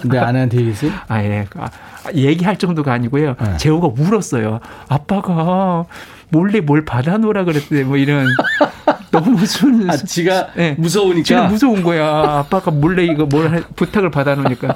근데 0.01 0.17
아내한테 0.19 0.57
얘기했어요? 0.57 0.91
아 1.07 1.23
예. 1.23 1.45
아, 1.57 1.69
얘기할 2.13 2.57
정도가 2.57 2.93
아니고요. 2.93 3.35
네. 3.41 3.57
재호가 3.57 3.87
울었어요. 3.87 4.59
아빠가 4.87 5.85
몰래 6.29 6.61
뭘 6.61 6.85
받아놓으라 6.85 7.43
그랬대. 7.43 7.83
뭐 7.83 7.97
이런 7.97 8.27
너무 9.13 9.31
무슨 9.31 9.89
아, 9.89 9.95
지가 9.95 10.53
네. 10.55 10.75
무서우니까 10.77 11.23
지금 11.23 11.47
무서운 11.47 11.83
거야. 11.83 12.07
아빠가 12.39 12.71
몰래 12.71 13.05
이거 13.05 13.25
뭘 13.25 13.63
부탁을 13.75 14.09
받아놓으니까 14.09 14.75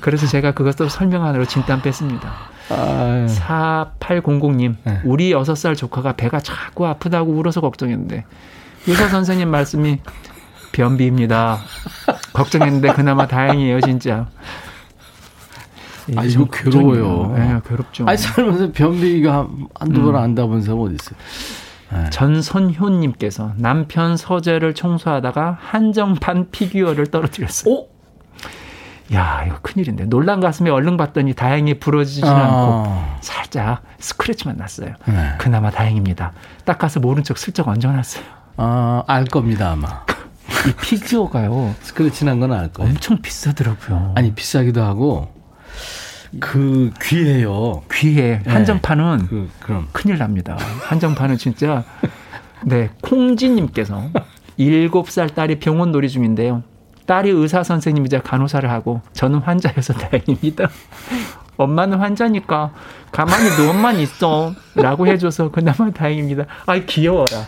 그래서 0.00 0.26
제가 0.26 0.52
그것도 0.52 0.88
설명하느라 0.88 1.44
진땀 1.44 1.82
뺐습니다. 1.82 2.32
아, 2.70 3.26
4800님, 3.28 4.76
네. 4.84 5.00
우리 5.04 5.32
6살 5.32 5.76
조카가 5.76 6.12
배가 6.12 6.40
자꾸 6.40 6.86
아프다고 6.86 7.32
울어서 7.32 7.60
걱정했는데 7.60 8.24
의사 8.86 9.08
선생님 9.08 9.48
말씀이 9.50 9.98
변비입니다. 10.70 11.58
걱정했는데 12.32 12.92
그나마 12.94 13.26
다행이에요, 13.26 13.80
진짜. 13.80 14.28
아, 16.16 16.24
이거 16.24 16.46
괴로워요. 16.46 17.34
네, 17.36 17.60
괴롭죠. 17.68 18.06
아니, 18.06 18.16
살면서 18.16 18.72
변비가 18.72 19.46
한두 19.78 20.02
번 20.02 20.14
음. 20.14 20.20
안다본 20.20 20.62
사람 20.62 20.80
어디 20.80 20.94
있어요? 20.94 21.16
네. 21.92 22.10
전선효님께서 22.10 23.52
남편 23.56 24.16
서재를 24.16 24.74
청소하다가 24.74 25.58
한정판 25.60 26.50
피규어를 26.50 27.08
떨어뜨렸어요. 27.10 27.72
오? 27.74 27.88
야, 29.12 29.44
이거 29.46 29.56
큰일인데. 29.60 30.06
놀란 30.06 30.40
가슴에 30.40 30.70
얼른 30.70 30.96
봤더니 30.96 31.34
다행히 31.34 31.78
부러지진 31.78 32.24
아. 32.24 32.44
않고 32.44 32.92
살짝 33.20 33.82
스크래치만 33.98 34.56
났어요. 34.56 34.94
네. 35.06 35.32
그나마 35.38 35.70
다행입니다. 35.70 36.32
닦아서 36.64 37.00
모른 37.00 37.22
척 37.22 37.36
슬쩍 37.36 37.68
얹어놨어요. 37.68 38.24
아, 38.56 39.02
알 39.06 39.24
겁니다, 39.24 39.70
아마. 39.72 40.04
이 40.66 40.72
피규어가요. 40.80 41.74
스크래치 41.80 42.24
난 42.24 42.38
건 42.40 42.52
알 42.52 42.68
거예요. 42.68 42.90
엄청 42.90 43.20
비싸더라고요. 43.20 44.12
아니, 44.14 44.32
비싸기도 44.32 44.82
하고 44.82 45.31
그 46.40 46.90
귀해요. 47.02 47.82
귀해. 47.92 48.40
네. 48.44 48.50
한정판은 48.50 49.26
그, 49.28 49.50
그럼 49.60 49.88
큰일 49.92 50.18
납니다. 50.18 50.56
한정판은 50.84 51.36
진짜 51.38 51.84
네 52.64 52.90
콩지님께서 53.02 54.10
일곱 54.56 55.10
살 55.10 55.28
딸이 55.28 55.58
병원 55.58 55.92
놀이 55.92 56.08
중인데요. 56.08 56.62
딸이 57.06 57.30
의사 57.30 57.62
선생님이자 57.62 58.22
간호사를 58.22 58.68
하고 58.70 59.02
저는 59.12 59.40
환자여서 59.40 59.94
다행입니다. 59.98 60.68
엄마는 61.56 61.98
환자니까 61.98 62.72
가만히 63.10 63.50
누워만 63.56 63.98
있어. 64.00 64.54
라고 64.74 65.06
해줘서 65.06 65.50
그나마 65.50 65.90
다행입니다. 65.90 66.46
아, 66.66 66.78
귀여워라. 66.78 67.46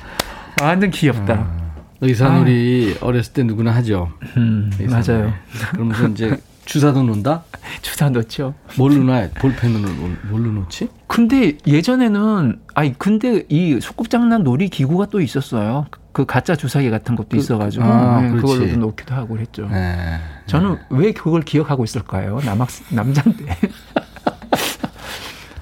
완전 0.62 0.90
귀엽다. 0.90 1.34
음, 1.34 1.70
의사놀이 2.00 2.96
아. 3.00 3.06
어렸을 3.06 3.32
때 3.32 3.42
누구나 3.42 3.70
하죠. 3.76 4.12
음, 4.36 4.70
맞아요. 4.88 5.32
그러면서 5.72 6.08
이제 6.08 6.36
주사도 6.64 7.02
놓는다? 7.02 7.44
주사 7.82 8.08
놓죠. 8.10 8.54
뭘로 8.76 9.02
놔? 9.04 9.28
볼펜으로 9.38 9.88
뭘로 10.28 10.52
놓지? 10.52 10.88
근데 11.06 11.58
예전에는 11.66 12.60
아니 12.74 12.98
근데 12.98 13.44
이 13.48 13.78
소꿉장난 13.80 14.42
놀이 14.42 14.68
기구가 14.68 15.06
또 15.06 15.20
있었어요. 15.20 15.86
그 16.12 16.24
가짜 16.24 16.54
주사기 16.54 16.90
같은 16.90 17.16
것도 17.16 17.30
그, 17.30 17.36
있어가지고 17.36 17.84
아, 17.84 18.20
네, 18.20 18.30
그걸로도 18.30 18.76
놓기도 18.76 19.14
하고 19.14 19.34
그랬죠. 19.34 19.68
네, 19.68 20.20
저는 20.46 20.74
네. 20.74 20.80
왜 20.90 21.12
그걸 21.12 21.42
기억하고 21.42 21.84
있을까요? 21.84 22.40
남학 22.44 22.68
남자인데. 22.90 23.58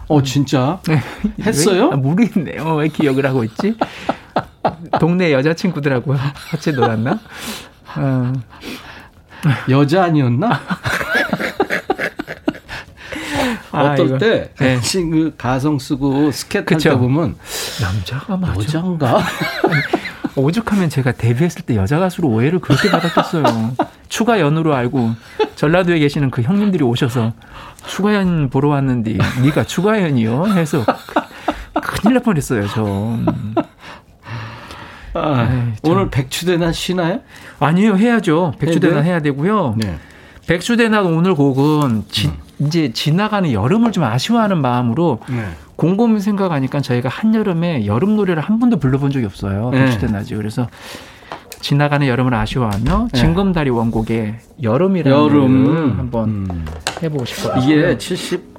어 0.08 0.22
진짜 0.22 0.78
네. 0.86 1.00
했어요? 1.40 1.86
왜, 1.88 1.92
아, 1.94 1.96
모르겠네요. 1.96 2.74
왜 2.74 2.88
기억을 2.88 3.24
하고 3.24 3.44
있지? 3.44 3.76
동네 5.00 5.32
여자친구들하고 5.32 6.14
같이 6.50 6.72
놀았나? 6.72 7.18
어. 7.96 8.32
여자 9.70 10.04
아니었나? 10.04 10.60
아, 13.72 13.92
어떨 13.92 14.06
이거. 14.06 14.18
때 14.18 14.50
네. 14.58 14.78
그 15.10 15.34
가성 15.38 15.78
쓰고 15.78 16.30
스케트 16.30 16.74
할때 16.74 16.94
보면 16.96 17.36
남자가 17.80 18.36
맞아. 18.36 18.54
여잔가? 18.60 19.22
오죽하면 20.36 20.88
제가 20.90 21.12
데뷔했을 21.12 21.62
때 21.62 21.76
여자 21.76 21.98
가수로 21.98 22.28
오해를 22.28 22.58
그렇게 22.58 22.90
받았겠어요. 22.90 23.74
추가연으로 24.08 24.74
알고 24.74 25.12
전라도에 25.56 25.98
계시는 25.98 26.30
그 26.30 26.42
형님들이 26.42 26.84
오셔서 26.84 27.32
추가연 27.86 28.50
보러 28.50 28.68
왔는데 28.68 29.16
네가 29.42 29.64
추가연이요? 29.64 30.48
해서 30.48 30.84
큰일 31.82 32.14
날 32.14 32.22
뻔했어요. 32.22 32.66
저. 32.68 33.18
아, 35.14 35.48
에이, 35.52 35.72
오늘 35.84 36.10
백추대낮 36.10 36.74
쉬나요? 36.74 37.20
아니요, 37.58 37.96
해야죠. 37.96 38.54
백추대낮 38.58 39.04
해야 39.04 39.20
되고요. 39.20 39.74
네. 39.78 39.96
백추대낮 40.46 41.04
오늘 41.06 41.34
곡은 41.34 42.04
지, 42.08 42.28
음. 42.28 42.32
이제 42.66 42.92
지나가는 42.92 43.50
여름을 43.52 43.92
좀 43.92 44.04
아쉬워하는 44.04 44.60
마음으로 44.60 45.20
네. 45.28 45.44
곰곰이 45.76 46.20
생각하니까 46.20 46.80
저희가 46.80 47.08
한여름에 47.08 47.86
여름 47.86 48.16
노래를 48.16 48.42
한 48.42 48.58
번도 48.58 48.78
불러본 48.78 49.10
적이 49.10 49.26
없어요. 49.26 49.70
네. 49.70 49.84
백추대낮이. 49.84 50.34
그래서 50.34 50.68
지나가는 51.60 52.06
여름을 52.06 52.34
아쉬워하며 52.34 53.08
네. 53.12 53.18
징검다리 53.20 53.70
원곡의 53.70 54.36
여름이라는 54.62 55.16
여름. 55.16 55.64
노래를 55.64 55.98
한번 55.98 56.28
음. 56.28 56.64
해보고 57.02 57.24
싶어요. 57.24 57.62
이게 57.62 57.96
70 57.98 58.52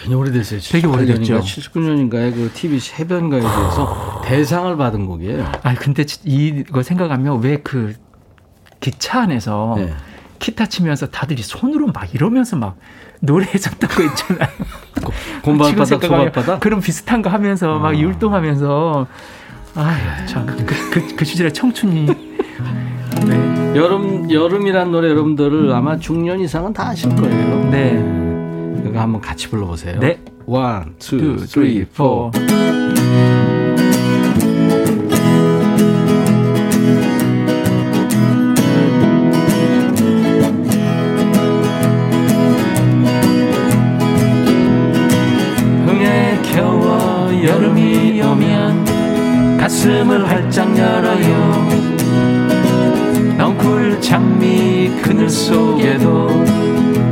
많이 0.00 0.14
오래됐어요. 0.14 0.60
되게 0.60 0.86
오래됐죠. 0.86 1.40
79년인가에 1.40 2.34
그 2.34 2.50
TV 2.54 2.78
해변가에 2.98 3.40
대해서 3.40 4.22
대상을 4.24 4.76
받은 4.76 5.06
곡이에요. 5.06 5.44
아 5.62 5.74
근데 5.74 6.04
이거 6.24 6.82
생각하면 6.82 7.42
왜 7.42 7.58
그 7.62 7.94
기차 8.80 9.22
안에서 9.22 9.74
네. 9.76 9.92
기타 10.38 10.66
치면서 10.66 11.06
다들 11.08 11.38
이 11.38 11.42
손으로 11.42 11.88
막 11.88 12.14
이러면서 12.14 12.56
막 12.56 12.76
노래해줬던 13.20 13.90
거 13.90 14.02
있잖아요. 14.04 14.48
곰발바닥, 15.42 16.02
소발바닥? 16.02 16.60
그런 16.60 16.80
비슷한 16.80 17.22
거 17.22 17.30
하면서 17.30 17.76
아. 17.76 17.78
막 17.80 17.98
율동하면서 17.98 19.06
아, 19.74 20.26
참, 20.26 20.46
그, 20.46 20.90
그, 20.90 21.16
그 21.16 21.24
시절의 21.24 21.52
청춘이. 21.52 22.06
네. 23.26 23.72
여름, 23.76 24.30
여름이란 24.30 24.90
노래 24.92 25.08
여러분들을 25.10 25.72
아마 25.72 25.98
중년 25.98 26.40
이상은 26.40 26.72
다 26.72 26.88
아실 26.88 27.14
거예요. 27.16 27.70
네. 27.70 28.27
이거 28.98 29.02
한번 29.04 29.20
같이 29.20 29.48
불러보세요. 29.48 30.00
네. 30.00 30.18
One, 30.44 30.96
two, 30.98 31.36
three, 31.46 31.82
four. 31.82 32.32
흥에 45.86 46.42
겨워 46.42 47.30
여름이 47.44 48.20
오면 48.20 49.58
가슴을 49.58 50.28
활짝 50.28 50.76
열어요 50.76 51.68
넝쿨 53.36 54.00
장미 54.00 54.90
그늘 55.02 55.30
속에도 55.30 56.28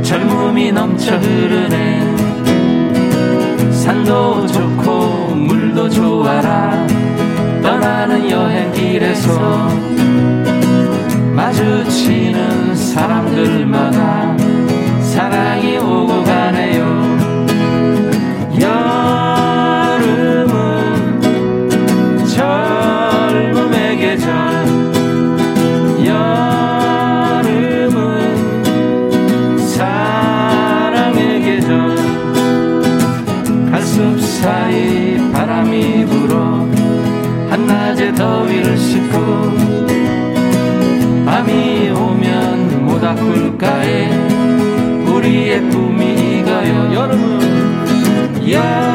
젊음이 0.07 0.71
넘쳐 0.71 1.17
흐르네. 1.17 2.15
산도 3.73 4.47
좋고 4.47 5.35
물도 5.35 5.89
좋아라. 5.89 6.87
떠나는 7.61 8.31
여행길에서 8.31 9.67
마주치는 11.35 12.73
사람들마다 12.73 14.37
바람이 35.57 36.05
불어 36.05 36.67
한낮의 37.49 38.13
더위를 38.13 38.77
싣고 38.77 39.17
밤이 41.25 41.89
오면 41.89 42.85
모닥불가에 42.85 44.07
우리의 45.07 45.67
꿈이 45.71 46.43
가요. 46.43 46.91
여러분 46.93 48.51
야! 48.51 48.86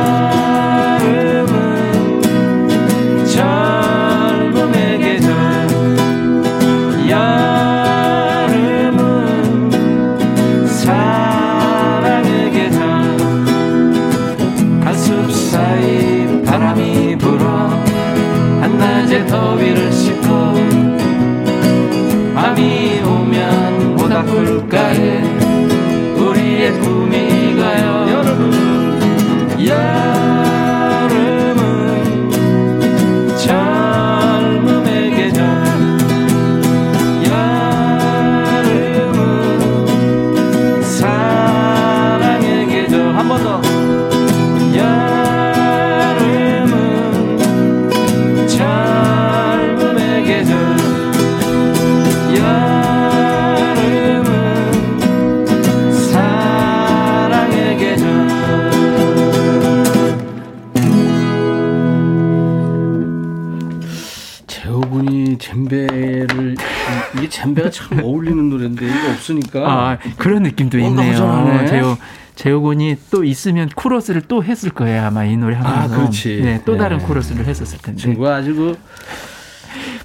없으니까 69.33 69.61
아 69.91 69.99
그런 70.19 70.43
느낌도 70.43 70.79
있네요. 70.79 71.65
재호 71.69 71.97
재호군이 72.35 72.97
또 73.11 73.25
있으면 73.25 73.69
코러스를 73.75 74.23
또 74.23 74.43
했을 74.43 74.71
거예요 74.71 75.03
아마 75.05 75.25
이 75.25 75.37
노래 75.37 75.57
하면서. 75.57 75.95
아 75.95 75.97
그렇지. 75.97 76.41
네, 76.43 76.63
또 76.65 76.77
다른 76.77 76.99
네. 76.99 77.05
코러스를 77.05 77.47
했었을 77.47 77.79
텐데. 77.79 78.01
친구가 78.01 78.37
아주 78.37 78.55
그 78.55 78.79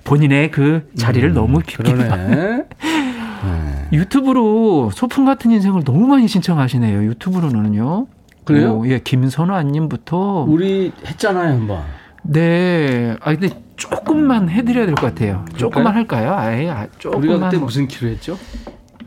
본인의 0.04 0.52
그 0.52 0.90
자리를 0.98 1.30
음, 1.30 1.34
너무 1.34 1.60
깊게 1.60 1.94
네. 1.94 2.66
유튜브로 3.94 4.92
소풍 4.94 5.24
같은 5.26 5.52
인생을 5.52 5.84
너무 5.84 6.08
많이 6.08 6.28
신청하시네요. 6.28 7.04
유튜브로는요. 7.06 8.08
그래요? 8.44 8.80
오, 8.80 8.88
예, 8.88 9.00
김선화님부터 9.00 10.46
우리 10.48 10.92
했잖아요 11.06 11.54
한번. 11.54 11.84
네. 12.24 13.16
아 13.22 13.34
근데 13.36 13.50
조금만 13.78 14.50
해드려야 14.50 14.86
될 14.86 14.96
것 14.96 15.08
같아요. 15.08 15.46
조금만 15.56 15.96
할까요? 15.96 16.34
아예 16.36 16.70
아, 16.70 16.88
조금만. 16.98 17.30
우리가 17.30 17.50
그때 17.50 17.62
무슨 17.64 17.88
키로 17.88 18.10
했죠? 18.10 18.38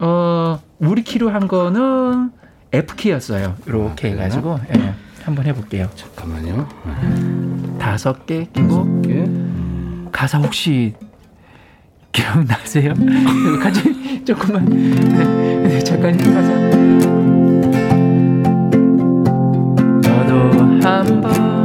어 0.01 0.61
우리 0.79 1.03
키로 1.03 1.29
한 1.31 1.47
거는 1.47 2.31
F 2.73 2.97
키였어요. 2.97 3.57
이렇게 3.67 4.09
아, 4.09 4.11
해가지고 4.13 4.61
예, 4.75 4.95
한번 5.25 5.47
해볼게요. 5.47 5.89
잠깐만요. 5.95 6.69
다섯 7.79 8.25
개 8.27 8.47
끼고 8.53 9.03
개. 9.03 9.27
가사 10.13 10.39
혹시 10.39 10.95
기억나세요? 12.13 12.95
같이 13.63 14.25
조금만 14.25 14.65
네, 14.67 15.69
네, 15.69 15.79
작가님 15.81 16.35
가사. 16.35 16.53
너도 20.09 20.87
한번 20.87 21.60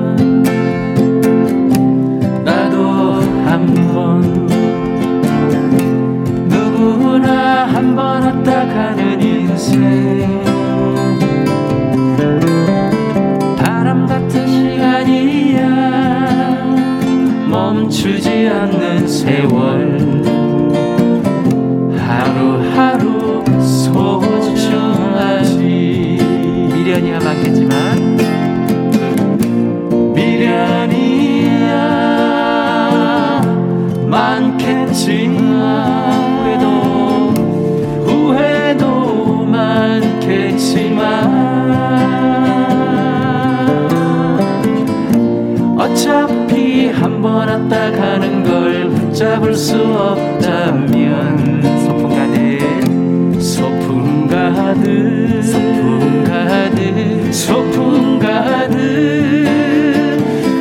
한번 47.25 47.47
왔다 47.47 47.91
가는 47.91 48.43
걸 48.43 48.87
붙잡을 48.89 49.55
수 49.55 49.75
없다면 49.83 51.63
소풍 51.83 52.09
가득 52.09 53.41
소풍 53.41 54.27
가득 54.27 55.43
소풍 55.43 56.23
가득 56.23 57.33
소풍 57.33 58.19
가득 58.19 58.75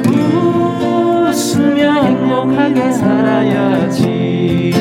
웃으며 0.08 2.02
행복하게 2.02 2.92
살아야지. 2.92 4.72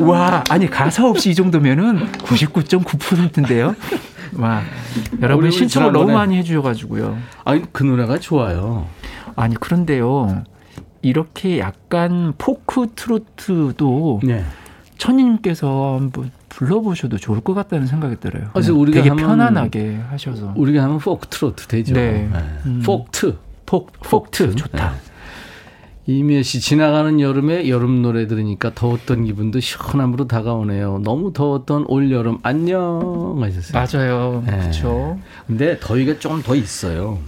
와 0.00 0.44
아니 0.50 0.68
가사 0.68 1.06
없이 1.06 1.30
이 1.30 1.34
정도면은 1.34 2.08
99.9%인데요? 2.18 3.74
와 4.36 4.60
여러분 5.24 5.50
신청을 5.50 5.92
너무 5.92 6.12
많이 6.12 6.36
해주셔가지고요. 6.38 7.16
아니 7.44 7.62
그 7.72 7.82
노래가 7.82 8.18
좋아요. 8.18 8.86
아니 9.36 9.54
그런데요 9.56 10.44
이렇게 11.02 11.58
약간 11.58 12.32
포크 12.38 12.88
트로트도 12.94 14.20
네. 14.24 14.44
천님께서 14.96 15.96
한번 15.98 16.30
불러보셔도 16.48 17.18
좋을 17.18 17.40
것 17.40 17.52
같다는 17.54 17.86
생각이 17.86 18.16
들어요. 18.20 18.48
그래서 18.52 18.74
우리가 18.74 19.02
되게 19.02 19.14
편안하게 19.14 20.00
하셔서 20.08 20.52
우리가 20.56 20.84
하면 20.84 20.98
포크 20.98 21.26
트로트 21.28 21.66
되죠. 21.66 21.94
네. 21.94 22.28
네. 22.32 22.40
음. 22.66 22.82
포크트, 22.84 23.36
폭 23.66 23.92
포크트 24.00 24.54
좋다. 24.54 24.92
네. 24.92 25.13
이미애 26.06 26.42
씨 26.42 26.60
지나가는 26.60 27.18
여름에 27.18 27.68
여름 27.68 28.02
노래 28.02 28.26
들으니까 28.26 28.74
더웠던 28.74 29.24
기분도 29.24 29.60
시원함으로 29.60 30.26
다가오네요. 30.28 31.00
너무 31.02 31.32
더웠던 31.32 31.86
올 31.88 32.10
여름 32.12 32.38
안녕 32.42 33.38
하셨어요. 33.42 33.72
맞아요. 33.72 34.42
네. 34.46 34.58
그렇죠. 34.58 35.18
근데 35.46 35.78
더위가 35.80 36.18
좀더 36.18 36.54
있어요. 36.56 37.18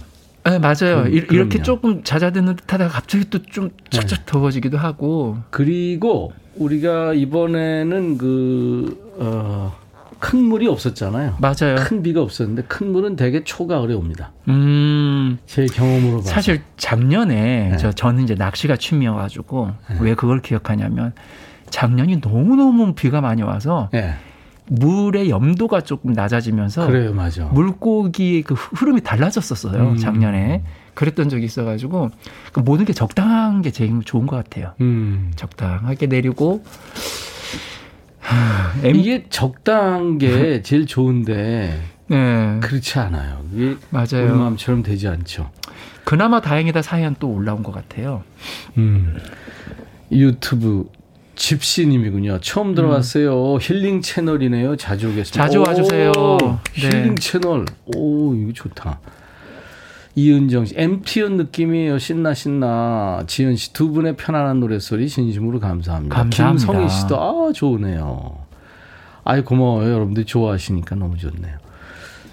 네, 0.45 0.59
맞아요. 0.59 1.03
그, 1.03 1.09
이렇게 1.09 1.61
조금 1.61 2.03
잦아드는 2.03 2.55
듯하다가 2.55 2.89
갑자기 2.91 3.29
또 3.29 3.39
좀 3.39 3.71
착착 3.89 4.19
네. 4.19 4.25
더워지기도 4.27 4.77
하고. 4.77 5.37
그리고 5.49 6.31
우리가 6.55 7.13
이번에는 7.13 8.17
그 8.17 9.15
어, 9.19 9.75
큰 10.19 10.39
물이 10.39 10.67
없었잖아요. 10.67 11.37
맞아요. 11.39 11.75
큰 11.77 12.01
비가 12.01 12.21
없었는데 12.21 12.63
큰 12.63 12.91
물은 12.91 13.15
대개 13.15 13.43
초가을에 13.43 13.93
옵니다. 13.93 14.31
음. 14.47 15.37
제 15.45 15.65
경험으로 15.65 16.17
봐서. 16.17 16.29
사실 16.29 16.61
작년에 16.77 17.69
네. 17.71 17.77
저 17.77 17.91
저는 17.91 18.23
이제 18.23 18.35
낚시가 18.35 18.77
취미여가지고 18.77 19.71
네. 19.91 19.97
왜 20.01 20.15
그걸 20.15 20.41
기억하냐면 20.41 21.13
작년이 21.69 22.21
너무 22.21 22.55
너무 22.55 22.93
비가 22.93 23.21
많이 23.21 23.41
와서 23.41 23.89
네. 23.91 24.15
물의 24.69 25.29
염도가 25.29 25.81
조금 25.81 26.13
낮아지면서 26.13 26.87
그래요, 26.87 27.13
맞아. 27.13 27.45
물고기의 27.45 28.41
그 28.41 28.53
흐름이 28.53 29.01
달라졌었어요. 29.01 29.91
음. 29.91 29.97
작년에 29.97 30.63
그랬던 30.93 31.29
적이 31.29 31.45
있어가지고 31.45 32.09
그 32.51 32.59
모든 32.59 32.83
게 32.83 32.91
적당한 32.91 33.61
게 33.61 33.71
제일 33.71 34.01
좋은 34.03 34.25
것 34.25 34.35
같아요. 34.35 34.73
음. 34.81 35.31
적당하게 35.35 36.07
내리고 36.07 36.63
이게 38.83 39.25
적당한 39.29 40.17
게 40.17 40.61
제일 40.61 40.85
좋은데 40.85 41.79
네. 42.07 42.59
그렇지 42.61 42.99
않아요. 42.99 43.43
이게 43.53 43.75
맞아요. 43.89 44.25
우리 44.25 44.31
마음처럼 44.37 44.83
되지 44.83 45.07
않죠. 45.07 45.49
그나마 46.03 46.41
다행이다 46.41 46.81
사연 46.81 47.15
또 47.19 47.29
올라온 47.29 47.63
것 47.63 47.71
같아요. 47.73 48.23
음. 48.77 49.17
유튜브 50.11 50.89
집시님이군요. 51.35 52.39
처음 52.41 52.75
들어왔어요. 52.75 53.55
음. 53.55 53.59
힐링 53.61 54.01
채널이네요. 54.01 54.75
자주 54.77 55.07
오겠습니다. 55.09 55.31
자주 55.43 55.61
와주세요. 55.61 56.11
네. 56.41 56.57
힐링 56.73 57.15
채널. 57.17 57.65
오, 57.95 58.33
이거 58.35 58.51
좋다. 58.53 58.99
이은정 60.21 60.65
씨, 60.65 60.73
MTN 60.75 61.37
느낌이에요. 61.37 61.99
신나 61.99 62.33
신나. 62.33 63.21
지은 63.27 63.55
씨 63.55 63.71
두 63.71 63.91
분의 63.91 64.15
편안한 64.17 64.59
노래소리 64.59 65.07
진심으로 65.09 65.59
감사합니다. 65.59 66.15
감사합니다. 66.15 66.65
김성희 66.73 66.89
씨도 66.89 67.21
아 67.21 67.51
좋으네요. 67.53 68.35
아이 69.23 69.41
고마워요. 69.41 69.93
여러분들 69.93 70.25
좋아하시니까 70.25 70.95
너무 70.95 71.17
좋네요. 71.17 71.57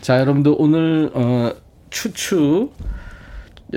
자, 0.01 0.19
여러분들 0.19 0.55
오늘 0.57 1.11
어, 1.13 1.53
추추 1.91 2.71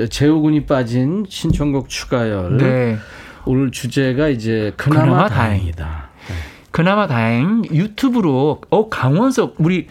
재호군이 0.09 0.65
빠진 0.67 1.25
신청곡 1.27 1.89
추가열. 1.89 2.57
네. 2.59 2.97
오늘 3.45 3.71
주제가 3.71 4.29
이제 4.29 4.71
그나마, 4.77 5.01
그나마 5.01 5.27
다행이다. 5.27 6.09
네. 6.29 6.33
그나마 6.71 7.07
다행 7.07 7.63
유튜브로 7.65 8.61
어 8.69 8.87
강원석 8.87 9.55
우리 9.57 9.87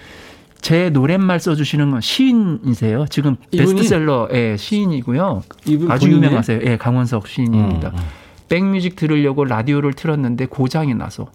제 0.60 0.90
노랫말 0.90 1.38
써주시는 1.40 1.90
건 1.90 2.00
시인이세요. 2.00 3.06
지금 3.08 3.36
베스트셀러의 3.50 4.58
시인이고요. 4.58 5.42
아주? 5.88 6.10
유명하세요. 6.10 6.60
예, 6.64 6.76
강원석 6.76 7.28
시인입니다. 7.28 7.88
음, 7.90 7.94
음. 7.94 8.25
백뮤직 8.48 8.96
들으려고 8.96 9.44
라디오를 9.44 9.92
틀었는데 9.92 10.46
고장이 10.46 10.94
나서 10.94 11.26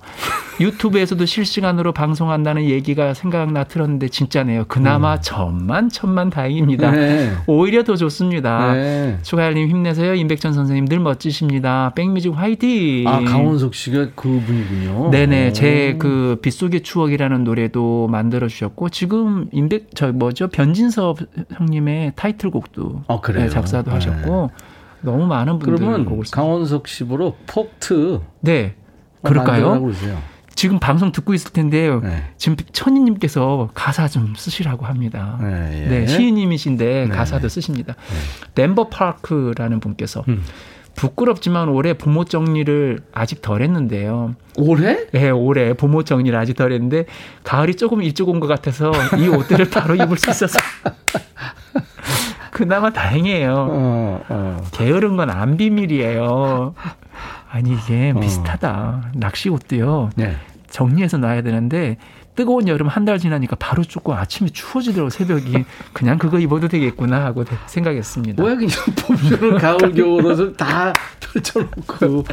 유튜브에서도 0.60 1.26
실시간으로 1.26 1.92
방송한다는 1.92 2.64
얘기가 2.64 3.14
생각나 3.14 3.64
틀었는데 3.64 4.10
진짜네요. 4.10 4.66
그나마 4.68 5.16
음. 5.16 5.20
천만 5.22 5.90
천만 5.90 6.30
다행입니다. 6.30 6.92
네. 6.92 7.32
오히려 7.48 7.84
더 7.84 7.96
좋습니다. 7.96 8.74
네. 8.74 9.18
추가열님 9.24 9.70
힘내세요. 9.70 10.14
임백천 10.16 10.54
선생님 10.54 10.86
늘 10.88 11.00
멋지십니다. 11.00 11.94
백뮤직 11.96 12.36
화이팅. 12.36 13.08
아 13.08 13.22
강원석 13.22 13.74
씨가 13.74 14.10
그분이군요. 14.16 15.10
네네 15.12 15.54
제 15.54 15.92
그 16.02 16.38
빗속의 16.42 16.82
추억이라는 16.82 17.44
노래도 17.44 18.08
만들어 18.08 18.48
주셨고 18.48 18.90
지금 18.90 19.48
임백 19.52 19.90
저 19.96 20.12
뭐죠 20.12 20.48
변진섭 20.48 21.18
형님의 21.52 22.14
타이틀곡도 22.16 23.04
아, 23.08 23.20
네, 23.34 23.50
작사도 23.50 23.90
네. 23.90 23.96
하셨고. 23.96 24.52
너무 25.02 25.26
많은 25.26 25.60
분들 25.60 25.78
그러면 25.86 26.06
강원석 26.32 26.88
씨보러 26.88 27.36
폭트 27.48 28.20
네 28.42 28.76
그럴까요? 29.24 29.92
지금 30.54 30.80
방송 30.80 31.12
듣고 31.12 31.34
있을 31.34 31.52
텐데 31.54 31.90
네. 32.04 32.24
지금 32.38 32.56
천희님께서 32.72 33.70
가사 33.74 34.08
좀 34.08 34.34
쓰시라고 34.36 34.86
합니다. 34.86 35.38
네, 35.42 35.84
예. 35.86 35.88
네 35.88 36.08
시인님이신데 36.08 37.06
네. 37.08 37.16
가사도 37.16 37.48
쓰십니다. 37.50 37.94
네. 37.96 38.52
덴버 38.56 38.90
파크라는 38.90 39.80
분께서 39.80 40.24
음. 40.28 40.44
부끄럽지만 40.94 41.70
올해 41.70 41.94
부모 41.94 42.26
정리를 42.26 43.00
아직 43.14 43.42
덜 43.42 43.62
했는데요. 43.64 44.36
올해? 44.58 45.08
네, 45.14 45.30
올해 45.30 45.74
부모 45.74 46.04
정리를 46.04 46.38
아직 46.38 46.56
덜 46.56 46.74
했는데 46.74 47.06
가을이 47.44 47.76
조금 47.76 48.04
일찍 48.04 48.28
온 48.28 48.40
것 48.42 48.48
같아서 48.48 48.92
이 49.18 49.28
옷들을 49.30 49.70
바로 49.70 49.96
입을 49.96 50.18
수 50.18 50.30
있어서 50.30 50.60
그나마 52.54 52.92
다행이에요. 52.92 53.54
어, 53.70 54.26
어. 54.30 54.64
게으른 54.72 55.18
건 55.18 55.30
안 55.30 55.58
비밀이에요. 55.58 56.74
아니 57.50 57.74
이게 57.74 58.14
어. 58.16 58.20
비슷하다. 58.20 59.12
낚시 59.16 59.50
옷도요. 59.50 60.10
네. 60.16 60.36
정리해서 60.70 61.18
놔야 61.18 61.42
되는데 61.42 61.98
뜨거운 62.36 62.68
여름 62.70 62.88
한 62.88 63.04
달 63.04 63.20
지나니까 63.20 63.58
바로 63.58 63.84
춥고 63.84 64.14
아침에 64.16 64.50
추워지더라고 64.50 65.10
새벽이 65.10 65.66
그냥 65.92 66.18
그거 66.18 66.40
입어도 66.40 66.70
되겠구나 66.70 67.26
하고 67.26 67.44
생각했습니다. 67.68 68.42
왜 68.44 68.56
그냥 68.56 68.72
봄, 69.06 69.58
가을, 69.58 69.92
겨울옷을 69.94 70.56
다 70.56 70.94
펼쳐놓고. 71.20 72.24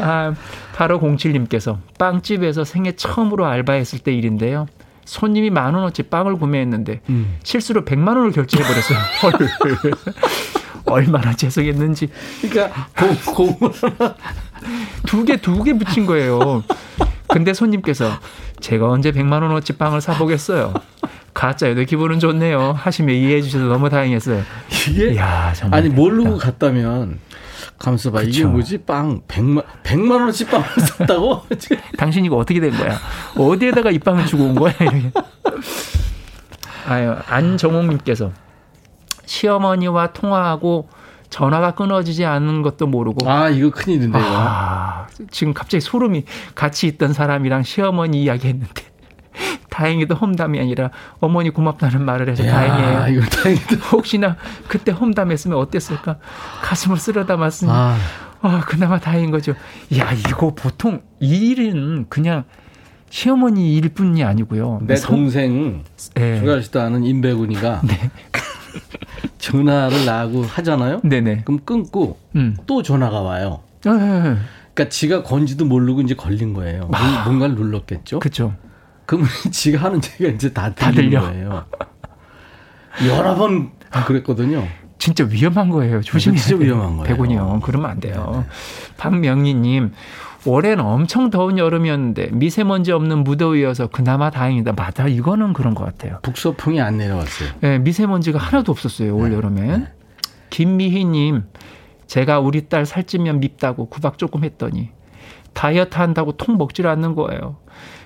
아, 0.00 0.34
바로 0.74 1.00
07님께서 1.00 1.78
빵집에서 1.98 2.64
생애 2.64 2.92
처음으로 2.92 3.46
알바했을 3.46 4.00
때 4.00 4.12
일인데요. 4.12 4.66
손님이 5.10 5.50
만 5.50 5.74
원어치 5.74 6.04
빵을 6.04 6.36
구매했는데 6.36 7.00
음. 7.08 7.36
실수로 7.42 7.84
100만 7.84 8.16
원을 8.16 8.30
결제해 8.30 8.62
버렸어요. 8.62 8.98
헐. 9.22 9.32
얼마나 10.86 11.34
죄송했는지. 11.34 12.08
그러니까 12.40 12.86
공을 13.34 13.72
두개 15.06 15.36
두 15.38 15.62
개 15.64 15.72
붙인 15.76 16.06
거예요. 16.06 16.62
근데 17.28 17.52
손님께서 17.54 18.10
제가 18.60 18.88
언제 18.88 19.10
100만 19.12 19.42
원어치 19.42 19.74
빵을 19.74 20.00
사 20.00 20.14
보겠어요. 20.16 20.72
가짜여도 21.34 21.84
기분은 21.84 22.18
좋네요. 22.20 22.72
하시며 22.76 23.12
이해해 23.12 23.42
주셔서 23.42 23.64
너무 23.64 23.88
다행했어요. 23.88 24.42
이게 24.88 25.16
야, 25.16 25.52
아니 25.70 25.88
모르고 25.88 26.38
갔다면 26.38 27.18
가면서 27.80 28.12
봐. 28.12 28.22
이게 28.22 28.44
뭐지? 28.44 28.78
빵 28.78 29.22
100만 29.26 29.64
100만 29.82 30.12
원어치 30.12 30.46
빵을 30.46 30.66
샀다고? 30.78 31.42
당신 31.98 32.24
이거 32.24 32.36
어떻게 32.36 32.60
된 32.60 32.70
거야? 32.76 32.96
어디에다가 33.36 33.90
이 33.90 33.98
빵을 33.98 34.26
주고 34.26 34.44
온 34.44 34.54
거야? 34.54 34.72
아유, 36.86 37.16
안정옥 37.26 37.86
님께서 37.86 38.30
시어머니와 39.24 40.12
통화하고 40.12 40.88
전화가 41.30 41.74
끊어지지 41.74 42.24
않는 42.24 42.62
것도 42.62 42.88
모르고 42.88 43.30
아 43.30 43.48
이거 43.48 43.70
큰일인데 43.70 44.18
요. 44.18 44.22
아, 44.26 45.06
지금 45.30 45.54
갑자기 45.54 45.80
소름이 45.80 46.24
같이 46.56 46.88
있던 46.88 47.12
사람이랑 47.12 47.62
시어머니 47.62 48.24
이야기했는데 48.24 48.82
다행히도 49.70 50.14
험담이 50.14 50.60
아니라 50.60 50.90
어머니 51.20 51.50
고맙다는 51.50 52.04
말을 52.04 52.28
해서 52.28 52.46
야, 52.46 52.52
다행이에요. 52.52 53.18
이거 53.18 53.26
다행이다. 53.30 53.76
혹시나 53.92 54.36
그때 54.68 54.92
험담했으면 54.92 55.56
어땠을까? 55.58 56.18
가슴을 56.62 56.96
쓸어 56.98 57.26
담았으니 57.26 57.70
아. 57.72 57.96
아, 58.42 58.60
그나마 58.66 58.98
다행인 58.98 59.30
거죠. 59.30 59.52
야, 59.98 60.12
이거 60.12 60.54
보통 60.54 61.02
이 61.20 61.50
일은 61.50 62.06
그냥 62.08 62.44
시어머니 63.10 63.74
일뿐이 63.76 64.24
아니고요. 64.24 64.80
내 64.82 64.94
동생 64.94 65.84
네. 66.14 66.38
주갈 66.40 66.62
씨도 66.62 66.80
아는 66.80 67.04
임배군이가 67.04 67.82
네. 67.86 68.10
전화를 69.38 70.04
나고 70.06 70.42
하잖아요. 70.44 71.00
네네. 71.02 71.42
그럼 71.44 71.60
끊고 71.64 72.18
음. 72.36 72.56
또 72.66 72.82
전화가 72.82 73.20
와요. 73.20 73.60
네. 73.84 73.90
그러니까 73.92 74.88
지가 74.88 75.22
건지도 75.22 75.64
모르고 75.64 76.02
이제 76.02 76.14
걸린 76.14 76.54
거예요. 76.54 76.88
아. 76.92 77.24
뭔가를 77.26 77.56
눌렀겠죠. 77.56 78.20
그렇죠. 78.20 78.54
그러면 79.10 79.28
지가 79.50 79.82
하는 79.82 80.00
얘기가 80.04 80.30
이제 80.30 80.52
다, 80.52 80.72
다 80.72 80.92
들려. 80.92 81.22
거예요. 81.22 81.64
여러 83.08 83.34
번 83.34 83.72
그랬거든요. 84.06 84.64
진짜 84.98 85.24
위험한 85.24 85.70
거예요. 85.70 86.00
조심해야 86.00 86.40
진짜 86.40 86.62
위험한 86.62 86.98
거예요. 86.98 87.02
백운이요. 87.04 87.60
그러면 87.64 87.90
안 87.90 87.98
돼요. 87.98 88.44
박명희님, 88.98 89.92
올해는 90.46 90.84
엄청 90.84 91.30
더운 91.30 91.58
여름이었는데 91.58 92.28
미세먼지 92.34 92.92
없는 92.92 93.24
무더위여서 93.24 93.88
그나마 93.88 94.30
다행이다. 94.30 94.74
맞아, 94.74 95.08
이거는 95.08 95.54
그런 95.54 95.74
것 95.74 95.84
같아요. 95.86 96.20
북서풍이 96.22 96.80
안 96.80 96.98
내려왔어요. 96.98 97.48
네, 97.62 97.78
미세먼지가 97.80 98.38
하나도 98.38 98.70
없었어요. 98.70 99.16
올 99.16 99.30
네. 99.30 99.36
여름엔. 99.36 99.80
네. 99.80 99.92
김미희님, 100.50 101.44
제가 102.06 102.38
우리 102.38 102.68
딸 102.68 102.86
살찌면 102.86 103.40
밉다고 103.40 103.88
구박 103.88 104.18
조금 104.18 104.44
했더니 104.44 104.90
다이어트 105.52 105.96
한다고 105.96 106.36
통 106.36 106.58
먹질 106.58 106.86
않는 106.86 107.16
거예요. 107.16 107.56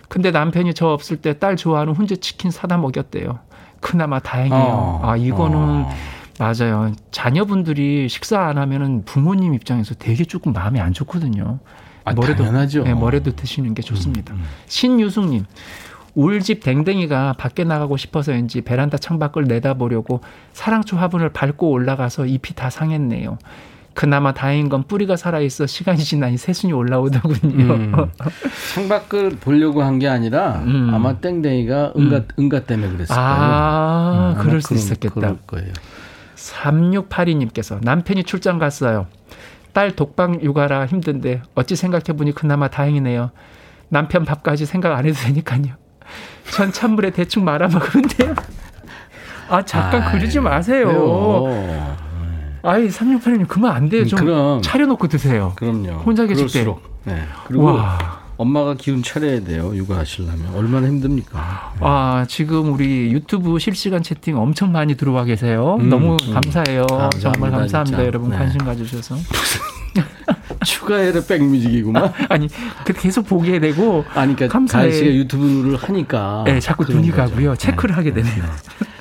근데 0.09 0.31
남편이 0.31 0.75
저 0.75 0.89
없을 0.89 1.17
때 1.19 1.35
딸 1.39 1.57
좋아하는 1.57 1.95
훈제 1.95 2.17
치킨 2.17 2.51
사다 2.51 2.79
먹였대요. 2.79 3.39
그나마 3.81 4.19
다행이에요. 4.21 4.63
어, 4.63 5.01
아 5.05 5.17
이거는 5.17 5.59
어. 5.59 5.91
맞아요. 6.39 6.93
자녀분들이 7.11 8.09
식사 8.09 8.41
안 8.41 8.59
하면은 8.59 9.05
부모님 9.05 9.55
입장에서 9.55 9.95
되게 9.95 10.25
조금 10.25 10.53
마음이 10.53 10.81
안 10.81 10.93
좋거든요. 10.93 11.59
아, 12.05 12.13
뭐래도, 12.13 12.45
당연하죠. 12.45 12.83
네, 12.85 12.93
뭐래도 12.95 13.35
드시는 13.35 13.73
게 13.75 13.83
좋습니다. 13.83 14.35
음, 14.35 14.39
음. 14.41 14.45
신유숙님. 14.67 15.45
울집 16.17 16.63
댕댕이가 16.63 17.35
밖에 17.39 17.65
나가고 17.65 17.97
싶어서인지 17.97 18.61
베란다 18.63 18.99
창밖을 18.99 19.45
내다보려고 19.45 20.21
사랑초 20.53 20.97
화분을 20.97 21.31
밟고 21.31 21.71
올라가서 21.71 22.27
잎이 22.27 22.55
다 22.55 22.71
상했네요. 22.71 23.39
그나마 23.95 24.32
다행인 24.34 24.68
건 24.68 24.82
뿌리가 24.82 25.16
살아있어 25.16 25.66
시간이 25.66 26.03
지나니 26.03 26.36
새순이 26.36 26.72
올라오더군요. 26.72 27.74
음. 27.74 27.92
창밖을 28.74 29.36
보려고 29.40 29.82
한 29.82 29.99
게 29.99 30.09
아니라 30.09 30.62
음. 30.66 30.90
아마 30.92 31.14
땡땡이가 31.18 31.92
응가, 31.97 32.16
음. 32.16 32.28
응가 32.38 32.61
때문에 32.64 32.92
그랬을 32.92 33.14
아, 33.16 34.34
거예요. 34.34 34.34
음, 34.36 34.45
그럴 34.45 34.61
수 34.61 34.74
있었겠다. 34.74 35.14
그럴 35.14 35.36
거예요. 35.47 35.72
3682님께서 36.36 37.78
남편이 37.82 38.24
출장 38.24 38.59
갔어요. 38.59 39.07
딸 39.72 39.92
독방 39.92 40.42
육아라 40.42 40.86
힘든데 40.86 41.42
어찌 41.55 41.76
생각해보니 41.76 42.32
그나마 42.32 42.68
다행이네요. 42.68 43.30
남편 43.88 44.24
밥까지 44.24 44.66
생각 44.66 44.97
안 44.97 45.07
해도 45.07 45.16
되니까요. 45.16 45.74
전 46.53 46.72
찬물에 46.72 47.11
대충 47.11 47.45
말아 47.45 47.68
먹으면 47.68 48.09
돼요. 48.09 48.34
아 49.49 49.62
잠깐 49.64 50.03
아이, 50.03 50.12
그러지 50.18 50.40
마세요. 50.40 50.88
왜요? 50.88 51.97
아이 52.65 52.89
3682님 52.89 53.47
그만 53.47 53.77
안 53.77 53.89
돼요. 53.89 54.07
좀 54.07 54.19
그럼, 54.19 54.62
차려놓고 54.62 55.07
드세요. 55.09 55.53
그럼요. 55.57 55.99
혼자 56.05 56.27
계실 56.27 56.49
때. 56.49 56.65
네. 57.05 57.23
그리고 57.47 57.65
와. 57.65 58.25
엄마가 58.37 58.75
기운 58.75 59.03
차려야 59.03 59.45
돼요. 59.45 59.71
육아하시려면 59.77 60.55
얼마나 60.57 60.89
힘듭니까? 60.89 61.75
아 61.79 62.25
지금 62.29 62.73
우리 62.73 63.12
유튜브 63.12 63.59
실시간 63.61 64.03
채팅 64.03 64.37
엄청 64.39 64.73
많이 64.73 64.97
들어와 64.97 65.25
계세요. 65.25 65.77
음, 65.79 65.89
너무 65.89 66.17
음. 66.21 66.35
감사해요. 66.35 66.87
음. 66.91 67.11
정말 67.21 67.53
감사합니다, 67.53 67.85
진짜. 67.85 68.05
여러분 68.07 68.31
네. 68.31 68.37
관심 68.37 68.65
가주셔서. 68.65 69.17
추가해라 70.65 71.21
백뮤직이구만. 71.29 72.12
아니 72.29 72.49
계속 72.97 73.27
보게 73.27 73.61
되고. 73.61 74.05
아니 74.15 74.35
그러니까 74.35 74.49
감사해. 74.49 74.91
씨가 74.91 75.11
유튜브를 75.12 75.77
하니까. 75.77 76.43
네, 76.47 76.59
자꾸 76.59 76.85
눈이 76.91 77.12
가고요. 77.12 77.55
체크를 77.55 77.95
네. 77.95 77.97
하게 77.97 78.15
되네요. 78.15 78.45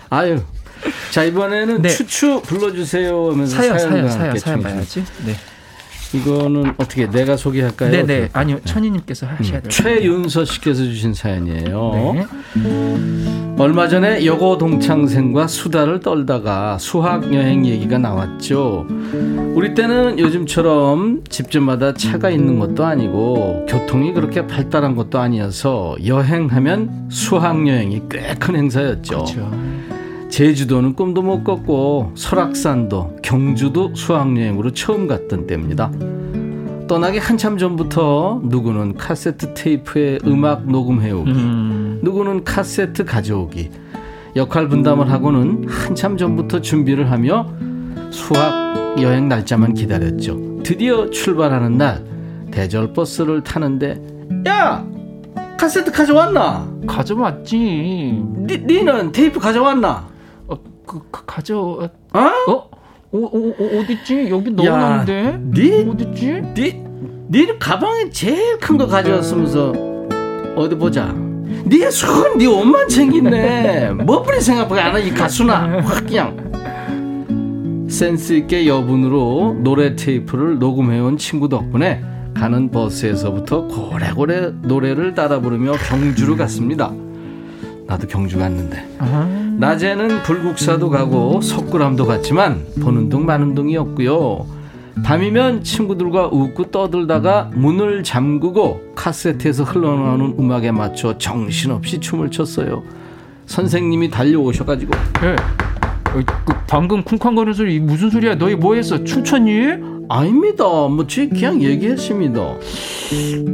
아유. 0.09 0.39
자 1.11 1.23
이번에는 1.23 1.81
네. 1.81 1.89
추추 1.89 2.41
불러주세요 2.43 3.31
하면서 3.31 3.55
사연 3.55 3.79
사연 3.79 4.09
사연 4.09 4.37
사연 4.37 4.59
봐야지. 4.61 5.03
네. 5.25 5.33
이거는 6.13 6.75
어떻게 6.77 7.09
내가 7.09 7.35
소개할까요? 7.35 7.89
네네 7.89 8.05
네. 8.05 8.29
아니요 8.33 8.59
천희님께서 8.65 9.25
하셔야 9.25 9.61
돼요. 9.61 9.69
최윤서 9.69 10.45
씨께서 10.45 10.83
주신 10.83 11.13
사연이에요. 11.15 12.13
네. 12.15 12.27
얼마 13.57 13.87
전에 13.87 14.23
여고 14.25 14.57
동창생과 14.59 15.47
수다를 15.47 15.99
떨다가 16.01 16.77
수학 16.79 17.33
여행 17.33 17.65
얘기가 17.65 17.97
나왔죠. 17.97 18.85
우리 19.55 19.73
때는 19.73 20.19
요즘처럼 20.19 21.23
집집마다 21.29 21.95
차가 21.95 22.29
있는 22.29 22.59
것도 22.59 22.83
아니고 22.85 23.65
교통이 23.67 24.13
그렇게 24.13 24.45
발달한 24.45 24.95
것도 24.95 25.17
아니어서 25.19 25.95
여행하면 26.05 27.07
수학 27.09 27.67
여행이 27.67 28.03
꽤 28.09 28.35
큰 28.39 28.55
행사였죠. 28.55 29.23
그렇죠. 29.23 29.51
제주도는 30.33 30.95
꿈도 30.95 31.21
못 31.21 31.43
꿨고 31.43 32.13
설악산도 32.15 33.17
경주도 33.21 33.93
수학여행으로 33.93 34.71
처음 34.71 35.05
갔던 35.05 35.45
때입니다. 35.45 35.91
떠나기 36.87 37.19
한참 37.19 37.55
전부터 37.55 38.41
누구는 38.45 38.95
카세트 38.95 39.53
테이프에 39.53 40.17
음악 40.25 40.65
녹음해 40.65 41.11
오기, 41.11 41.31
음. 41.31 41.99
누구는 42.01 42.45
카세트 42.45 43.05
가져오기, 43.05 43.69
역할 44.35 44.67
분담을 44.69 45.11
하고는 45.11 45.67
한참 45.69 46.17
전부터 46.17 46.61
준비를 46.61 47.11
하며 47.11 47.47
수학 48.09 48.99
여행 49.03 49.29
날짜만 49.29 49.75
기다렸죠. 49.75 50.63
드디어 50.63 51.11
출발하는 51.11 51.77
날 51.77 52.03
대절 52.49 52.91
버스를 52.93 53.43
타는데 53.43 54.01
야 54.47 54.83
카세트 55.59 55.91
가져왔나? 55.91 56.67
가져왔지. 56.87 57.55
니, 57.55 58.57
니는 58.65 59.11
테이프 59.11 59.39
가져왔나? 59.39 60.12
어, 60.83 60.85
그, 60.85 61.01
그 61.11 61.23
가져. 61.25 61.57
어? 62.13 62.19
어? 62.19 62.51
어, 62.51 63.17
어, 63.17 63.53
어 63.59 63.79
어딨지? 63.79 64.27
여기 64.29 64.51
넣어놨는데? 64.51 65.39
니? 65.53 65.89
어딨지? 65.89 66.41
니, 66.55 66.83
니는 67.29 67.59
가방에 67.59 68.09
제일 68.09 68.57
큰 68.59 68.77
거 68.77 68.87
가져왔으면서 68.87 69.71
어디 70.55 70.75
보자. 70.75 71.13
니가 71.65 71.89
손, 71.91 72.37
니 72.37 72.47
옷만 72.47 72.87
챙겼네. 72.89 73.91
뭐뿐이 74.05 74.41
생각보다 74.41 74.85
안 74.85 74.95
하니 74.95 75.11
가수나 75.13 75.79
확 75.81 76.05
그냥. 76.05 76.51
센스 77.89 78.33
있게 78.33 78.67
여분으로 78.67 79.57
노래 79.59 79.95
테이프를 79.95 80.57
녹음해온 80.57 81.17
친구 81.17 81.47
덕분에 81.47 82.03
가는 82.33 82.71
버스에서부터 82.71 83.67
고래고래 83.67 84.53
노래를 84.63 85.13
따라 85.13 85.39
부르며 85.39 85.73
경주로 85.87 86.35
갔습니다. 86.35 86.91
나도 87.93 88.07
경주 88.07 88.39
갔는데. 88.39 88.83
낮에는 89.59 90.23
불국사도 90.23 90.89
가고 90.89 91.41
석굴암도 91.41 92.07
갔지만 92.07 92.65
보는 92.81 93.09
둥 93.09 93.25
마는 93.27 93.53
둥이었고요. 93.53 94.45
밤이면 95.03 95.63
친구들과 95.63 96.27
웃고 96.31 96.71
떠들다가 96.71 97.51
문을 97.53 98.03
잠그고 98.03 98.81
카세트에서 98.95 99.63
흘러나오는 99.63 100.35
음악에 100.39 100.71
맞춰 100.71 101.17
정신없이 101.17 101.99
춤을 101.99 102.31
췄어요. 102.31 102.83
선생님이 103.45 104.09
달려오셔가지고 104.09 104.91
네. 105.21 105.35
그 106.45 106.53
방금 106.67 107.03
쿵쾅거리는 107.03 107.53
소리 107.53 107.79
무슨 107.79 108.09
소리야? 108.09 108.35
너희 108.35 108.55
뭐 108.55 108.75
했어? 108.75 109.03
춤췄니? 109.03 109.93
아닙니다. 110.09 110.63
뭐 110.63 111.05
제 111.07 111.27
그냥 111.27 111.61
얘기했습니다. 111.61 112.39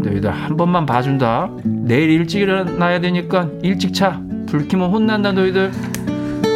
너희들 0.03 0.29
한 0.31 0.55
번만 0.57 0.85
봐준다. 0.85 1.49
내일 1.63 2.09
일찍 2.09 2.41
일어나야 2.41 2.99
되니까 3.01 3.49
일찍 3.63 3.93
차. 3.93 4.21
불 4.49 4.67
켜면 4.67 4.89
혼난다 4.89 5.31
너희들. 5.31 5.71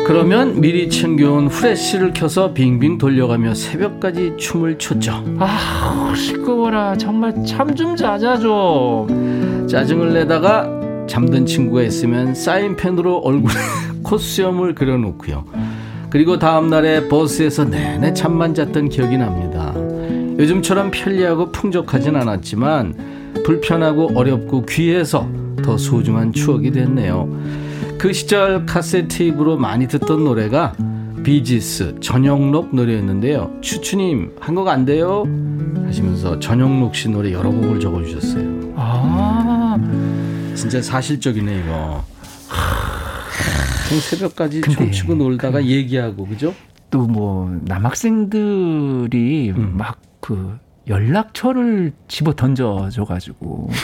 그러면 0.05 0.59
미리 0.59 0.89
챙겨온 0.89 1.47
후레쉬를 1.47 2.11
켜서 2.13 2.53
빙빙 2.53 2.97
돌려가며 2.97 3.53
새벽까지 3.53 4.33
춤을 4.37 4.77
췄죠. 4.77 5.23
아 5.39 6.13
시끄러워라. 6.15 6.97
정말 6.97 7.33
참좀 7.45 7.95
자자 7.95 8.37
좀. 8.37 9.67
짜증을 9.69 10.13
내다가 10.13 10.67
잠든 11.07 11.45
친구가 11.45 11.83
있으면 11.83 12.33
사인펜으로 12.35 13.19
얼굴에 13.19 13.53
콧수염을 14.03 14.75
그려놓고요. 14.75 15.45
그리고 16.09 16.37
다음날에 16.37 17.07
버스에서 17.07 17.63
내내 17.65 18.13
잠만 18.13 18.53
잤던 18.53 18.89
기억이 18.89 19.17
납니다. 19.17 19.73
요즘처럼 20.37 20.91
편리하고 20.91 21.51
풍족하진 21.51 22.15
않았지만 22.15 23.33
불편하고 23.45 24.11
어렵고 24.15 24.65
귀해서 24.65 25.27
더 25.63 25.77
소중한 25.77 26.33
추억이 26.33 26.71
됐네요. 26.71 27.29
그 28.03 28.11
시절 28.11 28.65
카세트 28.65 29.07
테이프로 29.17 29.55
많이 29.55 29.87
듣던 29.87 30.25
노래가 30.25 30.75
비지스 31.23 32.01
전영록 32.01 32.75
노래였는데요. 32.75 33.59
추추님 33.61 34.35
한곡 34.41 34.67
안 34.67 34.83
돼요? 34.83 35.23
하시면서 35.85 36.37
전영록 36.37 36.95
씨 36.95 37.07
노래 37.07 37.31
여러 37.31 37.49
곡을 37.49 37.79
적어주셨어요. 37.79 38.73
아 38.75 39.77
진짜 40.53 40.81
사실적이네 40.81 41.59
이거. 41.59 42.03
새벽까지 44.01 44.59
춤추고 44.59 45.15
놀다가 45.15 45.63
얘기하고 45.63 46.27
그죠? 46.27 46.53
또 46.91 47.07
뭐 47.07 47.57
남학생들이 47.63 49.51
음. 49.51 49.77
막그 49.77 50.59
연락처를 50.89 51.93
집어 52.09 52.33
던져줘 52.33 53.05
가지고 53.05 53.69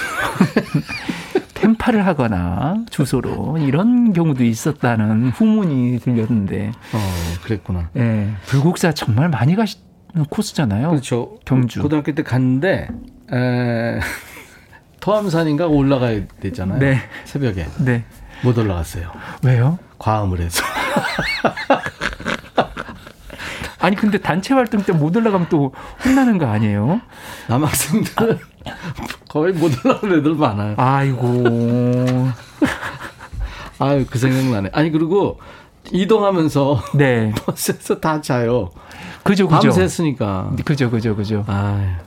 템파를 1.59 2.05
하거나 2.05 2.77
주소로 2.89 3.57
이런 3.57 4.13
경우도 4.13 4.43
있었다는 4.45 5.29
후문이 5.29 5.99
들렸는데. 5.99 6.71
어, 6.93 6.99
그랬구나. 7.43 7.89
예. 7.97 7.99
네, 7.99 8.33
불국사 8.45 8.93
정말 8.93 9.29
많이 9.29 9.55
가시는 9.55 10.25
코스잖아요. 10.29 10.89
그렇죠. 10.89 11.37
경주. 11.45 11.81
고등학교 11.81 12.13
때 12.13 12.23
갔는데 12.23 12.87
에... 13.33 13.99
토암산인가 15.01 15.67
올라가야 15.67 16.27
되잖아요. 16.41 16.79
네. 16.79 16.99
새벽에. 17.25 17.67
네. 17.79 18.03
못 18.43 18.57
올라갔어요. 18.57 19.11
왜요? 19.43 19.79
과음을 19.97 20.39
해서. 20.39 20.63
아니 23.79 23.95
근데 23.95 24.17
단체 24.17 24.53
활동 24.53 24.83
때 24.83 24.91
못 24.93 25.15
올라가면 25.15 25.47
또 25.49 25.73
혼나는 26.03 26.37
거 26.37 26.45
아니에요? 26.47 27.01
남학생들 27.47 28.39
아. 28.65 28.71
거의 29.29 29.53
못 29.53 29.71
올라오는 29.85 30.19
애들 30.19 30.35
많아요. 30.35 30.75
아이고. 30.77 31.43
아유 33.79 34.05
그 34.09 34.17
생각나네. 34.19 34.69
아니 34.73 34.91
그리고 34.91 35.39
이동하면서 35.91 36.83
네. 36.95 37.31
버스에서 37.45 37.99
다 37.99 38.19
자요. 38.21 38.69
그죠 39.23 39.47
그죠. 39.47 39.69
밤새으니까. 39.69 40.51
그죠 40.65 40.89
그죠 40.89 41.15
그죠. 41.15 41.45
아 41.47 41.97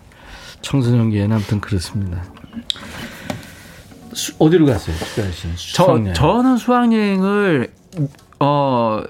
청소년기에는 0.61 1.35
아무튼 1.37 1.61
그렇습니다. 1.61 2.23
수, 4.13 4.35
어디로 4.39 4.67
갔어요? 4.67 4.95
수학여행. 5.57 6.13
저는 6.13 6.59
수학여행을 6.59 7.73
어 8.41 9.03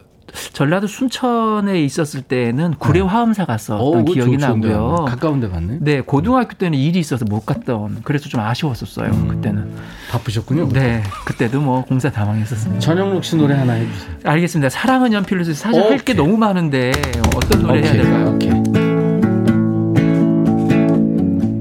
전라도 0.52 0.86
순천에 0.86 1.80
있었을 1.82 2.22
때는 2.22 2.74
구례 2.78 3.00
네. 3.00 3.06
화엄사 3.06 3.44
갔었던 3.44 3.80
오, 3.80 4.04
기억이 4.04 4.36
나고요. 4.38 5.04
가까운데 5.08 5.48
갔네. 5.48 5.78
네, 5.80 6.00
고등학교 6.00 6.54
때는 6.54 6.78
일이 6.78 6.98
있어서 6.98 7.24
못 7.28 7.44
갔던. 7.46 7.98
그래서 8.04 8.28
좀 8.28 8.40
아쉬웠었어요. 8.40 9.10
음, 9.10 9.28
그때는. 9.28 9.70
바쁘셨군요. 10.10 10.68
네, 10.70 11.02
그때도 11.24 11.60
뭐 11.60 11.84
공사 11.84 12.10
다 12.10 12.24
망했었습니다. 12.24 12.80
전영록 12.80 13.24
씨 13.24 13.36
노래 13.36 13.54
하나 13.54 13.74
해주세요. 13.74 14.10
알겠습니다. 14.24 14.68
사랑은 14.70 15.12
연필로 15.12 15.44
사실 15.44 15.82
할 15.82 16.02
게 16.02 16.14
너무 16.14 16.36
많은데 16.36 16.90
어떤 17.36 17.62
노래 17.62 17.78
오케이. 17.78 17.92
해야 17.92 18.02
될까요? 18.02 18.34
오케이. 18.34 18.62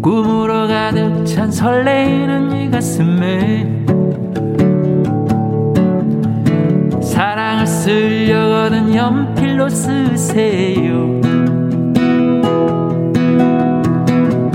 꿈으로 0.01 0.67
가득 0.67 1.25
찬 1.25 1.51
설레이는 1.51 2.51
이 2.67 2.71
가슴에 2.71 3.85
쓰려거든 7.81 8.95
연필로 8.95 9.67
쓰세요. 9.67 11.19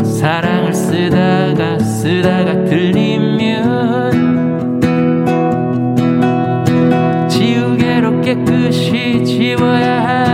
사랑을 0.04 0.72
쓰다가 0.72 1.76
쓰다가 1.80 2.64
들리면 2.66 4.10
지우개로 7.28 8.20
깨끗이 8.20 9.24
지워야 9.24 10.06
하 10.06 10.25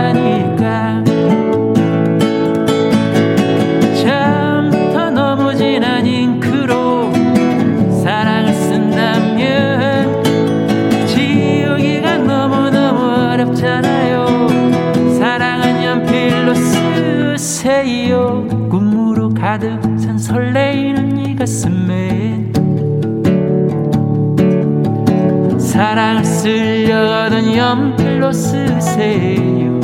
가슴에 21.43 22.39
사랑을 25.59 26.23
쓰려던 26.23 27.53
연필로 27.53 28.31
쓰세요. 28.31 29.81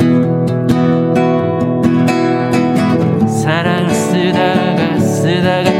사랑을 3.28 3.90
쓰다가 3.90 4.98
쓰다가 5.00 5.79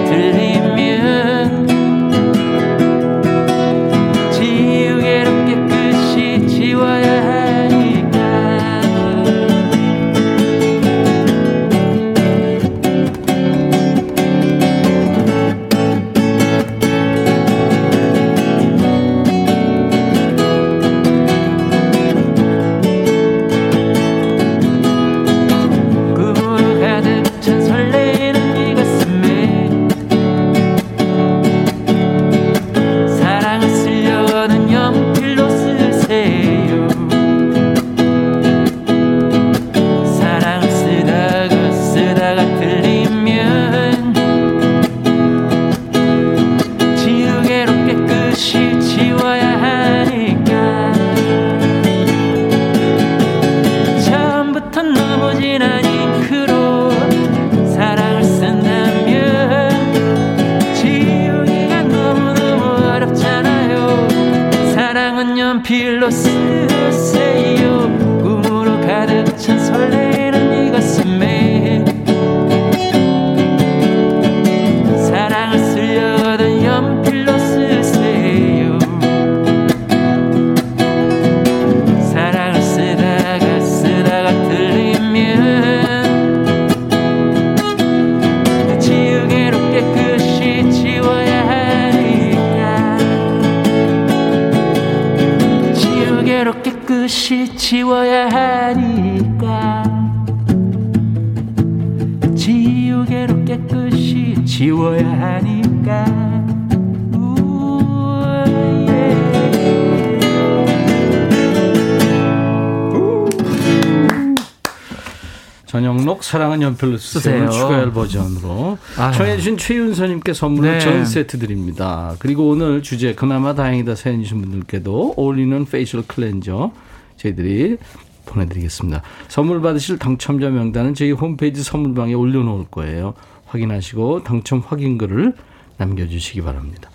사랑은 116.31 116.63
연필로 116.63 116.97
쓰세요. 116.97 117.51
쓰세요. 117.51 117.51
추가열 117.51 117.93
버전으로 117.93 118.79
아유. 118.97 119.13
청해주신 119.15 119.57
최윤서님께 119.57 120.33
선물로 120.33 120.71
네. 120.71 120.79
전 120.79 121.05
세트 121.05 121.41
드립니다. 121.41 122.15
그리고 122.21 122.49
오늘 122.49 122.83
주제 122.83 123.17
그나마 123.17 123.57
다행이다 123.57 123.97
사연 123.97 124.23
주신 124.23 124.41
분들께도 124.41 125.15
어울리는 125.17 125.65
facial 125.65 126.03
cleanser 126.07 126.71
저희들이 127.17 127.79
보내드리겠습니다. 128.27 129.03
선물 129.27 129.61
받으실 129.61 129.99
당첨자 129.99 130.51
명단은 130.51 130.95
저희 130.95 131.11
홈페이지 131.11 131.65
선물방에 131.65 132.15
올려놓을 132.15 132.67
거예요. 132.71 133.15
확인하시고 133.47 134.23
당첨 134.23 134.63
확인글을 134.65 135.35
남겨주시기 135.79 136.43
바랍니다. 136.43 136.90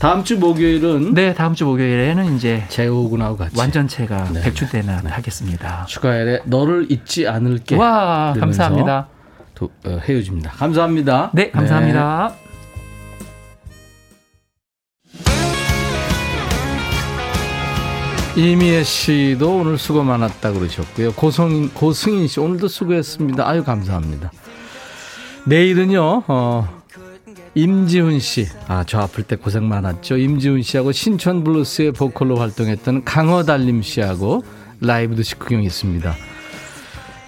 다음 0.00 0.24
주 0.24 0.38
목요일은 0.38 1.12
네, 1.12 1.34
다음 1.34 1.54
주 1.54 1.66
목요일에는 1.66 2.34
이제 2.34 2.64
재호군하고 2.70 3.36
같이 3.36 3.58
완전체가 3.58 4.30
네. 4.32 4.40
백주대낮 4.40 5.04
하겠습니다. 5.04 5.84
추가열의 5.84 6.40
너를 6.46 6.90
잊지 6.90 7.28
않을게 7.28 7.76
와, 7.76 8.32
감사합니다. 8.40 9.08
도, 9.54 9.70
어, 9.84 9.98
헤어집니다. 10.02 10.52
감사합니다. 10.52 11.32
네, 11.34 11.50
감사합니다. 11.50 12.32
이미애 18.36 18.82
씨도 18.82 19.54
오늘 19.58 19.76
수고 19.76 20.02
많았다 20.02 20.52
그러셨고요. 20.52 21.12
고성인, 21.12 21.74
고승인 21.74 22.26
씨 22.26 22.40
오늘도 22.40 22.68
수고했습니다. 22.68 23.46
아유 23.46 23.62
감사합니다. 23.64 24.32
내일은요. 25.44 26.22
어, 26.26 26.79
임지훈 27.54 28.20
씨. 28.20 28.46
아, 28.68 28.84
저 28.86 29.00
아플 29.00 29.24
때 29.24 29.36
고생 29.36 29.68
많았죠. 29.68 30.16
임지훈 30.16 30.62
씨하고 30.62 30.92
신촌 30.92 31.42
블루스의 31.44 31.92
보컬로 31.92 32.36
활동했던 32.36 33.04
강허달림 33.04 33.82
씨하고 33.82 34.44
라이브 34.80 35.16
도시 35.16 35.34
구경이 35.34 35.66
있습니다. 35.66 36.14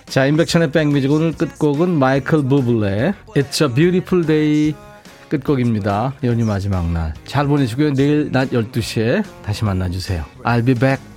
자, 0.06 0.26
임백천의 0.26 0.72
백뮤직 0.72 1.10
오늘 1.10 1.32
끝곡은 1.32 1.98
마이클 1.98 2.42
부블레 2.44 3.14
It's 3.34 3.62
a 3.66 3.74
Beautiful 3.74 4.26
Day 4.26 4.74
끝곡입니다. 5.28 6.12
연휴 6.24 6.44
마지막 6.44 6.90
날. 6.92 7.14
잘 7.24 7.46
보내시고요. 7.46 7.94
내일 7.94 8.30
낮 8.30 8.50
12시에 8.50 9.24
다시 9.42 9.64
만나주세요. 9.64 10.24
I'll 10.44 10.64
be 10.64 10.74
back. 10.74 11.11